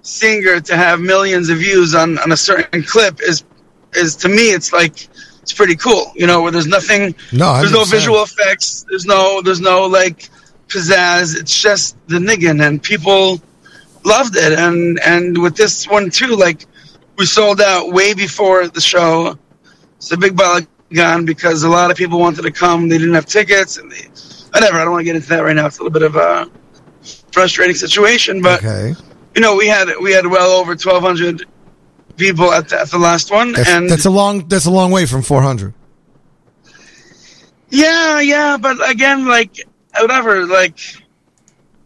singer 0.00 0.58
to 0.58 0.74
have 0.74 0.98
millions 0.98 1.50
of 1.50 1.58
views 1.58 1.94
on, 1.94 2.18
on 2.20 2.32
a 2.32 2.36
certain 2.38 2.82
clip 2.82 3.20
is 3.20 3.44
is 3.92 4.16
to 4.16 4.30
me 4.30 4.50
it's 4.50 4.72
like 4.72 5.08
it's 5.42 5.52
pretty 5.52 5.76
cool. 5.76 6.10
You 6.14 6.26
know, 6.26 6.40
where 6.40 6.52
there's 6.52 6.66
nothing, 6.66 7.14
No, 7.32 7.58
there's 7.58 7.72
no 7.72 7.84
visual 7.84 8.22
effects, 8.22 8.86
there's 8.88 9.04
no 9.04 9.42
there's 9.42 9.60
no 9.60 9.84
like 9.84 10.30
pizzazz. 10.70 11.36
It's 11.38 11.60
just 11.60 11.96
the 12.08 12.18
niggin, 12.18 12.64
and 12.66 12.82
people 12.82 13.40
loved 14.04 14.36
it. 14.36 14.58
And 14.58 14.98
and 15.00 15.36
with 15.42 15.56
this 15.56 15.86
one 15.88 16.10
too, 16.10 16.36
like 16.36 16.66
we 17.18 17.26
sold 17.26 17.60
out 17.60 17.92
way 17.92 18.14
before 18.14 18.66
the 18.68 18.80
show. 18.80 19.36
It's 19.96 20.10
a 20.12 20.16
big 20.16 20.34
balagan 20.34 21.26
because 21.26 21.62
a 21.62 21.68
lot 21.68 21.90
of 21.90 21.96
people 21.98 22.18
wanted 22.18 22.42
to 22.42 22.50
come. 22.50 22.88
They 22.88 22.96
didn't 22.96 23.14
have 23.14 23.26
tickets, 23.26 23.76
and 23.76 23.92
they, 23.92 24.08
whatever. 24.52 24.78
I 24.78 24.84
don't 24.84 24.92
want 24.92 25.00
to 25.02 25.04
get 25.04 25.16
into 25.16 25.28
that 25.28 25.40
right 25.40 25.54
now. 25.54 25.66
It's 25.66 25.78
a 25.78 25.82
little 25.82 25.92
bit 25.92 26.02
of 26.02 26.16
a 26.16 26.50
frustrating 27.32 27.76
situation, 27.76 28.40
but 28.40 28.64
Okay. 28.64 28.94
you 29.34 29.40
know, 29.42 29.56
we 29.56 29.68
had 29.68 29.88
we 30.00 30.12
had 30.12 30.26
well 30.26 30.52
over 30.52 30.74
twelve 30.74 31.02
hundred 31.02 31.44
people 32.16 32.50
at 32.52 32.68
the, 32.68 32.80
at 32.80 32.90
the 32.90 32.98
last 32.98 33.30
one, 33.30 33.52
That's, 33.52 33.68
and 33.68 33.88
that's 33.90 34.04
a 34.06 34.10
long 34.10 34.46
that's 34.48 34.66
a 34.66 34.70
long 34.70 34.90
way 34.90 35.06
from 35.06 35.22
400. 35.22 35.72
Yeah, 37.70 38.20
yeah, 38.20 38.56
but 38.56 38.76
again, 38.90 39.26
like 39.26 39.66
whatever, 39.98 40.46
like 40.46 40.78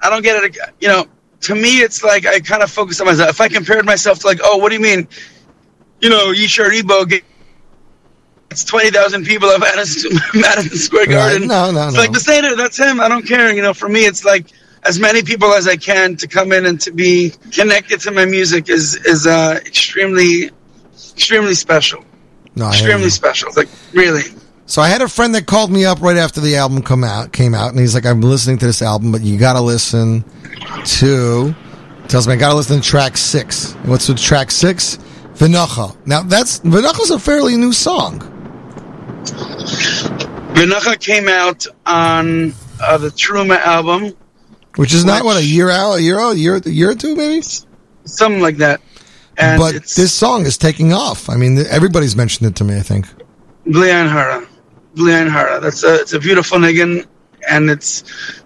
I 0.01 0.11
don't 0.11 0.23
get 0.23 0.43
it. 0.45 0.57
You 0.81 0.89
know, 0.89 1.07
to 1.43 1.55
me, 1.55 1.79
it's 1.81 2.03
like 2.03 2.27
I 2.27 2.41
kind 2.41 2.63
of 2.63 2.71
focus 2.71 3.01
on 3.01 3.07
myself. 3.07 3.31
If 3.31 3.41
I 3.41 3.49
compared 3.49 3.85
myself 3.87 4.19
to 4.21 4.27
like, 4.27 4.41
oh, 4.43 4.59
what 4.59 4.69
do 4.71 4.77
you 4.77 4.83
mean? 4.83 5.09
You 6.01 6.11
know, 6.11 6.33
Ishay 6.33 6.69
Ribo 6.69 7.09
gets 7.09 8.65
twenty 8.65 8.91
thousand 8.91 9.25
people 9.25 9.49
at 9.51 9.61
Madison, 9.61 10.13
Madison 10.35 10.77
Square 10.77 11.07
Right. 11.07 11.13
Garden. 11.15 11.49
No, 11.49 11.71
no, 11.71 11.87
It's 11.87 11.95
no. 11.95 12.01
like 12.01 12.13
the 12.13 12.21
Seder, 12.21 12.57
that's 12.57 12.79
him. 12.79 13.01
I 13.01 13.09
don't 13.09 13.27
care. 13.27 13.53
You 13.53 13.63
know, 13.63 13.75
for 13.75 13.89
me, 13.89 14.01
it's 14.01 14.25
like 14.25 14.47
as 14.85 14.99
many 14.99 15.23
people 15.23 15.53
as 15.55 15.67
I 15.67 15.77
can 15.77 16.17
to 16.17 16.29
come 16.29 16.53
in 16.53 16.67
and 16.67 16.81
to 16.83 16.93
be 16.93 17.33
connected 17.53 18.01
to 18.01 18.11
my 18.11 18.27
music 18.27 18.69
is 18.69 18.97
is 19.07 19.27
uh, 19.27 19.61
extremely, 19.65 20.51
extremely 20.93 21.55
special. 21.55 22.05
No, 22.57 22.69
extremely 22.69 23.11
special. 23.11 23.51
Like 23.57 23.69
really. 23.93 24.23
So 24.67 24.81
I 24.81 24.89
had 24.89 25.03
a 25.03 25.09
friend 25.09 25.35
that 25.35 25.47
called 25.47 25.71
me 25.71 25.85
up 25.85 26.01
right 26.01 26.17
after 26.17 26.41
the 26.41 26.57
album 26.57 26.83
come 26.83 27.05
out 27.05 27.33
came 27.33 27.55
out, 27.55 27.71
and 27.71 27.79
he's 27.79 27.95
like, 27.95 28.07
"I'm 28.07 28.21
listening 28.23 28.59
to 28.59 28.67
this 28.67 28.81
album, 28.83 29.13
but 29.13 29.21
you 29.23 29.39
got 29.39 29.55
to 29.55 29.61
listen 29.61 30.25
to." 30.85 31.55
Tells 32.09 32.27
me 32.27 32.35
I 32.35 32.37
got 32.37 32.51
to 32.51 32.55
listen 32.55 32.81
to 32.81 32.87
track 32.87 33.17
six. 33.17 33.73
And 33.75 33.89
What's 33.89 34.09
with 34.09 34.19
track 34.19 34.51
six? 34.51 34.99
Vinacha. 35.35 35.97
Now 36.07 36.23
that's 36.23 36.61
Vinacha's 36.61 37.11
a 37.11 37.19
fairly 37.19 37.57
new 37.57 37.73
song. 37.73 38.21
Vinacha 40.55 40.99
came 41.01 41.29
out 41.29 41.67
on 41.87 42.55
uh, 42.81 42.99
the 42.99 43.09
Truma 43.09 43.59
album, 43.59 44.15
Which 44.77 44.93
is 44.95 45.05
not 45.05 45.25
what 45.25 45.37
a 45.37 45.45
year 45.45 45.71
out, 45.71 45.95
a 45.95 46.03
year 46.03 46.19
out, 46.21 46.35
a 46.35 46.39
year, 46.39 46.57
a 46.57 46.69
year 46.71 46.91
or 46.91 46.95
two, 46.95 47.17
maybe. 47.17 47.43
something 48.05 48.41
like 48.41 48.59
that. 48.59 48.81
And 49.37 49.59
but 49.59 49.75
this 49.97 50.13
song 50.13 50.47
is 50.47 50.57
taking 50.57 50.93
off. 50.93 51.29
I 51.29 51.37
mean, 51.37 51.59
everybody's 51.59 52.15
mentioned 52.17 52.49
it 52.49 52.57
to 52.57 52.65
me. 52.65 52.77
I 52.77 52.83
think. 52.83 53.07
Blian 53.67 54.09
Hara. 54.11 54.47
Hara. 54.97 55.61
That's 55.61 55.83
a 55.85 56.01
it's 56.01 56.13
a 56.13 56.19
beautiful 56.19 56.59
niggin, 56.59 57.07
and 57.49 57.71
it's 57.71 58.03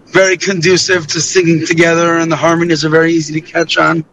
very 0.06 0.36
conducive 0.36 1.06
to 1.08 1.20
singing 1.20 1.66
together, 1.66 2.18
and 2.18 2.30
the 2.30 2.36
harmonies 2.36 2.84
are 2.84 2.88
very 2.88 3.12
easy 3.12 3.40
to 3.40 3.40
catch 3.40 3.76
on. 3.78 4.04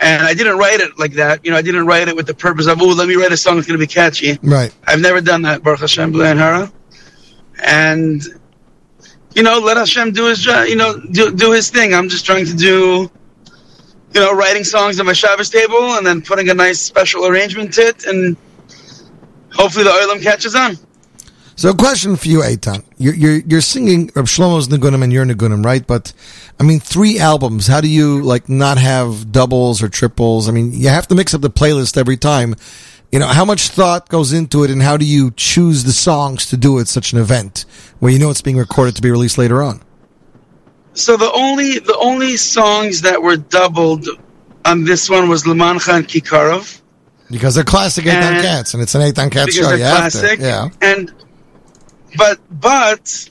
And 0.00 0.22
I 0.22 0.34
didn't 0.34 0.58
write 0.58 0.80
it 0.80 0.98
like 0.98 1.14
that. 1.14 1.44
You 1.44 1.52
know, 1.52 1.56
I 1.56 1.62
didn't 1.62 1.86
write 1.86 2.08
it 2.08 2.16
with 2.16 2.26
the 2.26 2.34
purpose 2.34 2.66
of, 2.66 2.82
oh, 2.82 2.86
let 2.88 3.08
me 3.08 3.14
write 3.14 3.32
a 3.32 3.36
song 3.36 3.56
that's 3.56 3.66
going 3.66 3.78
to 3.78 3.86
be 3.86 3.90
catchy. 3.90 4.38
Right. 4.42 4.74
I've 4.86 5.00
never 5.00 5.20
done 5.20 5.42
that, 5.42 5.62
Baruch 5.62 5.80
Hashem, 5.80 6.12
Hara. 6.12 6.70
And, 7.64 8.22
you 9.34 9.42
know, 9.42 9.60
let 9.60 9.76
Hashem 9.76 10.12
do 10.12 10.26
his 10.26 10.44
you 10.44 10.76
know, 10.76 11.00
do, 11.12 11.34
do 11.34 11.52
his 11.52 11.70
thing. 11.70 11.94
I'm 11.94 12.08
just 12.08 12.26
trying 12.26 12.44
to 12.46 12.54
do, 12.54 13.10
you 14.12 14.20
know, 14.20 14.34
writing 14.34 14.64
songs 14.64 15.00
on 15.00 15.06
my 15.06 15.12
Shabbos 15.12 15.48
table 15.48 15.94
and 15.94 16.06
then 16.06 16.20
putting 16.20 16.50
a 16.50 16.54
nice 16.54 16.80
special 16.80 17.26
arrangement 17.26 17.72
to 17.74 17.82
it, 17.82 18.04
and 18.04 18.36
hopefully 19.52 19.84
the 19.84 19.90
oilam 19.90 20.22
catches 20.22 20.54
on. 20.54 20.76
So, 21.56 21.70
a 21.70 21.74
question 21.74 22.16
for 22.16 22.26
you, 22.28 22.40
Eitan. 22.40 22.84
You're 22.98 23.14
you're, 23.14 23.36
you're 23.36 23.60
singing 23.60 24.10
Reb 24.14 24.26
Shlomo's 24.26 24.68
Nagunim 24.68 25.04
and 25.04 25.12
your 25.12 25.24
Nagunim, 25.24 25.64
right? 25.64 25.86
But 25.86 26.12
I 26.58 26.64
mean, 26.64 26.80
three 26.80 27.18
albums. 27.18 27.66
How 27.66 27.80
do 27.80 27.88
you 27.88 28.22
like 28.22 28.48
not 28.48 28.76
have 28.78 29.30
doubles 29.30 29.82
or 29.82 29.88
triples? 29.88 30.48
I 30.48 30.52
mean, 30.52 30.72
you 30.72 30.88
have 30.88 31.06
to 31.08 31.14
mix 31.14 31.32
up 31.32 31.42
the 31.42 31.50
playlist 31.50 31.96
every 31.96 32.16
time. 32.16 32.56
You 33.12 33.20
know, 33.20 33.28
how 33.28 33.44
much 33.44 33.68
thought 33.68 34.08
goes 34.08 34.32
into 34.32 34.64
it, 34.64 34.70
and 34.72 34.82
how 34.82 34.96
do 34.96 35.04
you 35.04 35.30
choose 35.36 35.84
the 35.84 35.92
songs 35.92 36.46
to 36.46 36.56
do 36.56 36.80
at 36.80 36.88
such 36.88 37.12
an 37.12 37.20
event 37.20 37.64
where 38.00 38.10
you 38.10 38.18
know 38.18 38.30
it's 38.30 38.42
being 38.42 38.56
recorded 38.56 38.96
to 38.96 39.02
be 39.02 39.10
released 39.10 39.38
later 39.38 39.62
on? 39.62 39.80
So 40.94 41.16
the 41.16 41.30
only 41.32 41.78
the 41.78 41.96
only 41.98 42.36
songs 42.36 43.02
that 43.02 43.22
were 43.22 43.36
doubled 43.36 44.08
on 44.64 44.84
this 44.84 45.08
one 45.08 45.28
was 45.28 45.44
Lemancha 45.44 45.98
and 45.98 46.08
Kikarov. 46.08 46.80
Because 47.30 47.54
they're 47.54 47.64
classic 47.64 48.04
Eitan 48.04 48.42
Katz, 48.42 48.74
and 48.74 48.82
it's 48.82 48.94
an 48.94 49.02
Eitan 49.02 49.30
Katz 49.30 49.54
show. 49.54 49.62
they're 49.62 49.78
You 49.78 49.84
classic. 49.84 50.40
Yeah. 50.40 50.68
And 50.80 51.12
but 52.16 52.38
but 52.50 53.30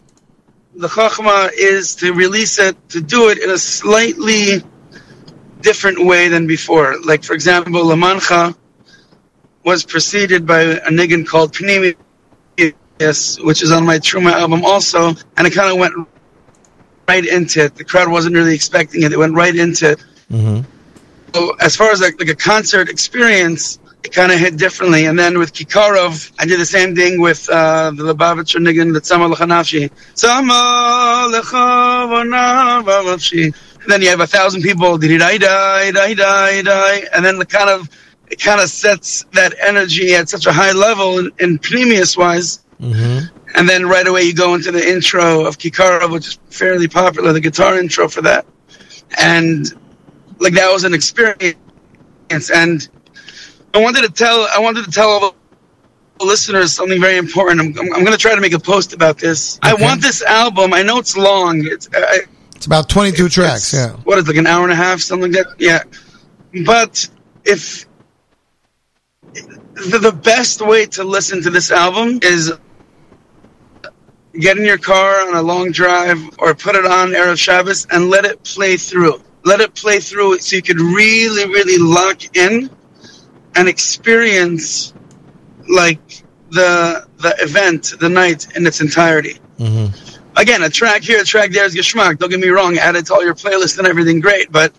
the 0.76 0.88
chachma 0.88 1.52
is 1.56 1.96
to 1.96 2.14
release 2.14 2.60
it 2.60 2.76
to 2.90 3.02
do 3.02 3.30
it 3.30 3.38
in 3.38 3.50
a 3.50 3.58
slightly 3.58 4.64
different 5.62 6.04
way 6.06 6.28
than 6.28 6.48
before. 6.48 6.96
Like 7.04 7.24
for 7.24 7.34
example, 7.34 7.84
Lamancha 7.84 8.56
was 9.64 9.84
preceded 9.84 10.46
by 10.46 10.62
a 10.62 10.90
niggin 10.90 11.26
called 11.26 11.54
Pnimi, 11.54 11.96
yes, 13.00 13.40
which 13.40 13.64
is 13.64 13.72
on 13.72 13.86
my 13.86 13.98
Truma 13.98 14.32
album 14.32 14.66
also, 14.66 15.10
and 15.38 15.48
it 15.48 15.54
kind 15.54 15.72
of 15.72 15.78
went 15.78 16.08
right 17.08 17.26
into 17.26 17.66
it. 17.66 17.76
The 17.76 17.84
crowd 17.84 18.10
wasn't 18.10 18.36
really 18.36 18.56
expecting 18.56 19.04
it; 19.04 19.14
it 19.14 19.18
went 19.18 19.34
right 19.34 19.56
into 19.56 19.92
it. 19.92 20.04
Mm-hmm. 20.32 20.70
So 21.34 21.56
as 21.62 21.76
far 21.76 21.92
as 21.92 22.02
like, 22.02 22.20
like 22.20 22.30
a 22.30 22.36
concert 22.36 22.90
experience, 22.90 23.80
it 24.04 24.12
kind 24.12 24.32
of 24.32 24.40
hit 24.40 24.58
differently. 24.58 25.06
And 25.06 25.18
then 25.18 25.40
with 25.40 25.54
Kikarov, 25.54 26.32
I 26.38 26.46
did 26.46 26.60
the 26.60 26.66
same 26.66 26.96
thing 26.96 27.22
with 27.22 27.50
uh, 27.50 27.92
the 27.92 28.04
Lubavitcher 28.04 28.60
niggin, 28.60 28.94
the 28.94 29.00
Tzama 29.00 29.34
Lechanafshi. 29.34 29.90
Tzama. 30.14 31.34
And 33.82 33.92
then 33.92 34.02
you 34.02 34.10
have 34.10 34.20
a 34.20 34.28
thousand 34.28 34.62
people, 34.62 34.98
die, 34.98 35.18
die, 35.18 35.38
die, 35.38 35.92
die, 35.92 36.14
die, 36.14 36.62
die. 36.62 37.04
And 37.14 37.24
then 37.26 37.38
the 37.40 37.46
kind 37.46 37.70
of, 37.70 37.90
it 38.30 38.42
kind 38.42 38.60
of 38.62 38.70
sets 38.70 39.26
that 39.34 39.54
energy 39.60 40.16
at 40.16 40.30
such 40.30 40.46
a 40.46 40.54
high 40.54 40.72
level 40.74 41.20
in, 41.20 41.32
in 41.40 41.60
pnimius 41.60 42.18
wise. 42.18 42.64
Mm-hmm. 42.80 43.36
And 43.56 43.70
then 43.70 43.88
right 43.88 44.08
away 44.08 44.24
you 44.24 44.34
go 44.34 44.56
into 44.56 44.72
the 44.72 44.86
intro 44.86 45.46
of 45.46 45.58
Kikarov, 45.58 46.12
which 46.12 46.28
is 46.28 46.40
fairly 46.50 46.88
popular, 46.88 47.32
the 47.34 47.40
guitar 47.40 47.78
intro 47.78 48.10
for 48.10 48.22
that. 48.24 48.46
And 49.18 49.66
like 50.40 50.54
that 50.54 50.72
was 50.72 50.84
an 50.84 50.94
experience. 50.94 51.56
And 52.54 52.90
I 53.74 53.80
wanted 53.80 54.02
to 54.04 54.10
tell, 54.10 54.48
I 54.54 54.60
wanted 54.60 54.86
to 54.86 54.92
tell 54.92 55.10
all 55.10 55.36
the 56.20 56.26
listeners 56.26 56.74
something 56.74 57.02
very 57.02 57.18
important. 57.18 57.60
I'm, 57.60 57.68
I'm, 57.80 57.94
I'm 57.94 58.04
going 58.04 58.16
to 58.16 58.18
try 58.18 58.36
to 58.36 58.42
make 58.42 58.54
a 58.54 58.60
post 58.60 58.94
about 58.94 59.18
this. 59.18 59.60
I 59.62 59.74
want 59.74 60.02
this 60.02 60.22
album. 60.22 60.74
I 60.74 60.84
know 60.84 61.00
it's 61.00 61.18
long. 61.18 61.66
It's, 61.66 61.90
I, 61.94 62.22
It's 62.56 62.66
about 62.66 62.90
22 62.90 63.30
tracks. 63.30 63.74
Yeah. 63.74 63.94
what 64.04 64.20
is 64.20 64.26
it, 64.26 64.28
like 64.28 64.38
an 64.38 64.48
hour 64.48 64.64
and 64.64 64.72
a 64.72 64.76
half, 64.76 65.02
something 65.02 65.32
like 65.32 65.46
that? 65.46 65.56
Yeah. 65.60 65.84
But 66.66 67.10
if 67.46 67.86
the, 69.34 70.00
the 70.00 70.12
best 70.12 70.62
way 70.62 70.86
to 70.86 71.04
listen 71.04 71.42
to 71.44 71.50
this 71.50 71.72
album 71.72 72.20
is 72.22 72.54
get 74.40 74.58
in 74.58 74.66
your 74.66 74.78
car 74.78 75.28
on 75.28 75.36
a 75.36 75.42
long 75.42 75.72
drive 75.72 76.20
or 76.40 76.54
put 76.54 76.76
it 76.76 76.86
on 76.86 77.10
Erev 77.10 77.38
Shabbos 77.38 77.88
and 77.92 78.10
let 78.10 78.26
it 78.26 78.44
play 78.44 78.78
through. 78.78 79.22
Let 79.44 79.60
it 79.60 79.76
play 79.76 80.00
through 80.00 80.40
so 80.40 80.56
you 80.56 80.62
could 80.62 80.80
really, 80.80 81.46
really 81.46 81.78
lock 81.78 82.36
in 82.38 82.70
and 83.56 83.68
experience 83.68 84.94
like 85.70 86.24
the 86.50 87.08
the 87.18 87.36
event, 87.40 87.94
the 88.00 88.10
night 88.10 88.56
in 88.56 88.66
its 88.68 88.82
entirety. 88.82 89.40
Mm-hmm. 89.58 90.20
Again, 90.36 90.64
a 90.64 90.70
track 90.70 91.04
here, 91.04 91.22
a 91.22 91.24
track 91.24 91.52
there 91.52 91.66
is 91.66 91.76
geschmack. 91.76 92.18
Don't 92.18 92.30
get 92.30 92.40
me 92.40 92.50
wrong, 92.50 92.78
add 92.78 92.96
it 92.96 93.06
to 93.08 93.14
all 93.14 93.24
your 93.24 93.36
playlist 93.36 93.78
and 93.78 93.88
everything, 93.88 94.20
great. 94.20 94.52
But 94.52 94.74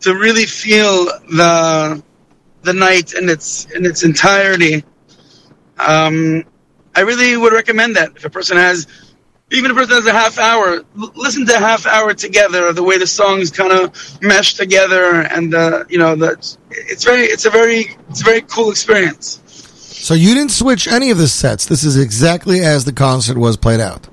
to 0.00 0.14
really 0.14 0.46
feel 0.46 1.06
the 1.30 2.02
the 2.62 2.72
night 2.72 3.14
in 3.14 3.28
its 3.28 3.66
in 3.66 3.84
its 3.84 4.02
entirety, 4.02 4.84
um, 5.78 6.44
I 6.94 7.00
really 7.00 7.36
would 7.36 7.52
recommend 7.52 7.96
that. 7.96 8.16
If 8.16 8.24
a 8.24 8.30
person 8.30 8.56
has, 8.56 8.86
even 9.50 9.70
if 9.70 9.76
a 9.76 9.80
person 9.80 9.96
has 9.96 10.06
a 10.06 10.12
half 10.12 10.38
hour, 10.38 10.84
listen 11.14 11.46
to 11.46 11.54
a 11.54 11.58
half 11.58 11.86
hour 11.86 12.12
together. 12.12 12.72
The 12.72 12.82
way 12.82 12.98
the 12.98 13.06
songs 13.06 13.50
kind 13.50 13.72
of 13.72 14.22
mesh 14.22 14.54
together, 14.54 15.22
and 15.22 15.54
uh, 15.54 15.84
you 15.88 15.98
know, 15.98 16.14
that 16.16 16.56
it's 16.70 17.04
very, 17.04 17.22
it's 17.22 17.46
a 17.46 17.50
very, 17.50 17.96
it's 18.10 18.20
a 18.20 18.24
very 18.24 18.42
cool 18.42 18.70
experience. 18.70 19.40
So 19.46 20.14
you 20.14 20.34
didn't 20.34 20.52
switch 20.52 20.86
any 20.86 21.10
of 21.10 21.18
the 21.18 21.28
sets. 21.28 21.66
This 21.66 21.82
is 21.82 21.96
exactly 21.98 22.60
as 22.60 22.84
the 22.84 22.92
concert 22.92 23.38
was 23.38 23.56
played 23.56 23.80
out. 23.80 24.08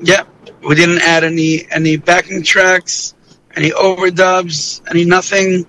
Yeah, 0.00 0.24
we 0.66 0.74
didn't 0.74 1.02
add 1.02 1.22
any 1.22 1.70
any 1.70 1.96
backing 1.96 2.42
tracks, 2.42 3.14
any 3.54 3.70
overdubs, 3.70 4.80
any 4.88 5.04
nothing. 5.04 5.66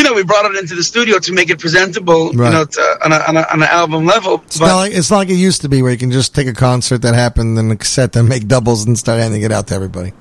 You 0.00 0.04
know, 0.04 0.14
we 0.14 0.24
brought 0.24 0.46
it 0.46 0.56
into 0.56 0.74
the 0.74 0.82
studio 0.82 1.18
to 1.18 1.32
make 1.34 1.50
it 1.50 1.58
presentable. 1.58 2.32
Right. 2.32 2.46
You 2.46 2.52
know, 2.52 2.64
to, 2.64 2.98
on, 3.04 3.12
a, 3.12 3.16
on, 3.16 3.36
a, 3.36 3.40
on 3.52 3.62
an 3.62 3.68
album 3.68 4.06
level. 4.06 4.40
It's 4.46 4.58
not 4.58 4.76
like 4.76 4.92
it's 4.94 5.10
not 5.10 5.18
like 5.18 5.28
it 5.28 5.34
used 5.34 5.60
to 5.60 5.68
be, 5.68 5.82
where 5.82 5.92
you 5.92 5.98
can 5.98 6.10
just 6.10 6.34
take 6.34 6.46
a 6.46 6.54
concert 6.54 7.02
that 7.02 7.14
happened 7.14 7.58
and 7.58 7.70
a 7.70 7.76
cassette 7.76 8.16
and 8.16 8.26
make 8.26 8.48
doubles 8.48 8.86
and 8.86 8.98
start 8.98 9.20
handing 9.20 9.42
it 9.42 9.52
out 9.52 9.66
to 9.66 9.74
everybody. 9.74 10.14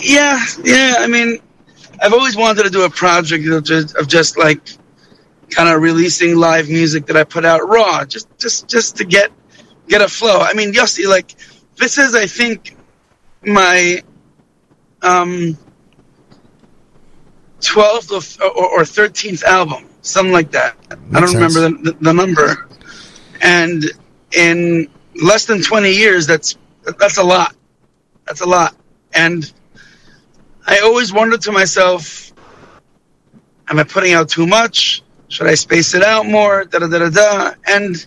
Yeah, 0.00 0.42
yeah. 0.64 0.94
I 1.00 1.06
mean, 1.06 1.38
I've 2.00 2.14
always 2.14 2.34
wanted 2.34 2.62
to 2.62 2.70
do 2.70 2.84
a 2.84 2.88
project 2.88 3.46
of 3.46 3.62
just, 3.62 3.94
of 3.96 4.08
just 4.08 4.38
like 4.38 4.62
kind 5.50 5.68
of 5.68 5.82
releasing 5.82 6.34
live 6.34 6.70
music 6.70 7.04
that 7.06 7.18
I 7.18 7.24
put 7.24 7.44
out 7.44 7.68
raw, 7.68 8.06
just 8.06 8.26
just 8.38 8.68
just 8.68 8.96
to 8.96 9.04
get 9.04 9.30
get 9.86 10.00
a 10.00 10.08
flow. 10.08 10.38
I 10.38 10.54
mean, 10.54 10.72
Yossi, 10.72 11.06
like 11.06 11.34
this 11.76 11.98
is, 11.98 12.14
I 12.14 12.26
think, 12.26 12.74
my 13.42 14.02
um 15.02 15.58
twelfth 17.60 18.10
or 18.12 18.50
or 18.50 18.84
thirteenth 18.84 19.44
album, 19.44 19.86
something 20.02 20.32
like 20.32 20.50
that. 20.52 20.76
I 21.12 21.20
don't 21.20 21.34
remember 21.34 21.60
the, 21.60 21.70
the, 21.92 21.96
the 22.00 22.12
number. 22.12 22.68
And 23.42 23.84
in 24.32 24.88
less 25.22 25.46
than 25.46 25.62
twenty 25.62 25.92
years, 25.92 26.26
that's 26.26 26.56
that's 26.98 27.18
a 27.18 27.24
lot. 27.24 27.56
That's 28.26 28.40
a 28.40 28.46
lot. 28.46 28.76
And 29.14 29.52
I 30.66 30.80
always 30.80 31.12
wondered 31.12 31.40
to 31.42 31.52
myself, 31.52 32.32
am 33.68 33.78
I 33.78 33.84
putting 33.84 34.12
out 34.12 34.28
too 34.28 34.46
much? 34.46 35.02
Should 35.28 35.46
I 35.46 35.54
space 35.54 35.94
it 35.94 36.02
out 36.02 36.26
more? 36.26 36.64
Da 36.64 36.78
da 36.80 36.88
da 36.88 36.98
da 36.98 37.10
da. 37.10 37.54
And 37.66 38.06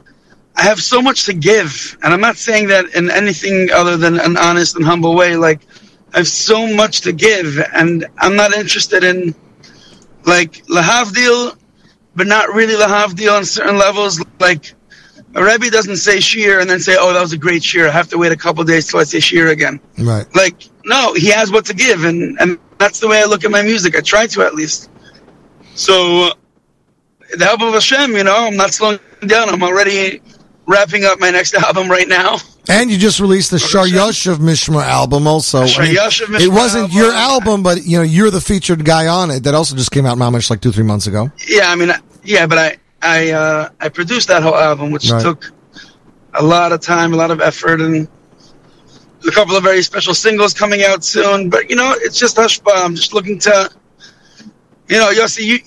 I 0.56 0.64
have 0.64 0.82
so 0.82 1.02
much 1.02 1.26
to 1.26 1.34
give, 1.34 1.98
and 2.04 2.14
I'm 2.14 2.22
not 2.22 2.38
saying 2.38 2.68
that 2.68 2.94
in 2.94 3.10
anything 3.10 3.70
other 3.72 3.98
than 3.98 4.20
an 4.20 4.38
honest 4.38 4.76
and 4.76 4.86
humble 4.86 5.16
way. 5.16 5.36
Like 5.36 5.62
I 6.14 6.18
have 6.18 6.28
so 6.28 6.74
much 6.76 7.02
to 7.02 7.12
give, 7.12 7.60
and 7.74 8.06
I'm 8.20 8.36
not 8.36 8.54
interested 8.54 9.04
in 9.04 9.34
like 10.26 10.66
lahavdil, 10.68 11.58
but 12.16 12.28
not 12.28 12.54
really 12.54 12.76
lahavdil 12.76 13.38
on 13.38 13.46
certain 13.46 13.78
levels. 13.78 14.24
Like 14.40 14.74
a 15.36 15.44
rebbe 15.44 15.70
doesn't 15.70 15.98
say 15.98 16.20
shir 16.20 16.60
and 16.60 16.70
then 16.70 16.80
say, 16.80 16.96
"Oh, 17.00 17.14
that 17.14 17.22
was 17.22 17.34
a 17.34 17.38
great 17.38 17.64
shir." 17.64 17.88
I 17.88 17.92
have 17.92 18.10
to 18.10 18.18
wait 18.18 18.32
a 18.32 18.38
couple 18.38 18.64
days 18.64 18.88
till 18.88 19.00
I 19.00 19.04
say 19.04 19.20
shir 19.20 19.50
again. 19.50 19.80
Right. 19.98 20.26
Like 20.36 20.70
no, 20.86 21.14
he 21.14 21.30
has 21.30 21.52
what 21.52 21.66
to 21.66 21.74
give, 21.74 22.04
and 22.04 22.40
and 22.40 22.60
that's 22.78 23.00
the 23.00 23.08
way 23.08 23.22
I 23.22 23.26
look 23.26 23.44
at 23.44 23.52
my 23.52 23.62
music. 23.62 23.96
I 23.96 24.02
try 24.02 24.28
to 24.28 24.42
at 24.44 24.54
least. 24.54 24.90
So 25.76 26.32
the 27.36 27.46
help 27.46 27.62
of 27.62 27.74
Hashem, 27.74 28.16
you 28.16 28.24
know, 28.24 28.36
I'm 28.36 28.58
not 28.58 28.74
slowing 28.74 29.00
down. 29.26 29.50
I'm 29.50 29.64
already 29.64 30.22
wrapping 30.68 31.04
up 31.06 31.20
my 31.20 31.32
next 31.32 31.54
album 31.66 31.90
right 31.90 32.08
now. 32.08 32.38
And 32.70 32.90
you 32.90 32.98
just 32.98 33.20
released 33.20 33.52
the 33.52 33.58
Sharyash 33.58 34.26
of 34.32 34.40
Mishma 34.40 34.84
album 34.84 35.28
also. 35.28 35.64
I 35.64 35.66
mean, 35.80 35.98
of 35.98 36.42
it 36.42 36.48
wasn't 36.50 36.94
your 36.94 37.12
album, 37.12 37.62
but 37.62 37.84
you 37.86 37.98
know, 37.98 38.04
you're 38.04 38.32
the 38.32 38.40
featured 38.40 38.86
guy 38.86 39.08
on 39.08 39.32
it. 39.32 39.44
That 39.44 39.54
also 39.54 39.76
just 39.76 39.92
came 39.92 40.06
out 40.06 40.18
mamish 40.18 40.50
like 40.50 40.62
two, 40.62 40.72
three 40.72 40.84
months 40.86 41.06
ago. 41.08 41.30
Yeah, 41.48 41.70
I 41.70 41.76
mean, 41.76 41.92
yeah, 42.24 42.48
but 42.48 42.58
I 42.58 42.78
I 43.02 43.32
uh, 43.32 43.70
I 43.82 43.90
produced 43.90 44.30
that 44.30 44.44
whole 44.44 44.56
album, 44.56 44.92
which 44.92 45.12
Right. 45.12 45.22
took 45.22 45.52
a 46.34 46.44
lot 46.44 46.72
of 46.72 46.80
time, 46.80 47.14
a 47.14 47.18
lot 47.18 47.32
of 47.32 47.42
effort, 47.42 47.82
and 47.82 48.08
a 49.28 49.32
couple 49.32 49.58
of 49.58 49.64
very 49.64 49.82
special 49.82 50.14
singles 50.14 50.54
coming 50.54 50.84
out 50.84 51.04
soon. 51.04 51.50
But 51.50 51.70
you 51.70 51.76
know, 51.76 51.94
it's 51.98 52.18
just 52.18 52.38
hushba. 52.38 52.72
I'm 52.74 52.96
just 52.96 53.14
looking 53.14 53.40
to, 53.40 53.70
you 54.88 54.98
know, 54.98 55.12
Yossi, 55.12 55.44
you 55.44 55.60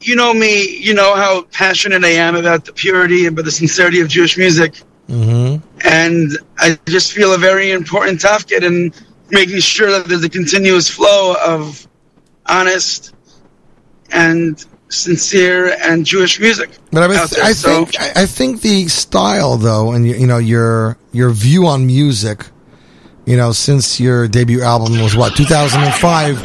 you 0.00 0.16
know 0.16 0.32
me, 0.32 0.78
you 0.78 0.94
know 0.94 1.14
how 1.14 1.42
passionate 1.52 2.04
I 2.04 2.08
am 2.08 2.36
about 2.36 2.64
the 2.64 2.72
purity 2.72 3.26
and 3.26 3.34
about 3.34 3.44
the 3.44 3.52
sincerity 3.52 4.00
of 4.00 4.08
Jewish 4.08 4.38
music, 4.38 4.80
Mm-hmm. 5.08 5.71
And 5.84 6.30
I 6.58 6.78
just 6.86 7.12
feel 7.12 7.34
a 7.34 7.38
very 7.38 7.70
important 7.72 8.20
tafkid 8.20 8.62
in 8.62 8.92
making 9.30 9.60
sure 9.60 9.90
that 9.90 10.06
there's 10.08 10.24
a 10.24 10.28
continuous 10.28 10.88
flow 10.88 11.34
of 11.44 11.86
honest 12.46 13.14
and 14.10 14.64
sincere 14.88 15.74
and 15.82 16.04
Jewish 16.04 16.38
music. 16.38 16.70
But 16.90 17.02
I, 17.02 17.08
mean, 17.08 17.16
there. 17.16 17.44
I 17.44 17.52
So- 17.52 17.86
think 17.86 18.00
I 18.00 18.22
I 18.22 18.26
think 18.26 18.60
the 18.60 18.88
style 18.88 19.56
though, 19.56 19.92
and 19.92 20.06
you, 20.06 20.14
you 20.14 20.26
know 20.26 20.38
your 20.38 20.98
your 21.12 21.30
view 21.30 21.66
on 21.66 21.86
music, 21.86 22.44
you 23.24 23.36
know, 23.36 23.52
since 23.52 23.98
your 23.98 24.28
debut 24.28 24.62
album 24.62 25.00
was 25.00 25.16
what 25.16 25.34
2005. 25.36 26.42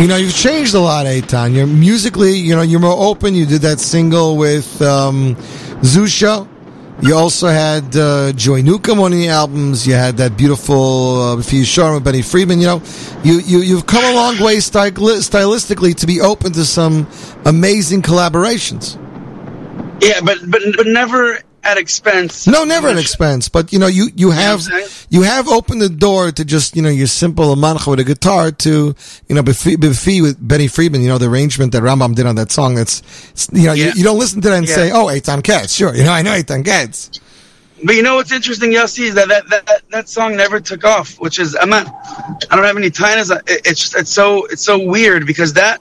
You 0.00 0.06
know, 0.06 0.16
you've 0.16 0.34
changed 0.34 0.74
a 0.74 0.78
lot, 0.80 1.06
Eitan. 1.06 1.54
You're 1.54 1.66
musically, 1.66 2.34
you 2.36 2.54
know, 2.54 2.60
you're 2.60 2.80
more 2.80 2.94
open. 3.10 3.34
You 3.34 3.46
did 3.46 3.62
that 3.62 3.80
single 3.80 4.36
with 4.36 4.80
um, 4.82 5.36
Zusha. 5.80 6.46
You 7.02 7.14
also 7.14 7.48
had 7.48 7.94
uh, 7.94 8.32
Joey 8.32 8.62
Newcomb 8.62 9.00
on 9.00 9.10
the 9.10 9.28
albums. 9.28 9.86
You 9.86 9.92
had 9.94 10.16
that 10.16 10.36
beautiful 10.36 11.20
uh, 11.20 11.36
Sharm 11.36 11.94
with 11.94 12.04
Benny 12.04 12.22
Friedman. 12.22 12.58
You 12.58 12.66
know, 12.66 12.82
you, 13.22 13.40
you, 13.40 13.58
you've 13.58 13.86
come 13.86 14.02
a 14.04 14.14
long 14.14 14.38
way 14.40 14.56
styli- 14.56 14.92
stylistically 14.96 15.94
to 15.96 16.06
be 16.06 16.22
open 16.22 16.52
to 16.52 16.64
some 16.64 17.06
amazing 17.44 18.00
collaborations. 18.00 18.96
Yeah, 20.02 20.20
but 20.22 20.38
but 20.50 20.62
but 20.76 20.86
never 20.86 21.40
at 21.66 21.76
expense. 21.78 22.46
No, 22.46 22.64
never 22.64 22.88
an 22.88 22.98
expense. 22.98 23.48
But 23.48 23.72
you 23.72 23.78
know, 23.78 23.86
you 23.88 24.08
you 24.14 24.30
have 24.30 24.62
you 25.10 25.22
have 25.22 25.48
opened 25.48 25.82
the 25.82 25.88
door 25.88 26.30
to 26.32 26.44
just 26.44 26.76
you 26.76 26.82
know 26.82 26.88
your 26.88 27.06
simple 27.08 27.56
mancha 27.56 27.90
with 27.90 28.00
a 28.00 28.04
guitar 28.04 28.50
to 28.52 28.94
you 29.28 29.34
know 29.34 29.42
Befi 29.42 30.22
with 30.22 30.36
Benny 30.46 30.68
Friedman. 30.68 31.02
You 31.02 31.08
know 31.08 31.18
the 31.18 31.28
arrangement 31.28 31.72
that 31.72 31.82
Rambam 31.82 32.14
did 32.14 32.26
on 32.26 32.36
that 32.36 32.50
song. 32.52 32.74
That's 32.76 33.02
you 33.52 33.66
know 33.66 33.72
you, 33.72 33.84
Yeah. 33.86 33.92
you 33.96 34.04
don't 34.04 34.18
listen 34.18 34.40
to 34.42 34.48
that 34.50 34.56
and 34.58 34.68
Yeah. 34.68 34.74
say, 34.74 34.90
oh, 34.92 35.06
Eitan 35.06 35.42
Katz. 35.42 35.72
Sure, 35.74 35.94
you 35.94 36.04
know 36.04 36.12
I 36.12 36.22
know 36.22 36.32
Eitan 36.32 36.64
Katz. 36.64 37.10
But 37.84 37.94
you 37.94 38.02
know 38.02 38.14
what's 38.16 38.32
interesting, 38.32 38.70
Yossi, 38.72 39.04
is 39.08 39.14
that 39.16 39.28
that, 39.28 39.48
that 39.50 39.82
that 39.90 40.08
song 40.08 40.34
never 40.34 40.60
took 40.60 40.82
off. 40.84 41.20
Which 41.20 41.38
is 41.38 41.54
I'm 41.60 41.68
not. 41.68 41.86
I 42.50 42.56
don't 42.56 42.64
have 42.64 42.76
any 42.78 42.90
tines. 42.90 43.30
It, 43.30 43.42
it's 43.46 43.80
just 43.80 43.94
it's 43.96 44.10
so 44.10 44.46
it's 44.46 44.62
so 44.62 44.78
weird 44.82 45.26
because 45.26 45.52
that 45.54 45.80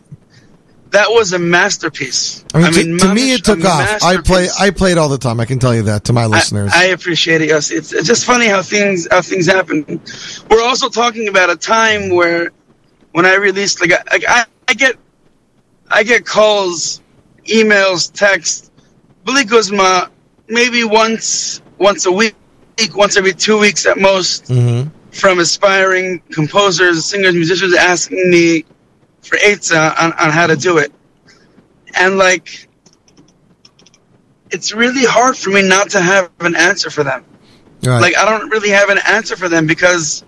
that 0.96 1.12
was 1.12 1.34
a 1.34 1.40
masterpiece. 1.40 2.46
I 2.54 2.72
mean, 2.72 2.98
to, 2.98 3.08
to 3.08 3.14
me 3.14 3.34
it 3.34 3.44
took 3.44 3.66
off. 3.66 4.02
I 4.02 4.16
play. 4.22 4.48
I 4.58 4.70
play 4.70 4.94
it 4.94 4.98
all 4.98 5.10
the 5.10 5.18
time. 5.18 5.42
I 5.42 5.46
can 5.46 5.60
tell 5.60 5.76
you 5.76 5.82
that 5.84 6.06
to 6.06 6.14
my 6.14 6.26
listeners. 6.26 6.72
I 6.74 6.86
appreciate 6.86 7.42
it. 7.42 7.50
Yes, 7.50 7.70
it's, 7.70 7.92
it's 7.92 8.08
just 8.08 8.24
funny 8.26 8.48
how 8.48 8.62
things 8.62 9.06
how 9.12 9.22
things 9.22 9.46
happen. 9.46 9.84
We're 10.50 10.64
also 10.64 10.88
talking 10.88 11.28
about 11.28 11.50
a 11.50 11.58
time 11.58 12.16
where 12.16 12.52
when 13.12 13.26
I 13.26 13.36
released 13.36 13.82
like 13.82 13.92
I, 13.92 14.20
I, 14.26 14.46
I 14.70 14.74
get 14.74 14.96
I 15.92 16.04
get 16.04 16.26
calls, 16.26 17.02
emails, 17.44 18.10
texts, 18.14 18.72
Blik 19.26 19.50
Uzma, 19.50 20.10
maybe 20.48 20.86
once 20.86 21.62
once 21.78 22.06
a 22.06 22.12
week, 22.12 22.36
once 22.94 23.18
every 23.18 23.34
two 23.34 23.60
weeks 23.60 23.86
at 23.86 23.98
most, 23.98 24.46
mm-hmm. 24.46 24.90
from 25.12 25.40
aspiring 25.40 26.22
composers, 26.32 27.04
singers, 27.04 27.36
musicians 27.36 27.76
asking 27.76 28.30
me 28.30 28.64
for 29.26 29.38
Eitzah 29.38 29.76
uh, 29.76 29.96
on, 30.00 30.14
on 30.14 30.32
how 30.32 30.48
to 30.48 30.56
do 30.56 30.78
it. 30.78 30.94
And 31.96 32.18
like 32.18 32.68
it's 34.52 34.74
really 34.74 35.06
hard 35.06 35.36
for 35.36 35.50
me 35.50 35.68
not 35.68 35.90
to 35.92 36.02
have 36.02 36.32
an 36.40 36.56
answer 36.56 36.90
for 36.90 37.04
them. 37.04 37.26
Right. 37.84 38.00
Like 38.00 38.18
I 38.18 38.26
don't 38.26 38.50
really 38.50 38.70
have 38.70 38.90
an 38.90 39.00
answer 39.06 39.36
for 39.36 39.50
them 39.50 39.68
because 39.68 40.24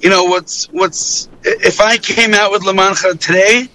you 0.00 0.10
know 0.10 0.24
what's 0.24 0.66
what's 0.66 1.28
if 1.42 1.80
I 1.80 1.96
came 1.98 2.34
out 2.34 2.50
with 2.50 2.62
Lamancha 2.62 3.18
today, 3.18 3.68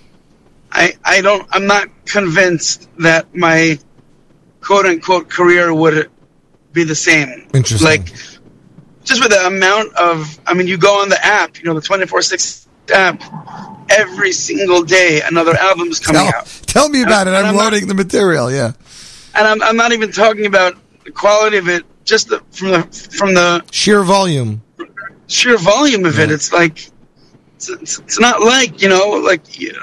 I 0.71 0.93
I 1.03 1.21
don't 1.21 1.47
I'm 1.51 1.67
not 1.67 1.89
convinced 2.05 2.89
that 2.99 3.33
my 3.35 3.79
quote 4.61 4.85
unquote 4.85 5.29
career 5.29 5.73
would 5.73 6.09
be 6.73 6.83
the 6.83 6.95
same. 6.95 7.47
Interesting. 7.53 7.87
Like 7.87 8.13
just 9.03 9.21
with 9.21 9.31
the 9.31 9.47
amount 9.47 9.93
of 9.95 10.39
I 10.45 10.53
mean 10.53 10.67
you 10.67 10.77
go 10.77 11.01
on 11.01 11.09
the 11.09 11.23
app, 11.23 11.57
you 11.57 11.65
know, 11.65 11.73
the 11.73 11.81
twenty 11.81 12.05
four 12.05 12.21
six 12.21 12.67
app, 12.93 13.21
every 13.89 14.31
single 14.31 14.83
day 14.83 15.21
another 15.25 15.55
album 15.57 15.87
is 15.89 15.99
coming 15.99 16.21
tell, 16.21 16.39
out. 16.41 16.45
tell 16.67 16.89
me 16.89 17.01
about 17.03 17.27
it. 17.27 17.33
And 17.33 17.47
I'm 17.47 17.55
not- 17.55 17.63
loading 17.71 17.87
the 17.87 17.93
material. 17.93 18.51
Yeah. 18.51 18.73
and 19.35 19.47
I'm, 19.47 19.61
I'm 19.61 19.77
not 19.77 19.91
even 19.91 20.11
talking 20.11 20.45
about 20.45 20.75
the 21.05 21.11
quality 21.11 21.57
of 21.57 21.67
it, 21.69 21.83
just 22.05 22.29
the, 22.29 22.41
from 22.51 22.69
the 22.71 22.83
from 23.17 23.33
the 23.33 23.63
Sheer 23.71 24.03
volume. 24.03 24.61
sheer 25.27 25.57
volume 25.57 26.05
of 26.05 26.19
it. 26.19 26.31
It's 26.31 26.51
like 26.53 26.89
it's, 27.55 27.69
it's, 27.69 27.99
it's 27.99 28.19
not 28.19 28.41
like 28.41 28.81
you 28.81 28.89
know, 28.89 29.09
like 29.23 29.59
you, 29.59 29.73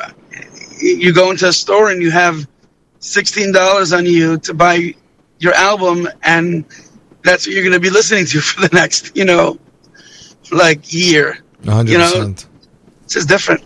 you 0.80 1.12
go 1.12 1.30
into 1.30 1.48
a 1.48 1.52
store 1.52 1.90
and 1.90 2.00
you 2.02 2.10
have 2.10 2.46
sixteen 3.00 3.52
dollars 3.52 3.92
on 3.92 4.06
you 4.06 4.38
to 4.40 4.54
buy 4.54 4.94
your 5.38 5.54
album, 5.54 6.08
and 6.22 6.64
that's 7.22 7.46
what 7.46 7.54
you're 7.54 7.62
going 7.64 7.72
to 7.74 7.80
be 7.80 7.90
listening 7.90 8.24
to 8.26 8.40
for 8.48 8.66
the 8.66 8.74
next 8.74 9.16
you 9.16 9.24
know, 9.24 9.58
like 10.52 10.92
year. 10.92 11.38
100%. 11.62 11.88
You 11.88 11.98
know, 11.98 12.34
it's 13.04 13.14
just 13.14 13.28
different. 13.28 13.62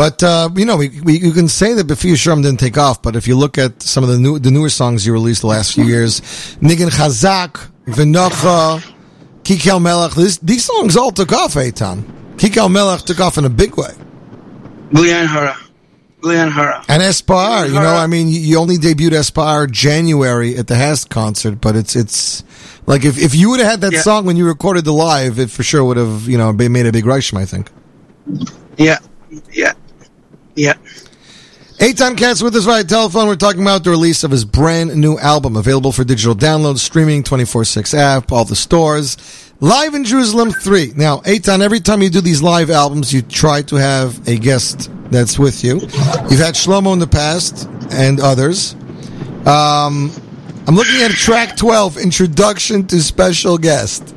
But 0.00 0.22
uh, 0.22 0.48
you 0.56 0.64
know, 0.64 0.78
we, 0.78 0.98
we 1.02 1.18
you 1.18 1.30
can 1.30 1.46
say 1.46 1.74
that 1.74 1.86
Befiya 1.86 2.14
Sharm 2.14 2.42
didn't 2.42 2.58
take 2.58 2.78
off, 2.78 3.02
but 3.02 3.16
if 3.16 3.28
you 3.28 3.36
look 3.36 3.58
at 3.58 3.82
some 3.82 4.02
of 4.02 4.08
the 4.08 4.18
new 4.18 4.38
the 4.38 4.50
newer 4.50 4.70
songs 4.70 5.04
you 5.04 5.12
released 5.12 5.42
the 5.42 5.46
last 5.46 5.74
few 5.74 5.84
years, 5.84 6.20
Nigan 6.62 6.88
Chazak, 6.88 7.68
Vinocha, 7.84 8.80
Kikel 9.42 9.78
Melech, 9.82 10.12
this, 10.12 10.38
these 10.38 10.64
songs 10.64 10.96
all 10.96 11.10
took 11.10 11.34
off, 11.34 11.52
Eitan. 11.52 12.04
Kikel 12.38 12.72
Melech 12.72 13.02
took 13.02 13.20
off 13.20 13.36
in 13.36 13.44
a 13.44 13.50
big 13.50 13.76
way. 13.76 13.92
Blian 14.90 15.26
Hara, 15.26 15.54
Blian 16.22 16.50
Hara. 16.50 16.82
And 16.88 17.02
Espar, 17.02 17.68
you 17.68 17.74
know, 17.74 17.94
I 17.94 18.06
mean, 18.06 18.28
you, 18.30 18.56
only 18.58 18.78
debuted 18.78 19.10
Espar 19.12 19.70
January 19.70 20.56
at 20.56 20.66
the 20.66 20.76
HASC 20.76 21.10
concert, 21.10 21.60
but 21.60 21.76
it's 21.76 21.94
it's 21.94 22.42
like 22.86 23.04
if, 23.04 23.18
if 23.18 23.34
you 23.34 23.50
would 23.50 23.60
have 23.60 23.68
had 23.68 23.80
that 23.82 23.92
Yeah. 23.92 24.00
song 24.00 24.24
when 24.24 24.38
you 24.38 24.46
recorded 24.46 24.86
the 24.86 24.94
live, 24.94 25.38
it 25.38 25.50
for 25.50 25.62
sure 25.62 25.84
would 25.84 25.98
have 25.98 26.26
you 26.26 26.38
know 26.38 26.54
made 26.54 26.86
a 26.86 26.90
big 26.90 27.04
Reishim, 27.04 27.36
I 27.36 27.44
think. 27.44 27.70
Yeah, 28.78 28.96
yeah, 29.52 29.74
yeah. 30.60 30.74
Eitan 31.78 32.16
Katz 32.18 32.42
with 32.42 32.54
us 32.56 32.66
via 32.66 32.84
telephone. 32.84 33.26
We're 33.26 33.36
talking 33.36 33.62
about 33.62 33.84
the 33.84 33.90
release 33.90 34.22
of 34.22 34.30
his 34.30 34.44
brand 34.44 34.94
new 34.96 35.16
album, 35.18 35.56
available 35.56 35.92
for 35.92 36.04
digital 36.04 36.34
download, 36.34 36.76
streaming, 36.76 37.22
24-6 37.22 37.94
app, 37.96 38.30
all 38.30 38.44
the 38.44 38.54
stores. 38.54 39.16
Live 39.60 39.94
in 39.94 40.04
Jerusalem 40.04 40.50
3. 40.50 40.92
Now, 40.96 41.18
Eitan, 41.20 41.60
every 41.60 41.80
time 41.80 42.02
you 42.02 42.10
do 42.10 42.20
these 42.20 42.42
live 42.42 42.70
albums, 42.70 43.14
you 43.14 43.22
try 43.22 43.62
to 43.62 43.76
have 43.76 44.28
a 44.28 44.36
guest 44.36 44.90
that's 45.10 45.38
with 45.38 45.64
you. 45.64 45.80
You've 45.80 46.40
had 46.40 46.54
Shlomo 46.54 46.92
in 46.92 46.98
the 46.98 47.06
past 47.06 47.66
and 47.90 48.20
others. 48.20 48.74
Um, 49.46 50.12
I'm 50.66 50.76
looking 50.76 51.00
at 51.00 51.12
track 51.12 51.56
12, 51.56 51.96
Introduction 51.96 52.86
to 52.88 53.00
Special 53.00 53.56
Guest. 53.56 54.14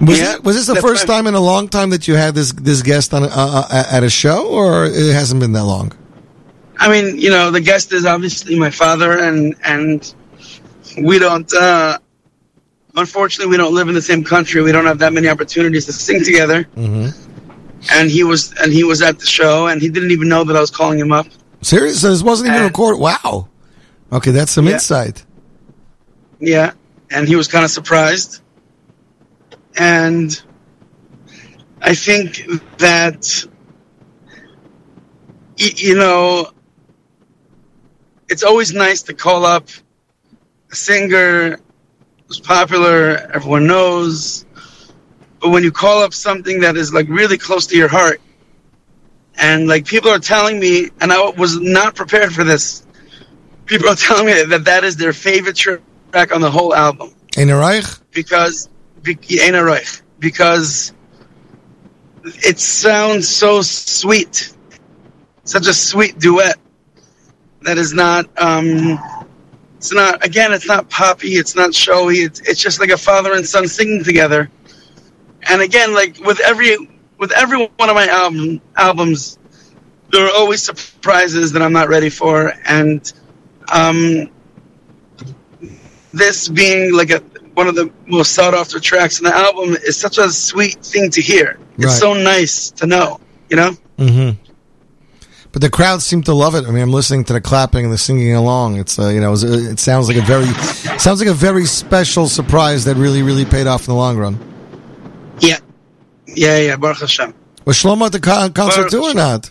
Was, 0.00 0.18
Yeah, 0.18 0.34
it, 0.36 0.44
was 0.44 0.56
this 0.56 0.66
the 0.66 0.80
first 0.80 1.06
time 1.06 1.26
in 1.26 1.34
a 1.34 1.40
long 1.40 1.68
time 1.68 1.90
that 1.90 2.08
you 2.08 2.14
had 2.14 2.34
this 2.34 2.52
this 2.52 2.82
guest 2.82 3.12
on 3.12 3.24
uh, 3.24 3.28
uh, 3.28 3.84
at 3.90 4.02
a 4.02 4.10
show, 4.10 4.48
or 4.48 4.86
it 4.86 5.12
hasn't 5.12 5.40
been 5.40 5.52
that 5.52 5.64
long? 5.64 5.92
I 6.78 6.88
mean, 6.88 7.18
you 7.18 7.28
know, 7.30 7.50
the 7.50 7.60
guest 7.60 7.92
is 7.92 8.06
obviously 8.06 8.58
my 8.58 8.70
father, 8.70 9.18
and 9.18 9.54
and 9.64 10.14
we 11.02 11.18
don't. 11.18 11.52
uh 11.54 11.98
Unfortunately, 12.96 13.48
we 13.48 13.56
don't 13.56 13.72
live 13.72 13.88
in 13.88 13.94
the 13.94 14.02
same 14.02 14.24
country. 14.24 14.62
We 14.62 14.72
don't 14.72 14.84
have 14.84 14.98
that 14.98 15.12
many 15.12 15.28
opportunities 15.28 15.86
to 15.86 15.92
sing 15.92 16.24
together. 16.24 16.64
Mm-hmm. 16.76 17.10
And 17.92 18.10
he 18.10 18.24
was 18.24 18.52
and 18.60 18.72
he 18.72 18.82
was 18.82 19.00
at 19.00 19.20
the 19.20 19.26
show, 19.26 19.68
and 19.68 19.80
he 19.80 19.88
didn't 19.88 20.10
even 20.10 20.28
know 20.28 20.42
that 20.42 20.56
I 20.56 20.60
was 20.60 20.70
calling 20.72 20.98
him 20.98 21.12
up. 21.12 21.26
Serious? 21.62 22.00
So 22.00 22.10
this 22.10 22.22
wasn't 22.22 22.50
even 22.50 22.62
recorded. 22.64 22.98
Wow. 22.98 23.48
Okay, 24.12 24.32
that's 24.32 24.50
some 24.50 24.66
Yeah. 24.66 24.72
insight. 24.74 25.24
Yeah, 26.40 26.72
and 27.10 27.28
he 27.28 27.36
was 27.36 27.46
kind 27.46 27.64
of 27.64 27.70
surprised. 27.70 28.40
And 29.78 30.40
I 31.82 31.94
think 31.94 32.42
that 32.78 33.44
you 35.56 35.94
know 35.96 36.50
it's 38.28 38.42
always 38.42 38.72
nice 38.72 39.02
to 39.02 39.14
call 39.14 39.44
up 39.44 39.68
a 40.70 40.74
singer 40.74 41.58
who's 42.26 42.40
popular, 42.40 43.28
everyone 43.34 43.66
knows. 43.66 44.46
But 45.40 45.50
when 45.50 45.62
you 45.64 45.72
call 45.72 46.02
up 46.02 46.14
something 46.14 46.60
that 46.60 46.76
is 46.76 46.92
like 46.94 47.08
really 47.08 47.38
close 47.38 47.66
to 47.68 47.76
your 47.76 47.88
heart, 47.88 48.20
and 49.36 49.66
like 49.68 49.86
people 49.86 50.10
are 50.10 50.18
telling 50.18 50.60
me, 50.60 50.90
and 51.00 51.12
I 51.12 51.30
was 51.30 51.58
not 51.60 51.94
prepared 51.96 52.32
for 52.32 52.44
this. 52.44 52.86
People 53.66 53.88
are 53.88 53.94
telling 53.96 54.26
me 54.26 54.42
that 54.44 54.64
that 54.64 54.84
is 54.84 54.96
their 54.96 55.12
favorite 55.12 55.56
track 55.56 56.32
on 56.34 56.40
the 56.40 56.50
whole 56.50 56.74
album 56.74 57.14
In 57.36 57.50
a 57.50 57.56
Reich? 57.56 57.84
because 58.12 58.68
be- 58.68 58.68
Ein 58.68 58.68
Reich, 58.68 58.69
because 60.18 60.92
it 62.24 62.58
sounds 62.58 63.28
so 63.28 63.62
sweet, 63.62 64.52
such 65.44 65.66
a 65.66 65.72
sweet 65.72 66.18
duet 66.18 66.58
that 67.62 67.78
is 67.78 67.92
not. 67.92 68.26
Um, 68.40 68.98
it's 69.76 69.92
not 69.92 70.24
again. 70.24 70.52
It's 70.52 70.66
not 70.66 70.90
poppy. 70.90 71.34
It's 71.34 71.56
not 71.56 71.74
showy. 71.74 72.16
It's 72.16 72.40
it's 72.40 72.60
just 72.60 72.80
like 72.80 72.90
a 72.90 72.98
father 72.98 73.32
and 73.32 73.46
son 73.46 73.66
singing 73.66 74.04
together. 74.04 74.50
And 75.48 75.62
again, 75.62 75.94
like 75.94 76.18
with 76.20 76.40
every 76.40 76.76
with 77.18 77.32
every 77.32 77.66
one 77.76 77.88
of 77.88 77.94
my 77.94 78.06
album 78.06 78.60
albums, 78.76 79.38
there 80.10 80.26
are 80.26 80.32
always 80.36 80.62
surprises 80.62 81.52
that 81.52 81.62
I'm 81.62 81.72
not 81.72 81.88
ready 81.88 82.10
for, 82.10 82.52
and 82.66 83.10
um, 83.72 84.30
this 86.12 86.48
being 86.48 86.92
like 86.94 87.10
a 87.10 87.22
one 87.60 87.68
of 87.68 87.74
the 87.74 87.90
most 88.06 88.32
sought 88.32 88.54
after 88.54 88.80
tracks 88.80 89.18
in 89.18 89.24
the 89.24 89.34
album 89.36 89.76
is 89.88 89.94
such 89.98 90.16
a 90.16 90.30
sweet 90.30 90.78
thing 90.82 91.10
to 91.10 91.20
hear. 91.20 91.58
It's 91.76 91.84
Right. 91.86 91.92
so 92.06 92.14
nice 92.14 92.70
to 92.80 92.86
know, 92.86 93.20
you 93.50 93.56
know. 93.60 93.72
hmm 93.98 94.30
But 95.52 95.60
the 95.60 95.68
crowd 95.68 96.00
seemed 96.00 96.24
to 96.24 96.32
love 96.32 96.54
it. 96.54 96.64
I 96.66 96.70
mean, 96.70 96.82
I'm 96.82 96.92
listening 97.00 97.24
to 97.24 97.34
the 97.34 97.40
clapping 97.50 97.84
and 97.84 97.92
the 97.92 97.98
singing 97.98 98.34
along. 98.34 98.78
It's 98.78 98.98
uh, 98.98 99.08
you 99.08 99.20
know, 99.20 99.34
it, 99.34 99.44
it 99.72 99.78
sounds 99.78 100.08
like 100.08 100.16
a 100.16 100.22
very 100.22 100.46
sounds 100.98 101.20
like 101.20 101.28
a 101.28 101.34
very 101.48 101.66
special 101.66 102.28
surprise 102.28 102.84
that 102.86 102.96
really 102.96 103.22
really 103.22 103.44
paid 103.44 103.66
off 103.66 103.82
in 103.86 103.92
the 103.92 104.00
long 104.04 104.16
run. 104.16 104.38
Yeah, 105.40 105.58
yeah, 106.26 106.58
yeah. 106.66 106.76
Baruch 106.76 107.00
Hashem. 107.00 107.34
Was 107.66 107.76
Shlomo 107.76 108.06
at 108.06 108.12
the 108.12 108.20
concert 108.20 108.54
Baruch 108.54 108.90
too 108.90 109.02
or 109.02 109.12
not? 109.14 109.50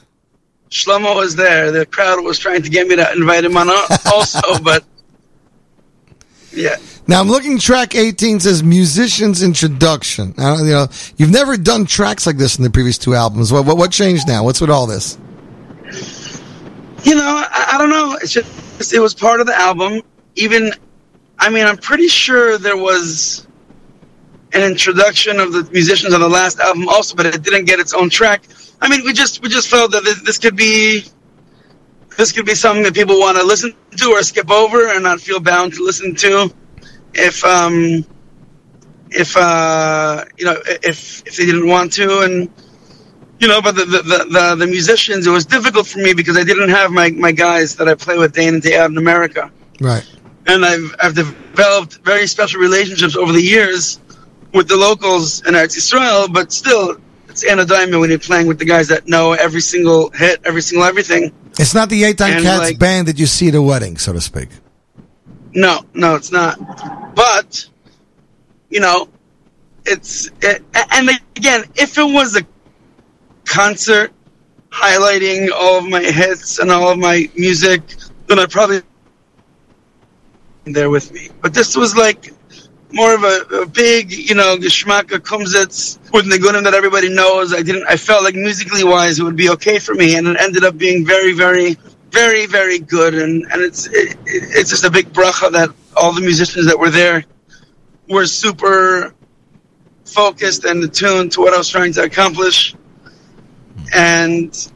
Shlomo 0.72 1.16
was 1.16 1.36
there. 1.36 1.72
The 1.72 1.86
crowd 1.86 2.24
was 2.24 2.40
trying 2.40 2.64
to 2.64 2.70
get 2.70 2.88
me 2.88 2.96
to 2.96 3.12
invite 3.14 3.44
him 3.46 3.56
on 3.56 3.70
also, 4.14 4.42
but 4.64 4.84
yeah. 6.54 6.78
Now 7.10 7.22
I'm 7.22 7.28
looking. 7.28 7.58
Track 7.58 7.96
18 7.96 8.40
says 8.40 8.62
musician's 8.62 9.42
introduction. 9.42 10.36
You 10.38 10.44
know, 10.66 10.88
you've 11.18 11.32
never 11.32 11.58
done 11.58 11.88
tracks 11.88 12.28
like 12.28 12.38
this 12.38 12.60
in 12.60 12.64
the 12.64 12.70
previous 12.70 13.00
two 13.00 13.16
albums. 13.16 13.52
What 13.52 13.66
what, 13.66 13.78
what 13.78 13.92
changed 13.92 14.28
now? 14.28 14.44
What's 14.44 14.62
with 14.62 14.70
all 14.70 14.86
this? 14.86 15.18
You 17.04 17.16
know, 17.16 17.26
I, 17.26 17.72
I 17.74 17.78
don't 17.80 17.90
know. 17.90 18.16
It's 18.22 18.32
just 18.32 18.94
it 18.94 19.00
was 19.00 19.16
part 19.16 19.42
of 19.42 19.48
the 19.48 19.60
album. 19.60 20.04
Even, 20.36 20.72
I 21.40 21.50
mean, 21.50 21.66
I'm 21.66 21.78
pretty 21.78 22.10
sure 22.10 22.60
there 22.60 22.78
was 22.78 23.48
an 24.54 24.62
introduction 24.62 25.40
of 25.40 25.52
the 25.52 25.68
musicians 25.72 26.14
on 26.14 26.22
the 26.22 26.30
last 26.30 26.60
album 26.60 26.88
also, 26.90 27.16
but 27.16 27.26
it 27.26 27.42
didn't 27.42 27.66
get 27.66 27.80
its 27.80 27.92
own 27.92 28.12
track. 28.12 28.44
I 28.82 28.88
mean, 28.88 29.04
we 29.04 29.14
just 29.14 29.42
we 29.42 29.50
just 29.50 29.68
felt 29.68 29.94
that 29.94 30.04
this, 30.04 30.22
this 30.22 30.38
could 30.38 30.56
be 30.56 31.06
this 32.18 32.32
could 32.32 32.46
be 32.46 32.54
something 32.54 32.84
that 32.84 32.94
people 32.94 33.20
want 33.20 33.36
to 33.40 33.44
listen 33.44 33.74
to 33.98 34.10
or 34.12 34.22
skip 34.22 34.52
over 34.52 34.90
and 34.90 35.02
not 35.02 35.20
feel 35.20 35.40
bound 35.40 35.74
to 35.74 35.84
listen 35.84 36.14
to 36.14 36.54
if 37.14 37.44
um 37.44 38.06
if 39.12 39.36
uh 39.36 40.24
you 40.38 40.46
know 40.46 40.56
if 40.66 41.26
if 41.28 41.38
they 41.38 41.46
didn't 41.46 41.68
want 41.68 41.94
to 41.94 42.22
and 42.22 42.50
you 43.40 43.48
know, 43.48 43.62
but 43.62 43.76
the 43.76 43.86
the, 43.86 44.02
the, 44.30 44.56
the 44.56 44.68
musicians, 44.68 45.26
it 45.26 45.30
was 45.30 45.46
difficult 45.46 45.88
for 45.88 46.00
me 46.00 46.14
because 46.14 46.38
I 46.38 46.44
didn't 46.44 46.70
have 46.70 46.92
my, 46.92 47.10
my 47.12 47.32
guys 47.32 47.76
that 47.78 47.88
I 47.88 47.96
play 47.96 48.18
with 48.18 48.34
day 48.34 48.48
in 48.48 48.56
and 48.56 48.64
day 48.64 48.78
out 48.78 48.90
in 48.92 48.98
America. 48.98 49.50
Right. 49.80 50.06
And 50.46 50.66
I've 50.66 50.94
I've 51.02 51.16
developed 51.16 52.00
very 52.04 52.28
special 52.28 52.60
relationships 52.60 53.16
over 53.16 53.32
the 53.32 53.42
years 53.42 54.00
with 54.54 54.68
the 54.68 54.76
locals 54.76 55.46
in 55.48 55.54
Eretz 55.54 55.78
Yisrael, 55.78 56.32
but 56.34 56.52
still, 56.52 56.98
it's 57.30 57.46
anodymia 57.46 58.00
when 58.00 58.10
you're 58.10 58.20
playing 58.20 58.48
with 58.48 58.60
the 58.60 58.66
guys 58.66 58.88
that 58.90 59.08
know 59.08 59.34
every 59.34 59.62
single 59.62 60.10
hit, 60.10 60.42
every 60.44 60.62
single 60.62 60.86
everything. 60.86 61.32
It's 61.58 61.74
not 61.74 61.90
the 61.90 62.04
Eitan 62.04 62.32
And, 62.32 62.44
Cats 62.44 62.60
like- 62.64 62.80
band 62.80 63.08
that 63.08 63.20
you 63.20 63.26
see 63.26 63.48
at 63.50 63.56
a 63.56 63.62
wedding, 63.62 63.98
so 63.98 64.12
to 64.12 64.22
speak. 64.22 64.50
No, 65.54 65.82
no, 65.94 66.16
it's 66.16 66.32
not. 66.32 66.58
But 67.16 67.68
you 68.70 68.80
know, 68.80 69.10
it's 69.86 70.30
it, 70.42 70.64
and 70.92 71.10
again, 71.36 71.66
if 71.76 71.98
it 71.98 72.04
was 72.04 72.38
a 72.38 72.46
concert 73.46 74.12
highlighting 74.70 75.50
all 75.52 75.80
of 75.80 75.86
my 75.86 76.02
hits 76.02 76.60
and 76.60 76.72
all 76.72 76.90
of 76.90 77.00
my 77.00 77.30
music, 77.36 77.82
then 78.28 78.40
I 78.40 78.46
probably 78.46 78.82
there 80.66 80.90
with 80.90 81.12
me. 81.12 81.30
But 81.42 81.54
this 81.54 81.76
was 81.76 81.96
like 81.96 82.34
more 82.92 83.14
of 83.14 83.24
a, 83.24 83.62
a 83.62 83.66
big, 83.66 84.12
you 84.12 84.36
know, 84.36 84.58
geschmacka 84.58 85.20
kumsitz 85.20 86.00
with 86.12 86.26
Nigunim 86.26 86.64
that 86.64 86.74
everybody 86.74 87.10
knows. 87.10 87.54
I 87.54 87.62
didn't. 87.62 87.86
I 87.88 87.98
felt 87.98 88.24
like 88.24 88.36
musically 88.36 88.84
wise, 88.84 89.20
it 89.20 89.24
would 89.24 89.36
be 89.36 89.50
okay 89.52 89.80
for 89.80 89.94
me, 89.96 90.16
and 90.16 90.28
it 90.28 90.38
ended 90.40 90.64
up 90.64 90.78
being 90.78 91.06
very, 91.06 91.34
very, 91.34 91.78
very, 92.12 92.46
very 92.46 92.80
good. 92.80 93.14
And 93.14 93.46
and 93.52 93.62
it's 93.62 93.88
it, 93.88 94.18
it's 94.26 94.70
just 94.70 94.84
a 94.84 94.92
big 94.92 95.12
bracha 95.14 95.52
that 95.52 95.70
all 95.96 96.14
the 96.14 96.22
musicians 96.22 96.66
that 96.68 96.78
were 96.78 96.90
there 96.90 97.24
were 98.10 98.26
super 98.26 99.14
focused 100.06 100.66
and 100.66 100.84
attuned 100.84 101.32
to 101.34 101.42
what 101.42 101.54
I 101.54 101.58
was 101.58 101.70
trying 101.70 101.94
to 101.94 102.04
accomplish. 102.04 102.76
And 103.96 104.72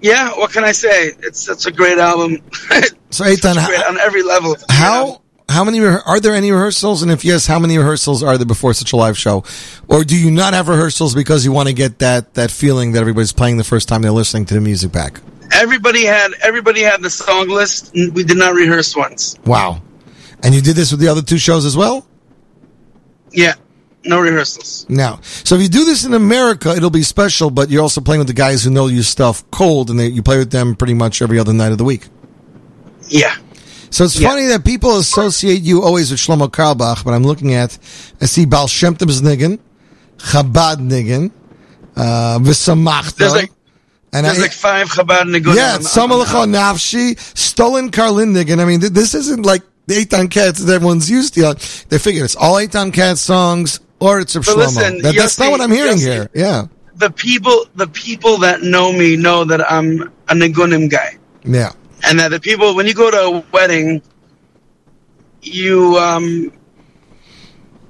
yeah, 0.00 0.30
what 0.30 0.52
can 0.52 0.64
I 0.64 0.72
say? 0.72 1.12
It's 1.20 1.40
such 1.40 1.66
a 1.66 1.72
great 1.72 1.98
album. 1.98 2.38
So 3.12 3.24
Eitan, 3.24 3.56
on 3.88 3.98
every 3.98 4.22
level. 4.22 4.56
how 4.68 5.20
how 5.48 5.64
many 5.64 5.80
are 5.80 6.20
there 6.20 6.32
any 6.32 6.52
rehearsals? 6.52 7.02
And 7.02 7.10
if 7.10 7.24
yes, 7.24 7.44
how 7.44 7.58
many 7.58 7.76
rehearsals 7.76 8.22
are 8.22 8.38
there 8.38 8.46
before 8.46 8.72
such 8.72 8.92
a 8.92 8.96
live 8.96 9.18
show? 9.18 9.42
Or 9.88 10.04
do 10.04 10.16
you 10.16 10.30
not 10.30 10.54
have 10.54 10.68
rehearsals 10.68 11.12
because 11.12 11.44
you 11.44 11.50
want 11.50 11.68
to 11.68 11.74
get 11.74 11.98
that 11.98 12.34
that 12.34 12.52
feeling 12.52 12.92
that 12.92 13.00
everybody's 13.00 13.32
playing 13.32 13.56
the 13.56 13.64
first 13.64 13.88
time 13.88 14.02
they're 14.02 14.12
listening 14.12 14.46
to 14.46 14.54
the 14.54 14.60
music 14.60 14.92
back? 14.92 15.20
Everybody 15.52 16.04
had 16.04 16.32
everybody 16.42 16.82
had 16.82 17.02
the 17.02 17.10
song 17.10 17.48
list. 17.48 17.92
We 17.94 18.24
did 18.24 18.36
not 18.36 18.54
rehearse 18.54 18.94
once. 18.96 19.36
Wow. 19.44 19.82
And 20.42 20.54
you 20.54 20.60
did 20.60 20.76
this 20.76 20.90
with 20.90 21.00
the 21.00 21.08
other 21.08 21.22
two 21.22 21.38
shows 21.38 21.64
as 21.64 21.76
well? 21.76 22.06
Yeah, 23.32 23.54
no 24.04 24.20
rehearsals. 24.20 24.86
Now, 24.88 25.20
so 25.22 25.56
if 25.56 25.62
you 25.62 25.68
do 25.68 25.84
this 25.84 26.04
in 26.04 26.14
America, 26.14 26.70
it'll 26.70 26.90
be 26.90 27.02
special, 27.02 27.50
but 27.50 27.70
you're 27.70 27.82
also 27.82 28.00
playing 28.00 28.20
with 28.20 28.26
the 28.28 28.34
guys 28.34 28.64
who 28.64 28.70
know 28.70 28.86
your 28.86 29.02
stuff 29.02 29.48
cold, 29.50 29.90
and 29.90 29.98
they, 30.00 30.08
you 30.08 30.22
play 30.22 30.38
with 30.38 30.50
them 30.50 30.74
pretty 30.74 30.94
much 30.94 31.20
every 31.22 31.38
other 31.38 31.52
night 31.52 31.72
of 31.72 31.78
the 31.78 31.84
week. 31.84 32.08
Yeah. 33.08 33.36
So 33.90 34.04
it's 34.04 34.20
funny 34.20 34.46
that 34.46 34.64
people 34.64 34.98
associate 34.98 35.62
you 35.62 35.82
always 35.82 36.10
with 36.10 36.20
Shlomo 36.20 36.48
Carlebach, 36.48 37.04
but 37.04 37.12
I'm 37.12 37.24
looking 37.24 37.54
at, 37.54 37.76
I 38.20 38.26
see 38.26 38.46
Baal 38.46 38.68
Shem 38.68 38.94
Tov's 38.94 39.20
niggun, 39.20 39.58
Chabad 40.16 40.76
niggun, 40.76 41.32
uh, 41.96 42.38
V'samachta. 42.38 43.16
There's 43.16 43.32
like 43.32 43.50
and 44.12 44.26
there's 44.26 44.38
I- 44.38 44.42
like 44.42 44.52
five 44.52 44.88
Chabad 44.88 45.24
Nigunim. 45.34 45.56
yeah, 45.56 45.78
Samalacha 45.78 46.46
Nafshi, 46.48 47.14
Stolin 47.34 47.90
Karlin 47.90 48.50
And 48.50 48.60
I 48.60 48.64
mean, 48.64 48.80
th- 48.80 48.92
this 48.92 49.14
isn't 49.14 49.44
like 49.46 49.62
the 49.86 49.94
Eitan 50.04 50.30
Katz 50.30 50.60
that 50.60 50.72
everyone's 50.74 51.10
used 51.10 51.34
to. 51.34 51.56
They 51.88 51.98
figure 51.98 52.24
it's 52.24 52.36
all 52.36 52.54
Eitan 52.56 52.92
Katz 52.92 53.20
songs, 53.20 53.80
or 54.00 54.20
it's 54.20 54.34
But 54.34 54.44
Shlomo. 54.44 54.56
listen, 54.56 55.02
That- 55.02 55.14
that's 55.16 55.38
not 55.38 55.50
what 55.50 55.60
I'm 55.60 55.70
hearing 55.72 55.98
here. 55.98 56.28
Yeah. 56.34 56.66
the 56.96 57.10
people 57.10 57.64
the 57.76 57.86
people 57.86 58.36
that 58.38 58.62
know 58.62 58.92
me 58.92 59.16
know 59.16 59.42
that 59.44 59.72
I'm 59.72 60.02
a 60.28 60.34
Nigunim 60.34 60.90
guy. 60.90 61.16
Yeah. 61.44 61.72
and 62.04 62.18
that 62.20 62.30
the 62.30 62.40
people 62.40 62.74
when 62.74 62.86
you 62.86 62.92
go 62.94 63.10
to 63.10 63.20
a 63.38 63.44
wedding 63.52 64.02
you 65.42 65.96
um 65.98 66.52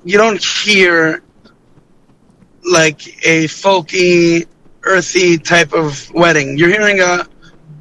you 0.05 0.17
don't 0.17 0.43
hear 0.43 1.23
like 2.71 3.01
a 3.27 3.45
folky 3.47 4.47
earthy 4.91 5.39
type 5.39 5.73
of 5.73 6.11
wedding 6.13 6.59
you're 6.59 6.69
hearing 6.69 7.01
a 7.01 7.27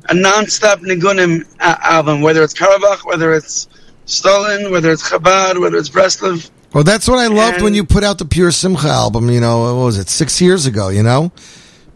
a 0.10 0.14
non-stop 0.14 0.80
nigunim 0.80 1.34
album 1.60 2.22
whether 2.22 2.44
it's 2.44 2.54
Carlebach 2.54 3.06
whether 3.06 3.34
it's 3.34 3.68
Stolin 4.06 4.72
whether 4.72 4.92
it's 4.92 5.08
Chabad 5.10 5.60
whether 5.60 5.78
it's 5.78 5.90
Breslov 5.90 6.50
Well, 6.74 6.84
that's 6.84 7.08
what 7.08 7.20
I 7.20 7.28
loved 7.28 7.56
And- 7.56 7.64
when 7.64 7.74
you 7.74 7.84
put 7.84 8.04
out 8.04 8.18
the 8.20 8.26
Pure 8.26 8.52
Simcha 8.52 8.88
album. 8.90 9.30
You 9.30 9.42
know, 9.42 9.76
what 9.76 9.86
was 9.86 9.98
it 9.98 10.08
six 10.08 10.40
years 10.40 10.68
ago? 10.68 10.90
You 10.90 11.02
know, 11.02 11.32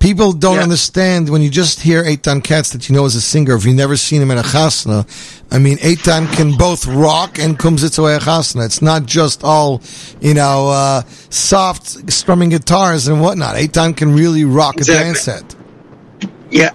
people 0.04 0.34
don't 0.34 0.60
understand 0.60 1.30
when 1.30 1.42
you 1.42 1.50
just 1.50 1.80
hear 1.80 2.04
Eitan 2.04 2.44
Katz 2.44 2.72
that 2.72 2.90
you 2.90 2.96
know 2.96 3.06
as 3.06 3.16
a 3.16 3.22
singer. 3.22 3.56
If 3.56 3.66
you've 3.66 3.76
never 3.76 3.96
seen 3.96 4.22
him 4.22 4.30
at 4.32 4.38
a 4.38 4.42
chasna, 4.42 5.08
I 5.50 5.60
mean, 5.60 5.78
Eitan 5.78 6.32
can 6.36 6.58
both 6.58 6.86
rock 6.86 7.40
and 7.40 7.58
kumzitzaway 7.58 8.18
a 8.18 8.20
chasna. 8.20 8.66
It's 8.66 8.82
not 8.82 9.06
just 9.06 9.44
all 9.46 9.82
you 10.20 10.34
know, 10.34 10.68
uh, 10.68 11.04
soft 11.30 12.12
strumming 12.12 12.50
guitars 12.50 13.08
and 13.08 13.22
whatnot. 13.22 13.56
Eitan 13.56 13.96
can 13.96 14.14
really 14.14 14.44
rock 14.44 14.76
a 14.76 14.80
Exactly. 14.80 15.04
dance 15.06 15.22
set. 15.22 15.56
yeah 16.52 16.72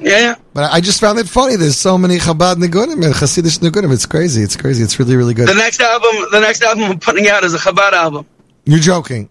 yeah 0.00 0.18
yeah 0.26 0.34
But 0.52 0.72
I 0.72 0.80
just 0.80 1.00
found 1.00 1.18
it 1.20 1.28
funny. 1.28 1.54
There's 1.56 1.76
so 1.78 1.96
many 1.96 2.18
Chabad 2.18 2.56
Nigunim 2.56 3.04
and 3.04 3.14
Hasidish 3.14 3.60
Nigunim. 3.60 3.92
It's 3.92 4.06
crazy. 4.06 4.42
It's 4.42 4.56
crazy. 4.56 4.82
It's 4.82 4.98
really, 4.98 5.14
really 5.16 5.34
good. 5.34 5.48
the 5.48 5.54
next 5.54 5.80
album 5.80 6.10
the 6.32 6.40
next 6.40 6.62
album 6.62 6.84
I'm 6.84 6.98
putting 6.98 7.28
out 7.28 7.44
is 7.44 7.54
a 7.54 7.58
Chabad 7.58 7.92
album 7.92 8.26
You're 8.64 8.80
joking. 8.80 9.28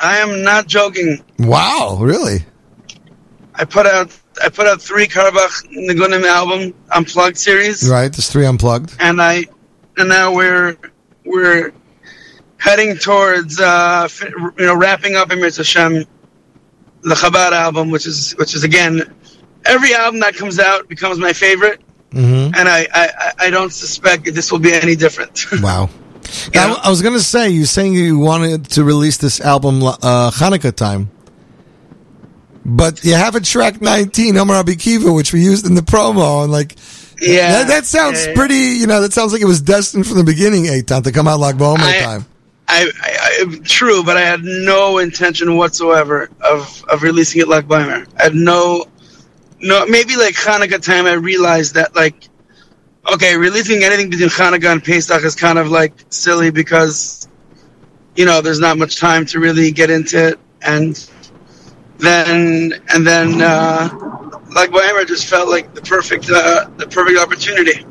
I 0.00 0.18
am 0.18 0.42
not 0.42 0.66
joking. 0.66 1.24
Wow, 1.38 1.98
really? 2.00 2.44
I 3.54 3.64
put 3.64 3.86
out 3.86 4.16
I 4.42 4.48
put 4.48 4.66
out 4.66 4.80
three 4.80 5.06
Carlebach 5.06 5.66
Nigunim 5.72 6.24
album 6.24 6.74
unplugged 6.94 7.36
series, 7.36 7.88
Right, 7.88 8.12
there's 8.12 8.28
three 8.30 8.46
unplugged. 8.46 8.94
and 9.00 9.20
I 9.20 9.44
and 9.96 10.08
now 10.08 10.32
we're 10.32 10.76
we're 11.24 11.72
heading 12.58 12.96
towards 12.96 13.60
uh, 13.60 14.08
you 14.58 14.66
know 14.66 14.76
wrapping 14.76 15.16
up 15.16 15.30
Emir 15.30 15.50
Hashem 15.50 16.04
the 17.02 17.14
Chabad 17.14 17.52
album, 17.52 17.90
which 17.90 18.06
is 18.06 18.32
which 18.38 18.54
is 18.54 18.64
again 18.64 19.02
every 19.64 19.94
album 19.94 20.20
that 20.20 20.34
comes 20.34 20.58
out 20.58 20.88
becomes 20.88 21.18
my 21.18 21.32
favorite, 21.32 21.80
Mm-hmm. 22.10 22.54
and 22.54 22.68
I 22.68 22.80
I, 22.92 23.08
I- 23.18 23.32
I 23.46 23.50
don't 23.50 23.72
suspect 23.72 24.24
that 24.24 24.32
this 24.34 24.50
will 24.50 24.58
be 24.60 24.72
any 24.72 24.96
different. 24.96 25.46
Wow. 25.62 25.90
Now, 26.54 26.74
I 26.82 26.90
was 26.90 27.00
going 27.00 27.14
to 27.14 27.22
say, 27.22 27.48
you're 27.48 27.64
saying 27.64 27.94
you 27.94 28.18
wanted 28.18 28.66
to 28.72 28.84
release 28.84 29.16
this 29.16 29.40
album 29.40 29.82
uh, 29.82 30.30
Hanukkah 30.30 30.74
time, 30.74 31.10
but 32.68 33.04
you 33.04 33.14
have 33.14 33.34
a 33.34 33.40
track 33.40 33.80
19, 33.80 34.36
Amar 34.36 34.56
Rabbi 34.56 34.72
Akiva, 34.72 35.14
which 35.14 35.32
we 35.32 35.42
used 35.42 35.66
in 35.66 35.74
the 35.74 35.80
promo, 35.82 36.42
and 36.44 36.52
like, 36.52 36.76
Yeah. 37.20 37.50
that, 37.50 37.68
that 37.68 37.84
sounds 37.86 38.26
pretty, 38.34 38.54
you 38.54 38.86
know, 38.86 39.00
that 39.00 39.12
sounds 39.12 39.32
like 39.32 39.42
it 39.42 39.46
was 39.46 39.60
destined 39.60 40.06
from 40.06 40.18
the 40.18 40.24
beginning, 40.24 40.64
Eitan, 40.64 41.02
to 41.04 41.12
come 41.12 41.26
out 41.26 41.40
like 41.40 41.56
Bohemian 41.58 41.88
I- 41.88 42.00
time. 42.00 42.26
I, 42.70 42.82
I, 43.00 43.44
I 43.54 43.58
true, 43.64 44.04
but 44.04 44.18
I 44.18 44.20
had 44.20 44.44
no 44.44 44.98
intention 44.98 45.56
whatsoever 45.56 46.28
of 46.42 46.84
of 46.90 47.02
releasing 47.02 47.40
it 47.40 47.48
like 47.48 47.66
Weimer. 47.66 48.04
I 48.20 48.24
had 48.24 48.34
no, 48.34 48.84
no. 49.62 49.86
Maybe 49.86 50.16
like 50.16 50.34
Hanukkah 50.34 50.82
time, 50.82 51.06
I 51.06 51.14
realized 51.14 51.72
that 51.76 51.96
like, 51.96 52.28
okay, 53.10 53.38
releasing 53.38 53.84
anything 53.84 54.10
between 54.10 54.28
Hanukkah 54.28 54.70
and 54.70 54.84
Pesach 54.84 55.24
is 55.24 55.34
kind 55.34 55.58
of 55.58 55.70
like 55.70 55.94
silly 56.10 56.50
because, 56.50 57.26
you 58.16 58.26
know, 58.26 58.42
there's 58.42 58.60
not 58.60 58.76
much 58.76 58.96
time 58.96 59.24
to 59.24 59.40
really 59.40 59.70
get 59.70 59.88
into 59.88 60.28
it, 60.28 60.38
and 60.60 61.08
then 61.98 62.74
and 62.92 63.06
then 63.06 63.40
uh, 63.40 63.88
like 64.54 64.72
Weimer 64.72 65.04
just 65.04 65.26
felt 65.28 65.48
like 65.48 65.74
the 65.74 65.82
perfect 65.82 66.30
uh, 66.30 66.68
the 66.76 66.86
perfect 66.86 67.18
opportunity. 67.18 67.84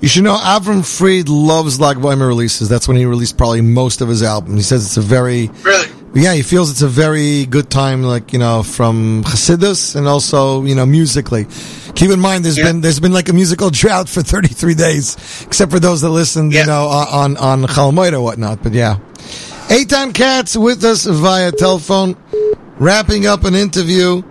You 0.00 0.08
should 0.08 0.24
know 0.24 0.36
Avraham 0.36 0.84
Fried 0.84 1.28
loves 1.30 1.80
Lag 1.80 1.96
releases. 1.96 2.68
That's 2.68 2.86
when 2.86 2.96
he 2.96 3.06
released 3.06 3.38
probably 3.38 3.62
most 3.62 4.02
of 4.02 4.08
his 4.08 4.22
album. 4.22 4.56
He 4.56 4.62
says 4.62 4.84
it's 4.84 4.98
a 4.98 5.00
very 5.00 5.48
really, 5.62 5.88
yeah. 6.14 6.34
He 6.34 6.42
feels 6.42 6.70
it's 6.70 6.82
a 6.82 6.88
very 6.88 7.46
good 7.46 7.70
time, 7.70 8.02
like 8.02 8.32
you 8.32 8.38
know, 8.38 8.62
from 8.62 9.24
Chassidus 9.24 9.96
and 9.96 10.06
also 10.06 10.62
you 10.64 10.74
know 10.74 10.84
musically. 10.84 11.46
Keep 11.94 12.10
in 12.10 12.20
mind, 12.20 12.44
there's 12.44 12.56
been 12.56 12.82
there's 12.82 13.00
been 13.00 13.12
like 13.12 13.28
a 13.28 13.32
musical 13.32 13.70
drought 13.70 14.08
for 14.08 14.20
33 14.34 14.74
days, 14.74 15.16
except 15.46 15.72
for 15.72 15.78
those 15.80 16.02
that 16.02 16.10
listened, 16.10 16.52
you 16.52 16.66
know, 16.66 16.86
on 16.86 17.38
on 17.38 17.62
Chalmoid 17.62 18.12
or 18.12 18.20
whatnot. 18.20 18.62
But 18.62 18.72
yeah, 18.74 18.98
Eitan 19.68 20.12
Katz 20.12 20.54
with 20.54 20.84
us 20.84 21.06
via 21.06 21.50
telephone, 21.52 22.16
wrapping 22.78 23.26
up 23.26 23.44
an 23.44 23.54
interview. 23.54 24.22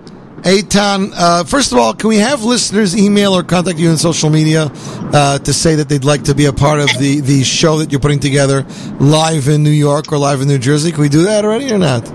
Eitan, 0.44 1.11
uh, 1.15 1.44
first 1.45 1.72
of 1.72 1.78
all, 1.78 1.94
can 1.94 2.10
we 2.10 2.18
have 2.18 2.44
listeners 2.44 2.98
email 2.98 3.34
or 3.34 3.44
contact 3.44 3.80
you 3.80 3.90
on 3.90 3.98
social 3.98 4.30
media 4.30 4.70
uh, 5.14 5.40
to 5.40 5.53
say 5.53 5.76
that 5.76 5.88
they'd 5.88 6.03
like 6.03 6.24
to 6.24 6.36
be 6.36 6.45
a 6.45 6.53
part 6.53 6.82
of 6.82 6.90
the, 6.99 7.22
the 7.22 7.44
show 7.44 7.78
that 7.78 7.91
you're 7.91 8.02
putting 8.02 8.20
together 8.20 8.65
live 8.99 9.48
in 9.48 9.64
New 9.64 9.70
York 9.70 10.11
or 10.11 10.18
live 10.18 10.41
in 10.41 10.49
New 10.49 10.57
Jersey? 10.57 10.91
Can 10.91 11.02
we 11.02 11.07
do 11.10 11.24
that 11.24 11.45
already 11.45 11.72
or 11.72 11.78
not? 11.78 12.06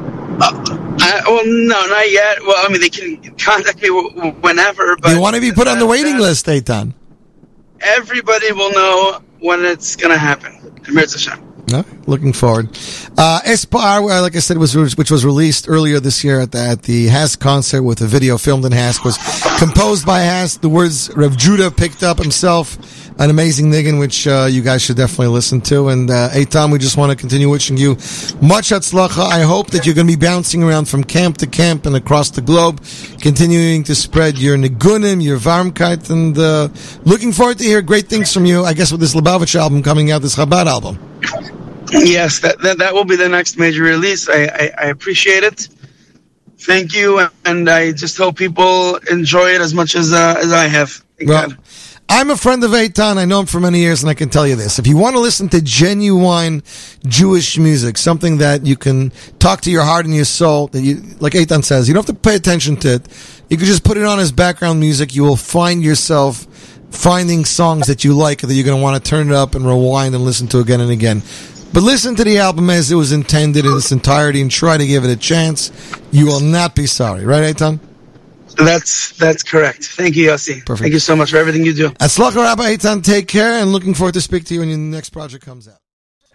I, 0.41 1.23
well, 1.27 1.43
no, 1.47 1.87
not 1.87 2.11
yet. 2.11 2.39
Well, 2.43 2.57
I 2.59 2.69
mean, 2.71 2.83
they 2.83 2.91
can 2.91 3.35
contact 3.37 3.81
me 3.81 3.89
w- 3.89 4.33
whenever, 4.43 4.97
but 4.97 5.13
you 5.13 5.21
want 5.21 5.37
to 5.37 5.41
be 5.41 5.53
put 5.53 5.67
on 5.67 5.79
the 5.79 5.87
waiting 5.87 6.19
list, 6.19 6.47
Eitan? 6.47 6.93
everybody 7.81 8.53
will 8.53 8.73
know 8.73 9.21
when 9.41 9.65
it's 9.65 9.97
going 9.97 10.13
to 10.13 10.19
happen. 10.19 10.81
Emir 10.89 11.03
Hashem. 11.03 11.48
No, 11.71 11.85
looking 12.07 12.33
forward. 12.33 12.69
Uh, 13.19 13.41
Espar, 13.45 14.01
uh, 14.01 14.23
like 14.23 14.35
I 14.35 14.39
said, 14.39 14.57
was 14.57 14.75
which 14.97 15.11
was 15.11 15.25
released 15.25 15.69
earlier 15.69 16.01
this 16.01 16.25
year 16.25 16.41
at 16.41 16.53
the, 16.53 16.59
at 16.59 16.83
the 16.83 17.09
HASC 17.09 17.39
concert 17.41 17.83
with 17.83 18.01
a 18.01 18.07
video 18.07 18.39
filmed 18.39 18.65
in 18.65 18.73
HASC 18.73 19.05
was 19.05 19.19
composed 19.59 20.07
by 20.07 20.25
Haas. 20.25 20.57
The 20.57 20.69
words 20.69 21.15
Rev 21.15 21.37
Judah 21.37 21.71
picked 21.71 22.03
up 22.03 22.19
himself. 22.19 22.79
An 23.21 23.31
amazing 23.31 23.69
niggun, 23.69 23.99
which 23.99 24.29
uh, 24.29 24.47
you 24.49 24.63
guys 24.63 24.81
should 24.81 24.97
definitely 24.97 25.35
listen 25.35 25.61
to. 25.63 25.89
And 25.89 26.09
uh, 26.09 26.31
Eitan, 26.31 26.71
we 26.71 26.79
just 26.79 26.97
want 26.97 27.11
to 27.11 27.17
continue 27.17 27.51
wishing 27.51 27.77
you 27.77 27.95
much 28.41 28.71
atzlacha. 28.71 29.29
I 29.29 29.41
hope 29.43 29.73
that 29.73 29.85
you're 29.85 29.95
going 29.97 30.07
to 30.07 30.17
be 30.17 30.25
bouncing 30.25 30.63
around 30.63 30.89
from 30.89 31.03
camp 31.03 31.39
to 31.39 31.49
camp 31.49 31.85
and 31.85 31.97
across 31.97 32.31
the 32.31 32.41
globe, 32.41 32.81
continuing 33.21 33.83
to 33.85 33.97
spread 33.97 34.39
your 34.39 34.57
nigunim, 34.57 35.21
your 35.21 35.39
varmkeit, 35.39 36.09
and 36.11 36.39
uh, 36.39 36.69
looking 37.05 37.33
forward 37.33 37.59
to 37.59 37.65
hear 37.65 37.83
great 37.83 38.07
things 38.07 38.33
from 38.33 38.47
you. 38.47 38.65
I 38.65 38.73
guess 38.73 38.93
with 38.93 39.01
this 39.01 39.17
Lubavitch 39.17 39.57
album 39.57 39.83
coming 39.83 40.13
out, 40.13 40.23
this 40.23 40.37
Chabad 40.37 40.67
album. 40.67 41.58
Yes, 41.93 42.41
that, 42.41 42.61
that 42.63 42.79
that 42.79 42.95
will 42.95 43.05
be 43.05 43.17
the 43.17 43.29
next 43.29 43.59
major 43.59 43.83
release. 43.83 44.29
I, 44.29 44.45
I, 44.45 44.71
I 44.79 44.87
appreciate 44.87 45.43
it. 45.45 45.69
Thank 46.59 46.95
you, 46.95 47.27
and 47.45 47.69
I 47.69 47.93
just 47.93 48.17
hope 48.17 48.37
people 48.37 48.97
enjoy 49.11 49.51
it 49.51 49.61
as 49.61 49.75
much 49.75 49.95
as 49.95 50.13
uh, 50.13 50.37
as 50.39 50.53
I 50.53 50.67
have. 50.67 50.91
Thank 51.17 51.31
Well, 51.31 51.49
God. 51.49 51.59
I'm 52.11 52.31
a 52.31 52.37
friend 52.39 52.65
of 52.65 52.71
Eitan. 52.71 53.19
I 53.19 53.27
know 53.27 53.41
him 53.41 53.47
for 53.47 53.61
many 53.61 53.81
years, 53.81 54.03
and 54.03 54.09
I 54.09 54.15
can 54.15 54.31
tell 54.31 54.47
you 54.47 54.57
this. 54.57 54.79
If 54.79 54.87
you 54.87 54.97
want 54.97 55.15
to 55.17 55.21
listen 55.21 55.51
to 55.51 55.61
genuine 55.61 56.63
Jewish 57.07 57.59
music, 57.59 57.99
something 57.99 58.39
that 58.39 58.65
you 58.65 58.77
can 58.77 59.13
talk 59.39 59.61
to 59.63 59.71
your 59.71 59.85
heart 59.85 60.07
and 60.07 60.15
your 60.15 60.25
soul, 60.25 60.69
that 60.69 60.81
you, 60.81 61.03
like 61.21 61.35
Eitan 61.35 61.63
says, 61.63 61.87
you 61.87 61.93
don't 61.93 62.07
have 62.07 62.17
to 62.17 62.21
pay 62.21 62.35
attention 62.35 62.77
to 62.77 62.95
it. 62.95 63.09
You 63.51 63.59
can 63.59 63.67
just 63.67 63.85
put 63.85 63.99
it 63.99 64.05
on 64.05 64.21
as 64.21 64.33
background 64.33 64.81
music. 64.81 65.15
You 65.15 65.23
will 65.23 65.37
find 65.37 65.83
yourself 65.83 66.47
finding 66.91 67.45
songs 67.45 67.89
that 67.89 68.05
you 68.05 68.15
like 68.15 68.41
that 68.41 68.55
you're 68.55 68.65
going 68.65 68.79
to 68.79 68.83
want 68.83 69.03
to 69.03 69.11
turn 69.11 69.29
it 69.29 69.35
up 69.35 69.55
and 69.55 69.67
rewind 69.67 70.15
and 70.15 70.25
listen 70.25 70.49
to 70.49 70.61
again 70.61 70.81
and 70.81 70.91
again. 70.91 71.23
But 71.73 71.83
listen 71.83 72.17
to 72.17 72.25
the 72.25 72.39
album 72.39 72.71
as 72.71 72.91
it 72.91 72.97
was 72.97 73.13
intended 73.13 73.65
in 73.67 73.77
its 73.77 73.93
entirety 73.93 74.41
and 74.41 74.51
try 74.51 74.77
to 74.77 74.87
give 74.87 75.05
it 75.05 75.11
a 75.11 75.17
chance. 75.17 75.71
You 76.11 76.27
will 76.27 76.41
not 76.41 76.75
be 76.75 76.87
sorry. 76.87 77.25
Right, 77.25 77.55
Eitan? 77.55 77.81
That's 78.57 79.13
that's 79.13 79.43
correct. 79.43 79.85
Thank 79.85 80.17
you, 80.17 80.31
Yossi. 80.31 80.65
Perfect. 80.67 80.81
Thank 80.81 80.93
you 80.93 80.99
so 80.99 81.15
much 81.15 81.31
for 81.31 81.37
everything 81.37 81.65
you 81.65 81.73
do. 81.73 81.91
Atzlacha 81.91 82.37
Rabbi 82.37 82.75
Eitan, 82.75 83.05
take 83.05 83.29
care, 83.29 83.61
and 83.61 83.71
looking 83.71 83.95
forward 83.95 84.15
to 84.15 84.21
speak 84.21 84.45
to 84.47 84.55
you 84.55 84.61
when 84.61 84.69
your 84.69 84.79
next 84.79 85.11
project 85.11 85.45
comes 85.45 85.69
out. 85.69 85.79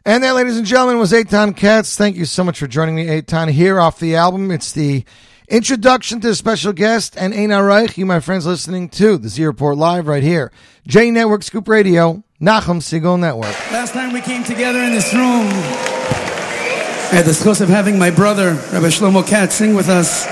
And 0.06 0.24
that, 0.24 0.36
ladies 0.36 0.58
and 0.58 0.66
gentlemen, 0.66 1.00
was 1.00 1.12
Eitan 1.12 1.56
Katz. 1.56 1.98
Thank 1.98 2.16
you 2.16 2.26
so 2.26 2.44
much 2.44 2.60
for 2.60 2.68
joining 2.68 2.96
me, 2.96 3.08
Eitan, 3.08 3.50
here 3.50 3.80
off 3.80 4.00
the 4.00 4.16
album. 4.16 4.52
It's 4.52 4.72
the 4.72 5.04
introduction 5.50 6.22
to 6.22 6.30
a 6.30 6.36
special 6.36 6.74
guest 6.74 7.18
and 7.18 7.34
Ein 7.34 7.50
Aroch, 7.50 7.98
you, 7.98 8.06
my 8.06 8.20
friends, 8.20 8.46
listening 8.46 8.90
to 8.90 9.18
the 9.18 9.30
Z 9.30 9.44
Report 9.46 9.78
Live 9.78 10.08
right 10.08 10.24
here. 10.24 10.52
J 10.88 11.12
Network 11.12 11.44
Scoop 11.44 11.68
Radio, 11.68 12.24
Nachum 12.44 12.82
Segal 12.82 13.18
Network. 13.18 13.56
Last 13.72 13.94
time 13.94 14.12
we 14.12 14.20
came 14.20 14.44
together 14.44 14.80
in 14.80 14.92
this 14.92 15.14
room, 15.14 15.48
I 15.48 17.16
had 17.16 17.24
the 17.24 17.32
schos 17.32 17.62
of 17.62 17.70
having 17.70 17.98
my 17.98 18.12
brother, 18.12 18.56
Rabbi 18.74 18.88
Shlomo 18.88 19.26
Katz, 19.26 19.56
sing 19.56 19.76
with 19.76 19.88
us. 19.88 20.28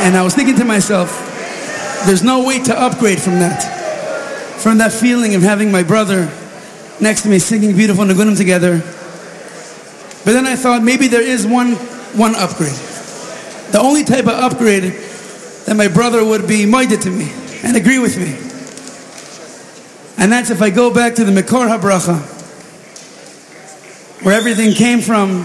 And 0.00 0.16
I 0.16 0.22
was 0.22 0.34
thinking 0.34 0.56
to 0.56 0.64
myself, 0.64 1.10
there's 2.06 2.22
no 2.22 2.46
way 2.46 2.62
to 2.62 2.80
upgrade 2.80 3.20
from 3.20 3.34
that. 3.40 3.60
From 4.58 4.78
that 4.78 4.90
feeling 4.90 5.34
of 5.34 5.42
having 5.42 5.70
my 5.70 5.82
brother 5.82 6.32
next 6.98 7.24
to 7.24 7.28
me 7.28 7.40
singing 7.40 7.76
beautiful 7.76 8.06
Nigunim 8.06 8.38
together. 8.38 8.78
But 10.24 10.32
then 10.32 10.46
I 10.46 10.56
thought 10.56 10.82
maybe 10.82 11.08
there 11.08 11.20
is 11.20 11.46
one, 11.46 11.72
one 12.16 12.34
upgrade. 12.36 12.72
The 13.70 13.80
only 13.82 14.02
type 14.02 14.24
of 14.24 14.28
upgrade 14.28 14.94
that 15.66 15.76
my 15.76 15.88
brother 15.88 16.24
would 16.24 16.48
be 16.48 16.64
minded 16.64 17.02
to 17.02 17.10
me 17.10 17.30
and 17.62 17.76
agree 17.76 17.98
with 17.98 18.16
me. 18.16 18.47
And 20.18 20.32
that's 20.32 20.50
if 20.50 20.60
I 20.60 20.70
go 20.70 20.92
back 20.92 21.14
to 21.14 21.24
the 21.24 21.30
Mekor 21.30 21.68
HaBracha, 21.68 22.36
where 24.24 24.34
everything 24.36 24.72
came 24.74 25.00
from, 25.00 25.44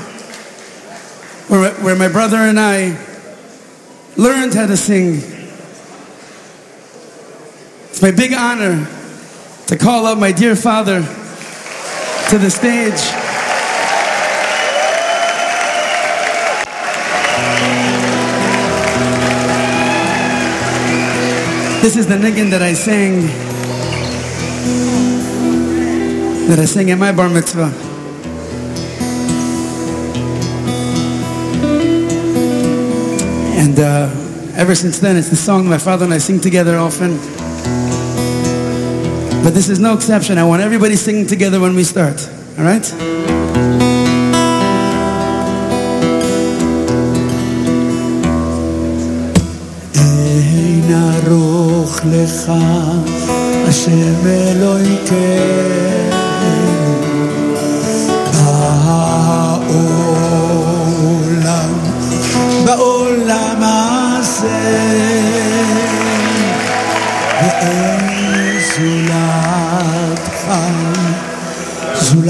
where, 1.48 1.72
where 1.76 1.96
my 1.96 2.08
brother 2.08 2.38
and 2.38 2.60
I 2.60 2.98
learned 4.18 4.56
how 4.56 4.66
to 4.66 4.76
sing. 4.76 5.22
It's 7.90 8.02
my 8.02 8.10
big 8.10 8.34
honor 8.34 8.88
to 9.68 9.78
call 9.78 10.08
up 10.08 10.18
my 10.18 10.32
dear 10.32 10.56
father 10.56 11.02
to 11.02 12.38
the 12.40 12.50
stage. 12.50 13.00
This 21.84 21.98
is 21.98 22.08
the 22.08 22.16
niggun 22.16 22.50
that 22.50 22.62
I 22.64 22.74
sang, 22.74 23.53
that 26.53 26.59
I 26.59 26.65
sang 26.65 26.91
at 26.91 26.99
my 26.99 27.13
bar 27.13 27.29
mitzvah. 27.29 27.73
And 33.59 33.79
uh, 33.79 34.11
ever 34.57 34.75
since 34.75 34.99
then, 34.99 35.17
it's 35.17 35.31
the 35.31 35.37
song 35.37 35.65
that 35.65 35.71
my 35.71 35.79
father 35.79 36.05
and 36.05 36.15
I 36.15 36.19
sing 36.19 36.41
together 36.41 36.79
often. 36.79 37.19
But 39.43 39.55
this 39.55 39.69
is 39.69 39.79
no 39.79 39.95
exception. 39.95 40.37
I 40.37 40.45
want 40.45 40.63
everybody 40.63 40.97
singing 40.97 41.27
together 41.27 41.61
when 41.61 41.75
we 41.75 41.85
start. 41.85 42.19
All 42.59 42.65
right? 42.65 42.85
אין 49.95 50.91
ארוך 50.93 52.01
לך, 52.05 52.53
השם 53.69 54.27
אלוהיכנו, 54.27 55.19
באור 55.19 56.02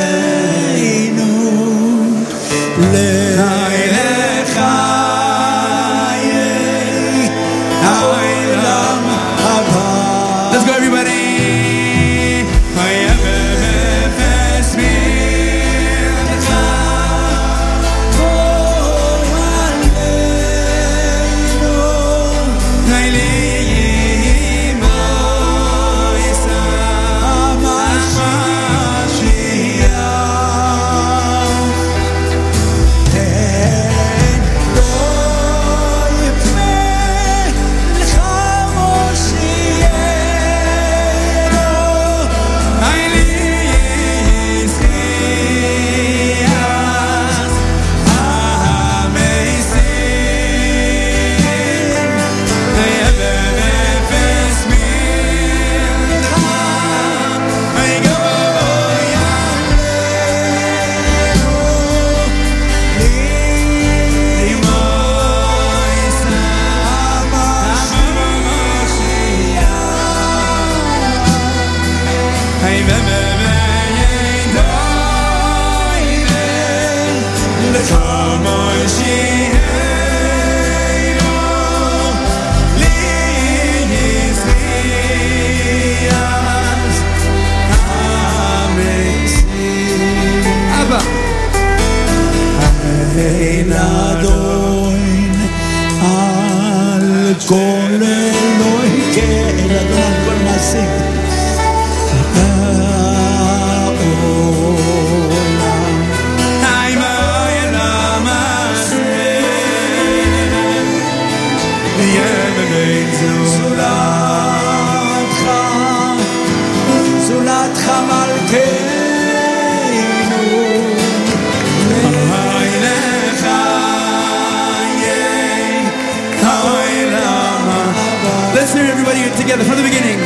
Together 129.54 129.70
from 129.70 129.78
the 129.78 129.84
beginning. 129.84 130.20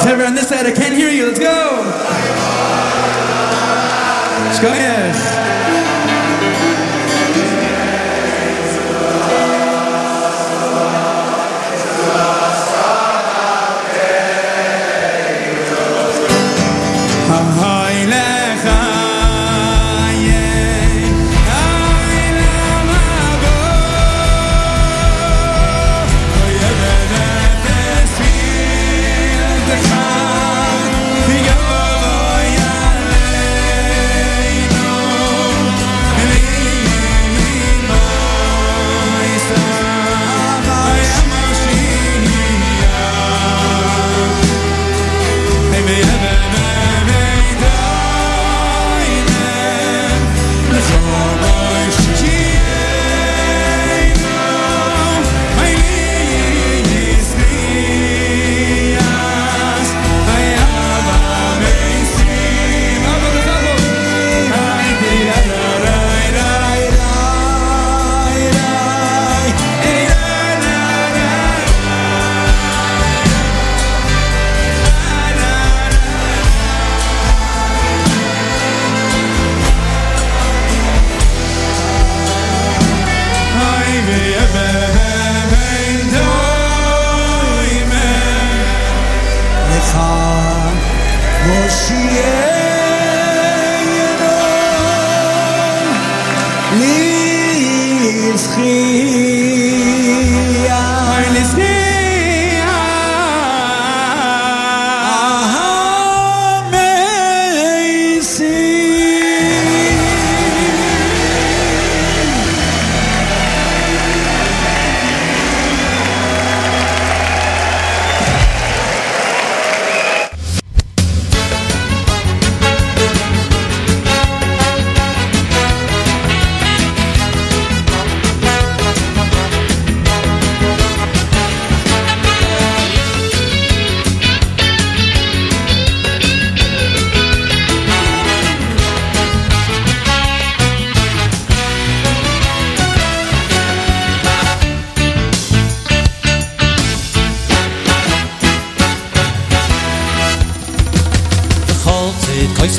So 0.00 0.10
everyone 0.10 0.26
on 0.26 0.34
this 0.34 0.48
side, 0.48 0.66
I 0.66 0.72
can't 0.72 0.94
hear 0.94 1.10
you. 1.10 1.26
Let's 1.26 1.38
go. 1.38 1.61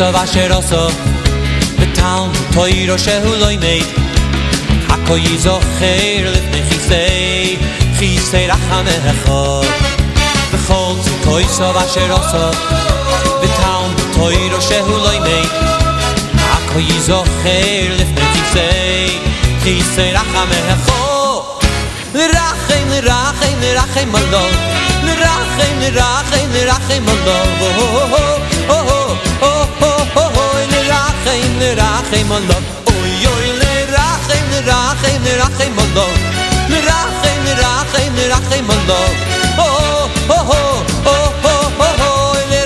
so 0.04 0.12
vashe 0.12 0.44
roso 0.52 0.84
Be 1.80 1.86
taun 1.98 2.30
to 2.54 2.64
i 2.78 2.86
roshe 2.90 3.16
hu 3.24 3.32
loy 3.42 3.58
mei. 3.66 3.82
Ako 4.96 5.16
i 5.32 5.36
zo 5.46 5.56
cheir 5.78 6.26
lef 6.34 6.46
ne 6.54 6.62
chisei 6.68 7.58
Chisei 7.98 8.46
racha 8.52 8.80
me 8.88 8.96
hecho 9.06 9.40
Be 10.52 10.58
chol 10.66 10.96
zi 11.06 11.14
ko 11.26 11.38
i 11.46 11.48
so 11.58 11.70
vashe 11.78 12.04
roso 12.12 12.44
Be 13.42 13.50
taun 13.62 13.96
to 14.16 14.26
i 14.42 14.44
roshe 14.54 14.80
hu 14.88 14.96
loy 15.06 15.20
mei. 15.28 15.46
Ako 16.58 16.84
i 16.96 17.00
zo 17.08 17.24
cheir 17.40 17.96
lef 18.00 18.12
ne 18.18 18.26
chisei 18.34 18.94
le 31.64 31.76
rachem 31.76 32.32
alo 32.38 32.58
oy 32.94 33.14
oy 33.34 33.48
le 33.62 33.74
rachem 33.96 34.46
le 34.52 34.60
rachem 34.70 35.22
le 35.26 35.34
rachem 35.42 35.76
alo 35.84 36.08
le 36.72 36.80
rachem 36.90 37.40
le 37.48 37.54
rachem 37.64 38.14
le 38.90 39.02
oh 39.58 39.62
oh 40.30 40.30
oh 40.30 40.34
oh 41.06 41.30
le 42.52 42.62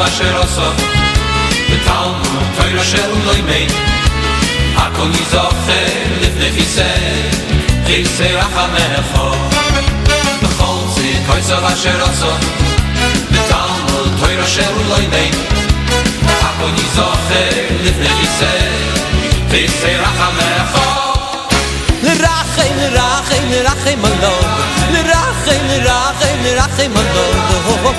vasher 0.00 0.34
oso 0.44 0.68
Betalmu 1.68 2.40
teure 2.56 2.84
shel 2.90 3.12
loy 3.26 3.40
mei. 3.48 3.66
Hakon 4.76 5.10
izoche 5.22 5.80
Dit 7.92 8.08
sey 8.16 8.32
rahamer 8.32 9.04
fort 9.12 9.36
Doch 10.40 10.96
si 10.96 11.08
kœserasche 11.28 11.92
raso 12.00 12.32
Mit 13.30 13.50
dam 13.50 13.84
und 14.00 14.12
tœrsche 14.20 14.64
loidei 14.88 15.28
Aber 16.48 16.72
ni 16.72 16.86
so 16.94 17.04
teil, 17.28 17.68
dis 17.84 17.96
bese 18.00 18.52
Dit 19.50 19.70
sey 19.82 19.96
rahamer 20.04 20.58
fort 20.72 21.52
Lach 22.24 22.56
in 22.64 22.74
derach 22.80 23.30
in 23.36 23.50
derach 23.52 23.84
in 23.90 24.00
derach 24.00 24.00
mal 24.00 24.16
loh 24.22 24.40
Lach 26.56 26.78
ho 27.66 27.74
ho 27.84 27.92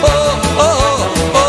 ho 1.38 1.43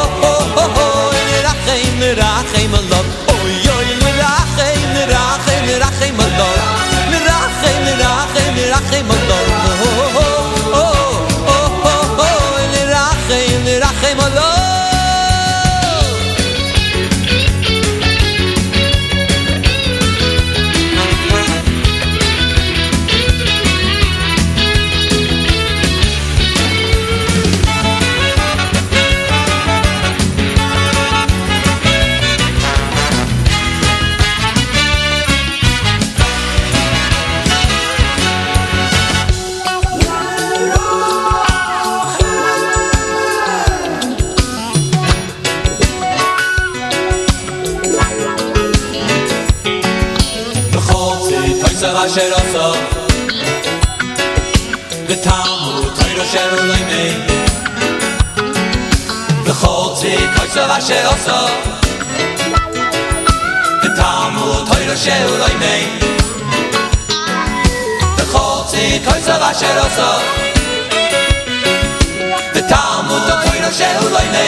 sheroso 52.15 52.67
de 55.09 55.17
tamo 55.17 55.73
tayro 55.99 56.25
shero 56.33 56.59
loy 56.69 56.83
me 56.91 57.05
de 59.45 59.53
khot 59.61 59.99
ze 60.01 60.13
khotsa 60.35 60.63
va 60.71 60.79
sheroso 60.89 61.39
de 63.83 63.89
tamo 63.99 64.47
tayro 64.71 64.95
shero 65.05 65.33
loy 65.43 65.55
me 65.63 65.75
de 68.19 68.25
khot 68.33 68.71
ze 68.71 68.85
khotsa 69.07 69.35
va 69.43 69.51
sheroso 69.61 70.11
de 72.55 72.63
tamo 72.75 73.17
tayro 73.43 73.71
shero 73.79 74.07
loy 74.15 74.29
me 74.35 74.47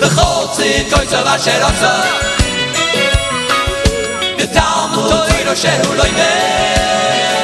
de 0.00 0.08
khot 0.16 0.48
ze 0.56 0.70
khotsa 0.90 1.20
toiro 5.10 5.54
shehu 5.62 5.92
lo 5.98 6.04
ime 6.12 7.36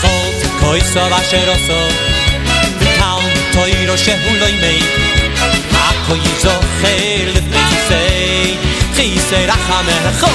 Zolt 0.00 0.40
koiso 0.60 1.02
vasher 1.12 1.48
oso 1.54 1.80
Vikam 2.80 3.22
toiro 3.54 3.96
shehu 3.96 4.32
lo 4.40 4.48
ime 4.48 4.74
Ako 5.88 6.14
yizo 6.24 6.54
cheir 6.80 7.26
lepne 7.34 7.60
zisei 7.70 8.58
Chisei 8.96 9.46
racha 9.46 9.78
mehecho 9.86 10.32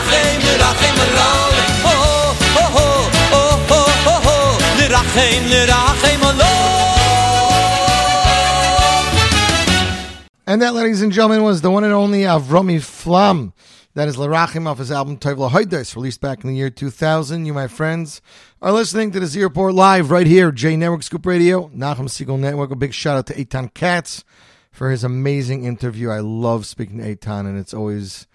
rachem 0.00 0.38
le 0.46 0.52
rachem 0.62 0.96
Allah 1.04 1.32
Oh 1.84 1.90
oh 2.62 3.10
oh 3.32 3.52
oh 3.72 3.88
oh 4.06 4.20
oh 4.32 4.48
le 4.78 4.86
rachem 4.94 5.42
le 5.50 5.60
rachem 5.66 6.22
Allah 6.30 6.56
And 10.46 10.62
that, 10.62 10.74
ladies 10.74 11.02
and 11.02 11.12
gentlemen, 11.12 11.42
was 11.44 11.60
the 11.60 11.70
one 11.70 11.84
and 11.84 11.92
only 11.92 12.22
Avrami 12.22 12.82
Flam. 12.82 13.52
That 13.94 14.08
is 14.08 14.16
Larachim 14.16 14.66
off 14.66 14.78
his 14.78 14.90
album 14.90 15.16
Toiv 15.16 15.36
Lahoides, 15.36 15.94
released 15.94 16.20
back 16.20 16.42
in 16.42 16.50
the 16.50 16.56
year 16.56 16.70
2000. 16.70 17.44
You, 17.44 17.52
my 17.52 17.66
friends, 17.68 18.20
are 18.62 18.72
listening 18.72 19.10
to 19.10 19.20
the 19.20 19.26
Z 19.26 19.42
Report 19.42 19.72
live 19.74 20.10
right 20.10 20.26
here, 20.26 20.52
J 20.52 20.76
Network 20.76 21.02
Scoop 21.02 21.24
Radio, 21.24 21.68
Nachum 21.68 22.08
Segal 22.08 22.38
Network. 22.38 22.70
A 22.70 22.76
big 22.76 22.92
shout 22.92 23.16
out 23.16 23.26
to 23.28 23.34
Eitan 23.34 23.72
Katz 23.72 24.22
for 24.70 24.90
his 24.90 25.02
amazing 25.02 25.64
interview. 25.64 26.10
I 26.10 26.20
love 26.20 26.66
speaking 26.66 26.98
to 26.98 27.16
Eitan, 27.16 27.46
and 27.46 27.58
it's 27.58 27.72
always 27.72 28.26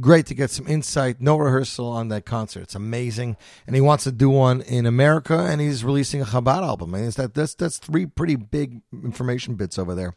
Great 0.00 0.24
to 0.26 0.34
get 0.34 0.50
some 0.50 0.66
insight, 0.66 1.20
no 1.20 1.36
rehearsal 1.36 1.86
on 1.86 2.08
that 2.08 2.24
concert. 2.24 2.62
It's 2.62 2.74
amazing, 2.74 3.36
and 3.66 3.76
he 3.76 3.82
wants 3.82 4.04
to 4.04 4.12
do 4.12 4.30
one 4.30 4.62
in 4.62 4.86
America, 4.86 5.38
and 5.38 5.60
he's 5.60 5.84
releasing 5.84 6.22
a 6.22 6.24
Chabad 6.24 6.62
album. 6.62 6.94
And 6.94 7.12
that 7.12 7.34
that's 7.34 7.54
that's 7.54 7.76
three 7.76 8.06
pretty 8.06 8.36
big 8.36 8.80
information 8.90 9.54
bits 9.54 9.78
over 9.78 9.94
there. 9.94 10.14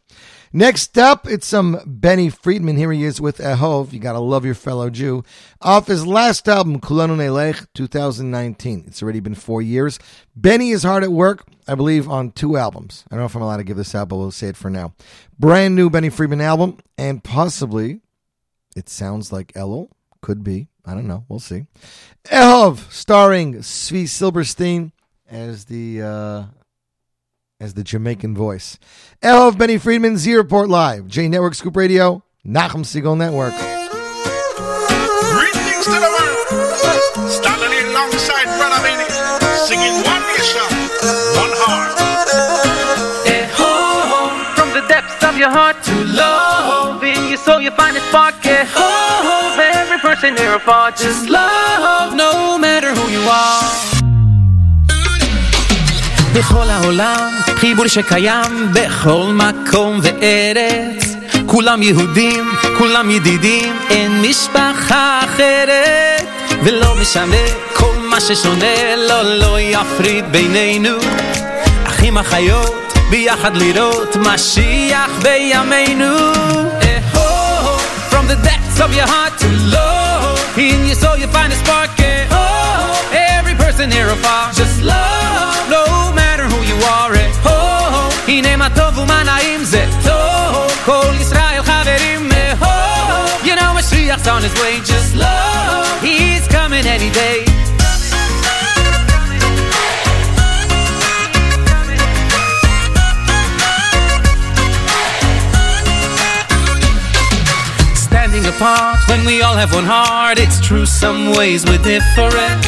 Next 0.50 0.96
up, 0.96 1.28
it's 1.28 1.46
some 1.46 1.78
Benny 1.84 2.30
Friedman. 2.30 2.78
Here 2.78 2.90
he 2.90 3.04
is 3.04 3.20
with 3.20 3.36
Ehov. 3.36 3.92
You 3.92 3.98
gotta 3.98 4.18
love 4.18 4.46
your 4.46 4.54
fellow 4.54 4.88
Jew. 4.88 5.22
Off 5.60 5.88
his 5.88 6.06
last 6.06 6.48
album, 6.48 6.80
Kulanu 6.80 7.18
Nelech, 7.18 7.66
2019. 7.74 8.84
It's 8.86 9.02
already 9.02 9.20
been 9.20 9.34
four 9.34 9.60
years. 9.60 9.98
Benny 10.34 10.70
is 10.70 10.84
hard 10.84 11.04
at 11.04 11.12
work, 11.12 11.46
I 11.68 11.74
believe, 11.74 12.08
on 12.08 12.30
two 12.30 12.56
albums. 12.56 13.04
I 13.10 13.14
don't 13.14 13.20
know 13.20 13.26
if 13.26 13.36
I'm 13.36 13.42
allowed 13.42 13.58
to 13.58 13.64
give 13.64 13.76
this 13.76 13.94
out, 13.94 14.08
but 14.08 14.16
we'll 14.16 14.30
say 14.30 14.48
it 14.48 14.56
for 14.56 14.70
now. 14.70 14.94
Brand 15.38 15.76
new 15.76 15.90
Benny 15.90 16.08
Friedman 16.08 16.40
album, 16.40 16.78
and 16.96 17.22
possibly 17.22 18.00
it 18.76 18.88
sounds 18.88 19.32
like 19.32 19.52
Elul. 19.54 19.88
Could 20.20 20.44
be. 20.44 20.68
I 20.84 20.94
don't 20.94 21.06
know. 21.06 21.24
We'll 21.28 21.40
see. 21.40 21.66
Ehov, 22.24 22.90
starring 22.92 23.54
Svi 23.56 24.08
Silberstein 24.08 24.92
as 25.28 25.64
the 25.64 26.02
uh, 26.02 26.44
as 27.60 27.74
the 27.74 27.82
Jamaican 27.82 28.34
voice. 28.34 28.78
Ehov, 29.22 29.58
Benny 29.58 29.78
Friedman, 29.78 30.16
Z 30.16 30.34
Report 30.34 30.68
Live, 30.68 31.08
J 31.08 31.28
Network 31.28 31.54
Scoop 31.54 31.76
Radio, 31.76 32.22
Nachum 32.46 32.84
Segal 32.84 33.16
Network. 33.16 33.54
Greetings 35.32 35.84
to 35.84 35.90
the 35.90 36.10
world. 36.10 37.30
Standing 37.30 37.90
alongside 37.90 38.46
Brother 38.56 38.82
Benny, 38.82 39.08
singing 39.66 39.94
one 40.04 40.22
nation, 40.34 40.68
one 41.34 41.52
heart 41.62 42.05
Ehov, 44.95 44.95
from 44.95 44.95
the 44.95 44.95
depths 44.95 45.23
of 45.23 45.37
your 45.37 45.49
heart 45.49 45.83
to 45.83 45.95
love 46.05 47.03
in 47.03 47.29
your 47.29 47.37
soul 47.37 47.61
you 47.61 47.71
find 47.71 47.97
a 47.97 47.99
spark. 48.09 48.35
Ehov, 48.43 49.57
every 49.59 49.99
person 49.99 50.35
here 50.37 50.55
apart, 50.55 50.95
just 50.97 51.29
love, 51.29 52.15
no 52.15 52.57
matter 52.57 52.93
who 52.93 53.09
you 53.11 53.23
are. 53.29 54.01
בכל 56.33 56.69
העולם, 56.69 57.29
חיבור 57.55 57.87
שקיים 57.87 58.73
בכל 58.73 59.23
מקום 59.33 59.99
וארץ. 60.03 61.15
כולם 61.45 61.81
יהודים, 61.81 62.51
כולם 62.77 63.11
ידידים, 63.11 63.75
אין 63.89 64.21
משפחה 64.21 65.19
אחרת. 65.25 66.27
ולא 66.63 66.95
משנה 67.01 67.45
כל 67.73 67.95
מה 68.01 68.21
ששונה, 68.21 68.95
לא, 68.97 69.37
לא 69.37 69.59
יפריד 69.59 70.31
בינינו. 70.31 70.97
אחים 71.85 72.17
אחיות, 72.17 72.84
ביחד 73.09 73.57
לראות 73.57 74.15
משיח 74.15 75.11
בימינו. 75.21 76.31
Oh, 77.13 77.77
from 78.11 78.25
the 78.31 78.37
depths 78.47 78.79
of 78.85 78.89
your 78.97 79.07
heart 79.13 79.33
to 79.43 79.49
love, 79.77 80.39
in 80.57 80.79
your 80.89 80.99
soul 81.03 81.17
you 81.21 81.27
find 81.37 81.51
a 81.53 81.57
spark. 81.63 81.89
Oh, 82.31 83.17
every 83.37 83.55
person 83.63 83.87
here 83.95 84.09
afar, 84.17 84.43
just 84.59 84.77
love, 84.93 85.63
no 85.77 85.83
matter 86.19 86.45
who 86.51 86.59
you 86.71 86.77
are. 86.97 87.13
Oh, 87.45 88.13
הנה 88.27 88.55
מה 88.55 88.67
טוב 88.75 88.97
ומה 88.97 89.23
נעים 89.23 89.63
זה 89.63 89.85
טוב, 90.03 90.71
כל 90.85 91.13
ישראל 91.19 91.63
חברים 91.63 92.29
מאהוב. 92.29 93.41
You 93.43 93.55
know 93.59 93.71
Mashiach's 93.77 94.27
on 94.27 94.41
his 94.47 94.55
way, 94.61 94.73
just 94.91 95.11
love, 95.15 96.01
he's 96.01 96.45
coming 96.57 96.85
any 96.95 97.09
day. 97.23 97.39
Apart 108.56 108.98
when 109.08 109.24
we 109.24 109.42
all 109.42 109.54
have 109.54 109.72
one 109.74 109.84
heart, 109.84 110.38
it's 110.38 110.58
true 110.60 110.86
some 110.86 111.32
ways 111.36 111.64
we're 111.66 111.82
different. 111.84 112.64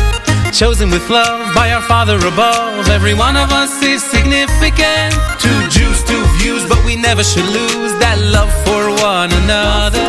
Chosen 0.53 0.91
with 0.91 1.09
love 1.09 1.55
by 1.55 1.73
our 1.73 1.81
Father 1.83 2.17
above, 2.29 2.89
every 2.89 3.15
one 3.15 3.37
of 3.37 3.51
us 3.53 3.73
is 3.83 4.03
significant. 4.03 5.17
Two 5.41 5.61
Jews, 5.73 6.05
two 6.05 6.21
views, 6.37 6.65
but 6.69 6.81
we 6.85 6.97
never 6.97 7.25
should 7.25 7.49
lose 7.49 7.93
that 8.05 8.21
love 8.21 8.53
for 8.69 8.93
one 9.01 9.33
another. 9.45 10.05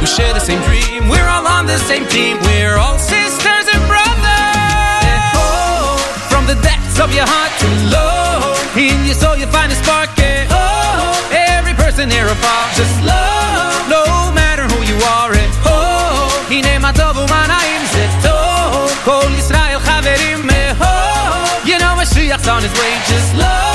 We 0.00 0.06
share 0.06 0.34
the 0.34 0.42
same 0.42 0.62
dream, 0.66 1.08
we're 1.08 1.28
all 1.30 1.46
on 1.46 1.66
the 1.66 1.78
same 1.86 2.06
team, 2.10 2.38
we're 2.50 2.76
all 2.76 2.98
sisters 2.98 3.66
and 3.70 3.82
brothers. 3.86 5.30
Oh, 5.38 5.94
from 6.26 6.46
the 6.50 6.58
depths 6.58 6.98
of 6.98 7.14
your 7.14 7.26
heart 7.26 7.54
to 7.62 7.68
love, 7.94 8.58
in 8.74 9.06
your 9.06 9.14
soul 9.14 9.36
you 9.36 9.46
find 9.46 9.70
a 9.70 9.78
spark. 9.78 10.10
Eh, 10.18 10.46
oh, 10.50 11.14
every 11.30 11.74
person 11.74 12.10
here 12.10 12.26
afar, 12.26 12.62
just 12.74 12.94
love, 13.06 13.53
matter 14.93 14.93
who 14.93 14.93
you 14.93 14.97
are. 15.03 15.31
Oh, 15.65 16.51
הנה 16.51 16.79
מה 16.79 16.91
טוב 16.93 17.17
ומה 17.17 17.47
נעים 17.47 17.81
זה 17.91 18.07
טוב, 18.21 18.91
כל 19.05 19.31
ישראל 19.37 19.79
חברים 19.79 20.47
מאהוב. 20.47 21.65
You 21.65 21.79
know 21.79 21.95
Mashiach's 21.95 22.47
on 22.47 22.61
his 22.63 22.73
way, 22.79 22.93
just 23.07 23.35
love, 23.35 23.72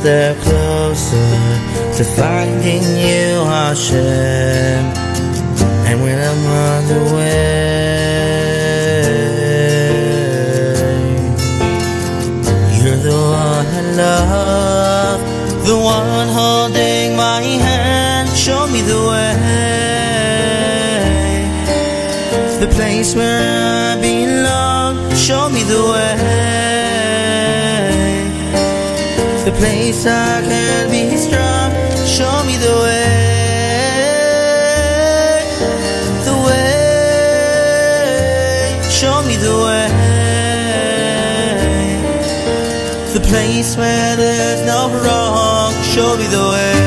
step 0.00 0.36
closer 0.38 1.30
to 1.96 2.04
finding 2.16 2.82
you, 3.04 3.44
Hashem. 3.52 4.82
And 5.88 5.96
when 6.00 6.18
I'm 6.28 6.46
on 6.46 6.80
the 6.92 7.02
way, 7.14 8.00
you're 12.80 13.02
the 13.08 13.18
one 13.44 13.66
I 13.80 13.82
love, 14.02 15.20
the 15.66 15.76
one 15.76 16.28
holding 16.28 17.08
my 17.16 17.42
hand. 17.66 18.28
Show 18.30 18.66
me 18.68 18.80
the 18.80 19.00
way 19.10 19.36
the 22.64 22.68
place 22.76 23.14
where 23.14 23.40
I 23.40 24.00
belong. 24.00 24.96
Show 25.14 25.48
me 25.50 25.62
the 25.62 25.82
way, 25.92 26.16
the 29.44 29.52
place 29.58 29.79
I 29.92 30.40
can 30.48 30.88
be 30.88 31.16
strong. 31.16 31.72
Show 32.06 32.44
me 32.46 32.56
the 32.56 32.72
way, 32.84 33.10
the 36.24 36.34
way. 36.46 37.20
Show 38.88 39.22
me 39.26 39.36
the 39.36 39.54
way. 39.66 39.88
The 43.14 43.20
place 43.20 43.76
where 43.76 44.16
there's 44.16 44.62
no 44.64 44.90
wrong. 45.02 45.74
Show 45.82 46.16
me 46.16 46.26
the 46.28 46.48
way. 46.52 46.79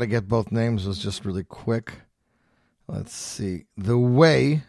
To 0.00 0.06
get 0.06 0.28
both 0.28 0.50
names. 0.50 0.86
Was 0.86 0.98
just 0.98 1.24
really 1.24 1.44
quick. 1.44 1.92
Let's 2.88 3.12
see. 3.12 3.64
The 3.76 3.98
Way. 3.98 4.62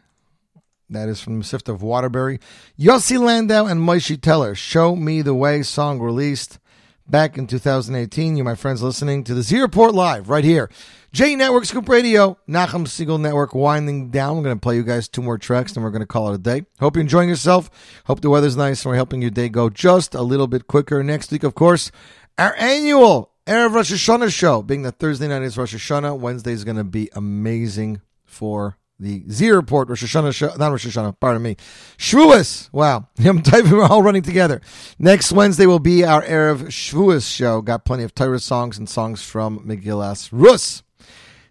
That 0.90 1.08
is 1.08 1.22
from 1.22 1.42
Sift 1.42 1.70
of 1.70 1.82
Waterbury. 1.82 2.40
Yossi 2.78 3.18
Landau 3.18 3.66
and 3.66 3.82
Moishi 3.82 4.20
Teller. 4.20 4.54
Show 4.56 4.96
Me 4.96 5.22
the 5.22 5.34
Way 5.34 5.64
song 5.64 6.02
released 6.02 6.60
back 7.08 7.38
in 7.38 7.48
2018. 7.48 8.36
You, 8.36 8.44
my 8.44 8.56
friends, 8.56 8.84
listening 8.84 9.24
to 9.24 9.34
the 9.34 9.42
Z 9.42 9.60
Report 9.60 9.94
Live 9.94 10.30
right 10.30 10.44
here. 10.44 10.70
J 11.14 11.36
Network 11.36 11.66
Scoop 11.66 11.88
Radio, 11.88 12.38
Nachum 12.48 12.86
Segal 12.86 13.20
Network 13.20 13.56
winding 13.56 14.10
down. 14.10 14.38
We're 14.38 14.44
going 14.44 14.58
to 14.58 14.62
play 14.62 14.76
you 14.76 14.84
guys 14.84 15.08
two 15.08 15.22
more 15.22 15.38
tracks, 15.38 15.74
then 15.74 15.84
we're 15.84 15.92
going 15.92 16.02
to 16.02 16.06
call 16.06 16.32
it 16.32 16.36
a 16.36 16.38
day. 16.38 16.66
Hope 16.80 16.96
you're 16.96 17.02
enjoying 17.02 17.30
yourself. 17.30 17.70
Hope 18.06 18.20
the 18.20 18.30
weather's 18.30 18.58
nice 18.58 18.84
and 18.84 18.92
we're 18.92 18.98
helping 18.98 19.22
your 19.22 19.32
day 19.32 19.50
go 19.50 19.70
just 19.70 20.14
a 20.14 20.22
little 20.22 20.48
bit 20.48 20.68
quicker. 20.68 21.02
Next 21.04 21.32
week, 21.32 21.44
of 21.44 21.56
course, 21.56 21.92
our 22.38 22.56
annual 22.58 23.31
Erev 23.52 23.74
Rosh 23.74 23.92
Hashanah 23.92 24.34
show, 24.34 24.62
being 24.62 24.84
that 24.84 24.98
Thursday 24.98 25.28
night 25.28 25.42
is 25.42 25.58
Rosh 25.58 25.76
Hashanah. 25.76 26.18
Wednesday 26.18 26.54
is 26.54 26.64
going 26.64 26.78
to 26.78 26.86
be 26.86 27.10
amazing 27.14 28.00
for 28.24 28.78
the 28.98 29.26
Z 29.30 29.52
Report 29.52 29.90
Rosh 29.90 30.06
Hashanah 30.06 30.34
show, 30.34 30.56
not 30.56 30.72
Rosh 30.72 30.88
Hashanah, 30.88 31.20
pardon 31.20 31.44
me. 31.44 31.58
Shavuos. 31.98 32.72
Wow. 32.72 33.10
We're 33.20 33.84
all 33.84 34.04
running 34.04 34.22
together. 34.22 34.62
Next 34.98 35.34
Wednesday 35.34 35.66
will 35.66 35.80
be 35.80 36.06
our 36.06 36.24
Erev 36.24 36.68
Shavuos 36.68 37.30
show. 37.30 37.62
Got 37.62 37.84
plenty 37.84 38.04
of 38.04 38.16
Torah 38.16 38.40
songs 38.40 38.78
and 38.78 38.88
songs 38.88 39.22
from 39.22 39.68
Megillas 39.68 40.30
Rus. 40.32 40.84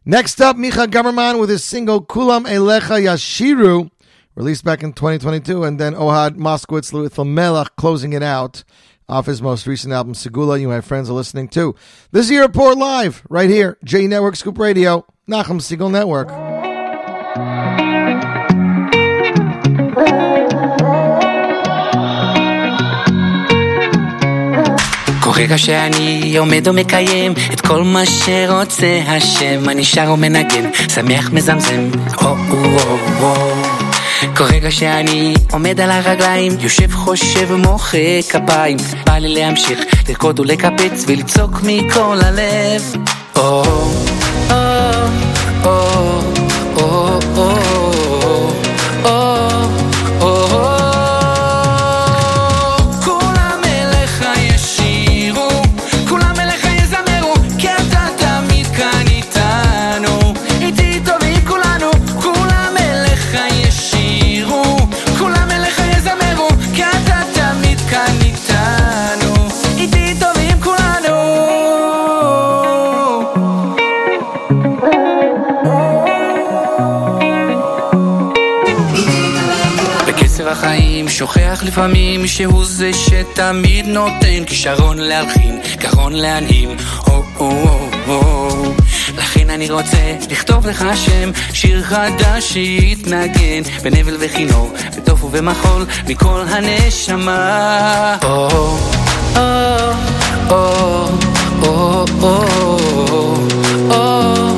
Next 0.07 0.41
up, 0.41 0.57
Micha 0.57 0.87
Gamerman 0.87 1.39
with 1.39 1.51
his 1.51 1.63
single 1.63 2.03
Kulam 2.03 2.47
Elecha 2.47 2.99
Yashiru, 2.99 3.91
released 4.35 4.65
back 4.65 4.83
in 4.83 4.95
2022, 4.95 5.65
and 5.65 5.79
then 5.79 5.93
Ohad 5.93 6.39
Moskowitz 6.39 6.95
with 6.95 7.19
Melech 7.19 7.77
closing 7.77 8.15
it 8.15 8.23
out 8.23 8.65
off 9.10 9.26
his 9.26 9.42
most 9.42 9.68
recent 9.68 9.94
album, 9.94 10.14
Segula. 10.14 10.60
You, 10.60 10.68
my 10.68 10.82
friends, 10.82 11.10
are 11.10 11.14
listening 11.14 11.48
to 11.50 11.76
this 12.12 12.30
year 12.30 12.44
Report 12.44 12.78
Live 12.78 13.24
right 13.30 13.50
here, 13.50 13.78
J 13.84 14.08
Network 14.08 14.36
Scoop 14.36 14.58
Radio, 14.58 15.06
Nachum 15.30 15.62
Siegel 15.62 15.90
Network. 15.90 16.30
כל 25.26 25.32
רגע 25.32 25.58
שאני 25.58 26.38
עומד 26.38 26.68
ומקיים 26.68 27.34
את 27.54 27.62
כל 27.62 27.84
מה 27.84 28.06
שרוצה 28.06 29.02
השם, 29.08 29.70
אני 29.70 29.84
שר 29.86 30.12
ומנגן, 30.14 30.70
שמח 30.90 31.32
מזמזם, 31.32 31.90
או-או-או-או. 32.22 33.89
כל 34.37 34.45
רגע 34.45 34.71
שאני 34.71 35.35
עומד 35.53 35.81
על 35.81 35.91
הרגליים, 35.91 36.53
יושב 36.61 36.93
חושב 36.93 37.51
ומוחא 37.51 38.21
כפיים, 38.31 38.77
בא 39.07 39.19
לי 39.19 39.35
להמשיך 39.35 39.81
לרקוד 40.09 40.41
ולקפץ 40.41 41.05
ולצעוק 41.07 41.61
מכל 41.63 42.19
הלב. 42.25 42.95
או, 43.37 43.63
או, 44.51 44.55
או, 45.65 46.10
לפעמים 81.71 82.27
שהוא 82.27 82.65
זה 82.65 82.91
שתמיד 82.93 83.87
נותן 83.87 84.45
כישרון 84.47 84.99
להלחין, 84.99 85.61
גרון 85.77 86.13
להנעים, 86.13 86.69
הו 87.07 87.25
הו 87.37 87.51
הו 87.51 87.91
הו 88.07 88.75
לכן 89.17 89.51
אני 89.51 89.71
רוצה 89.71 90.17
לכתוב 90.31 90.67
לך 90.67 90.85
שם, 90.95 91.31
שיר 91.53 91.83
חדש 91.83 92.53
שיתנגן 92.53 93.63
בנבל 93.83 94.17
וכינור, 94.21 94.73
בטוף 94.97 95.25
ובמחול, 95.25 95.87
מכל 96.09 96.45
הנשמה. 96.49 98.17
או, 98.23 98.49
או, 99.37 99.93
או, 100.51 101.07
או, 101.63 102.05
או, 102.23 102.45
או, 103.11 103.37
או, 103.91 104.50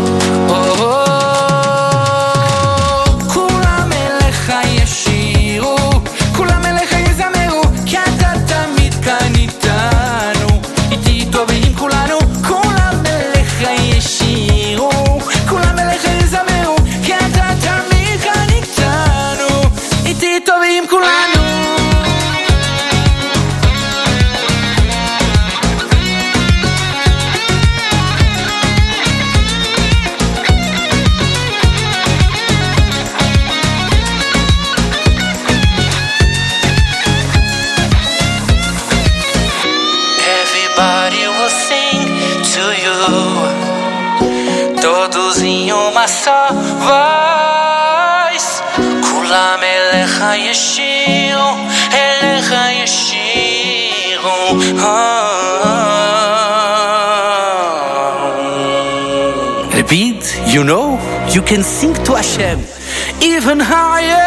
you 60.52 60.62
know, 60.64 60.98
you 61.32 61.40
can 61.40 61.62
sing 61.62 61.94
to 62.04 62.14
Hashem 62.14 62.58
even 63.22 63.58
higher. 63.58 64.21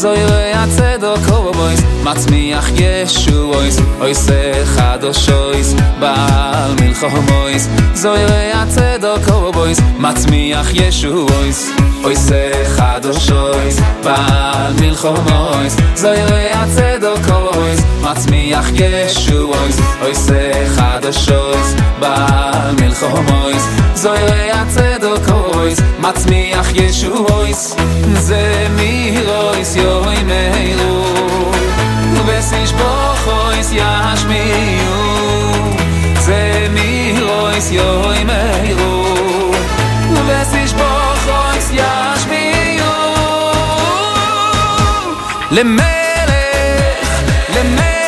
זוי 0.00 0.24
רעי 0.24 0.52
הצדוק 0.52 1.28
הובויס 1.28 1.80
מצמיח 2.04 2.68
ישו 2.74 3.54
אויס 3.54 3.76
אויס 4.00 4.28
אחד 4.62 4.98
אושויס 5.04 5.74
בעל 5.98 6.74
מלחום 6.80 7.26
אויס 7.28 7.68
זוי 7.94 8.24
רעי 8.24 8.52
הצדוק 8.52 9.28
הובויס 9.28 9.80
מצמיח 9.98 10.66
ישו 10.72 11.26
אויס 11.30 11.70
אויס 12.04 12.30
אחד 12.62 13.00
אושויס 13.04 13.80
בעל 14.04 14.72
מלחום 14.80 15.26
אויס 15.32 15.76
זוי 15.94 16.22
רעי 16.22 16.52
הצדוק 16.52 17.24
הובויס 17.28 17.80
מצמיח 18.02 18.66
ישו 18.74 19.52
אויס 19.54 19.76
אויס 20.02 20.28
אחד 20.66 21.00
אושויס 21.06 21.74
בעל 22.00 22.74
bal 22.76 23.32
אויס 23.32 23.62
זוי 23.94 24.18
רעי 24.18 24.50
הובויס, 25.69 25.79
מצמיח 25.99 26.67
ישועויס, 26.75 27.75
זה 28.13 28.67
מירויס 28.75 29.75
יוי 29.75 30.23
מהירו, 30.23 31.51
וסיש 32.25 32.71
בוכויס 32.73 33.71
ישמיעו, 33.71 35.03
זה 36.19 36.67
מירויס 36.73 37.71
יוי 37.71 38.23
מהירו, 38.23 39.51
וסיש 40.27 40.73
בוכויס 40.73 41.71
ישמיעו, 41.71 42.93
למלך, 45.51 45.85
למלך, 47.55 47.98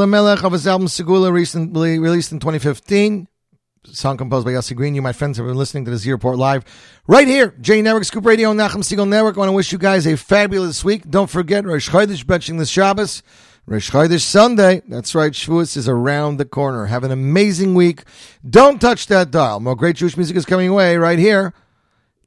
Lamelech 0.00 0.42
of 0.44 0.52
his 0.52 0.66
album 0.66 0.88
Segula, 0.88 1.30
recently 1.30 1.98
released 1.98 2.32
in 2.32 2.40
2015. 2.40 3.28
Song 3.84 4.16
composed 4.16 4.44
by 4.44 4.52
Yossi 4.52 4.74
Green. 4.74 4.94
You, 4.94 5.02
my 5.02 5.12
friends, 5.12 5.36
have 5.38 5.46
been 5.46 5.56
listening 5.56 5.84
to 5.84 5.90
the 5.90 5.96
Z 5.96 6.10
Report 6.10 6.38
Live 6.38 6.64
right 7.06 7.26
here, 7.26 7.54
J 7.60 7.82
Network, 7.82 8.04
Scoop 8.04 8.24
Radio, 8.24 8.52
Nachum 8.52 8.82
Segal 8.82 9.08
Network. 9.08 9.36
I 9.36 9.40
want 9.40 9.48
to 9.48 9.52
wish 9.52 9.72
you 9.72 9.78
guys 9.78 10.06
a 10.06 10.16
fabulous 10.16 10.84
week. 10.84 11.08
Don't 11.08 11.30
forget, 11.30 11.64
Rosh 11.64 11.88
Chodesh 11.88 12.24
benching 12.24 12.58
this 12.58 12.68
Shabbos. 12.68 13.22
Rosh 13.66 13.90
Chodesh 13.90 14.22
Sunday. 14.22 14.82
That's 14.88 15.14
right, 15.14 15.32
Shavuos 15.32 15.76
is 15.76 15.88
around 15.88 16.38
the 16.38 16.44
corner. 16.44 16.86
Have 16.86 17.04
an 17.04 17.10
amazing 17.10 17.74
week. 17.74 18.04
Don't 18.48 18.80
touch 18.80 19.06
that 19.08 19.30
dial. 19.30 19.60
More 19.60 19.76
great 19.76 19.96
Jewish 19.96 20.16
music 20.16 20.36
is 20.36 20.46
coming 20.46 20.68
away 20.68 20.96
right 20.96 21.18
here. 21.18 21.52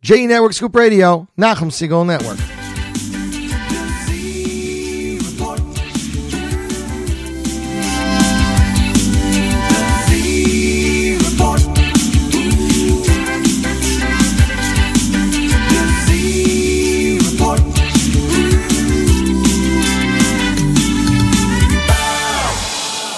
J 0.01 0.27
Network, 0.27 0.53
Scoop 0.53 0.75
Radio, 0.75 1.27
Nachum 1.37 1.71
Segal 1.71 2.05
Network. 2.05 2.62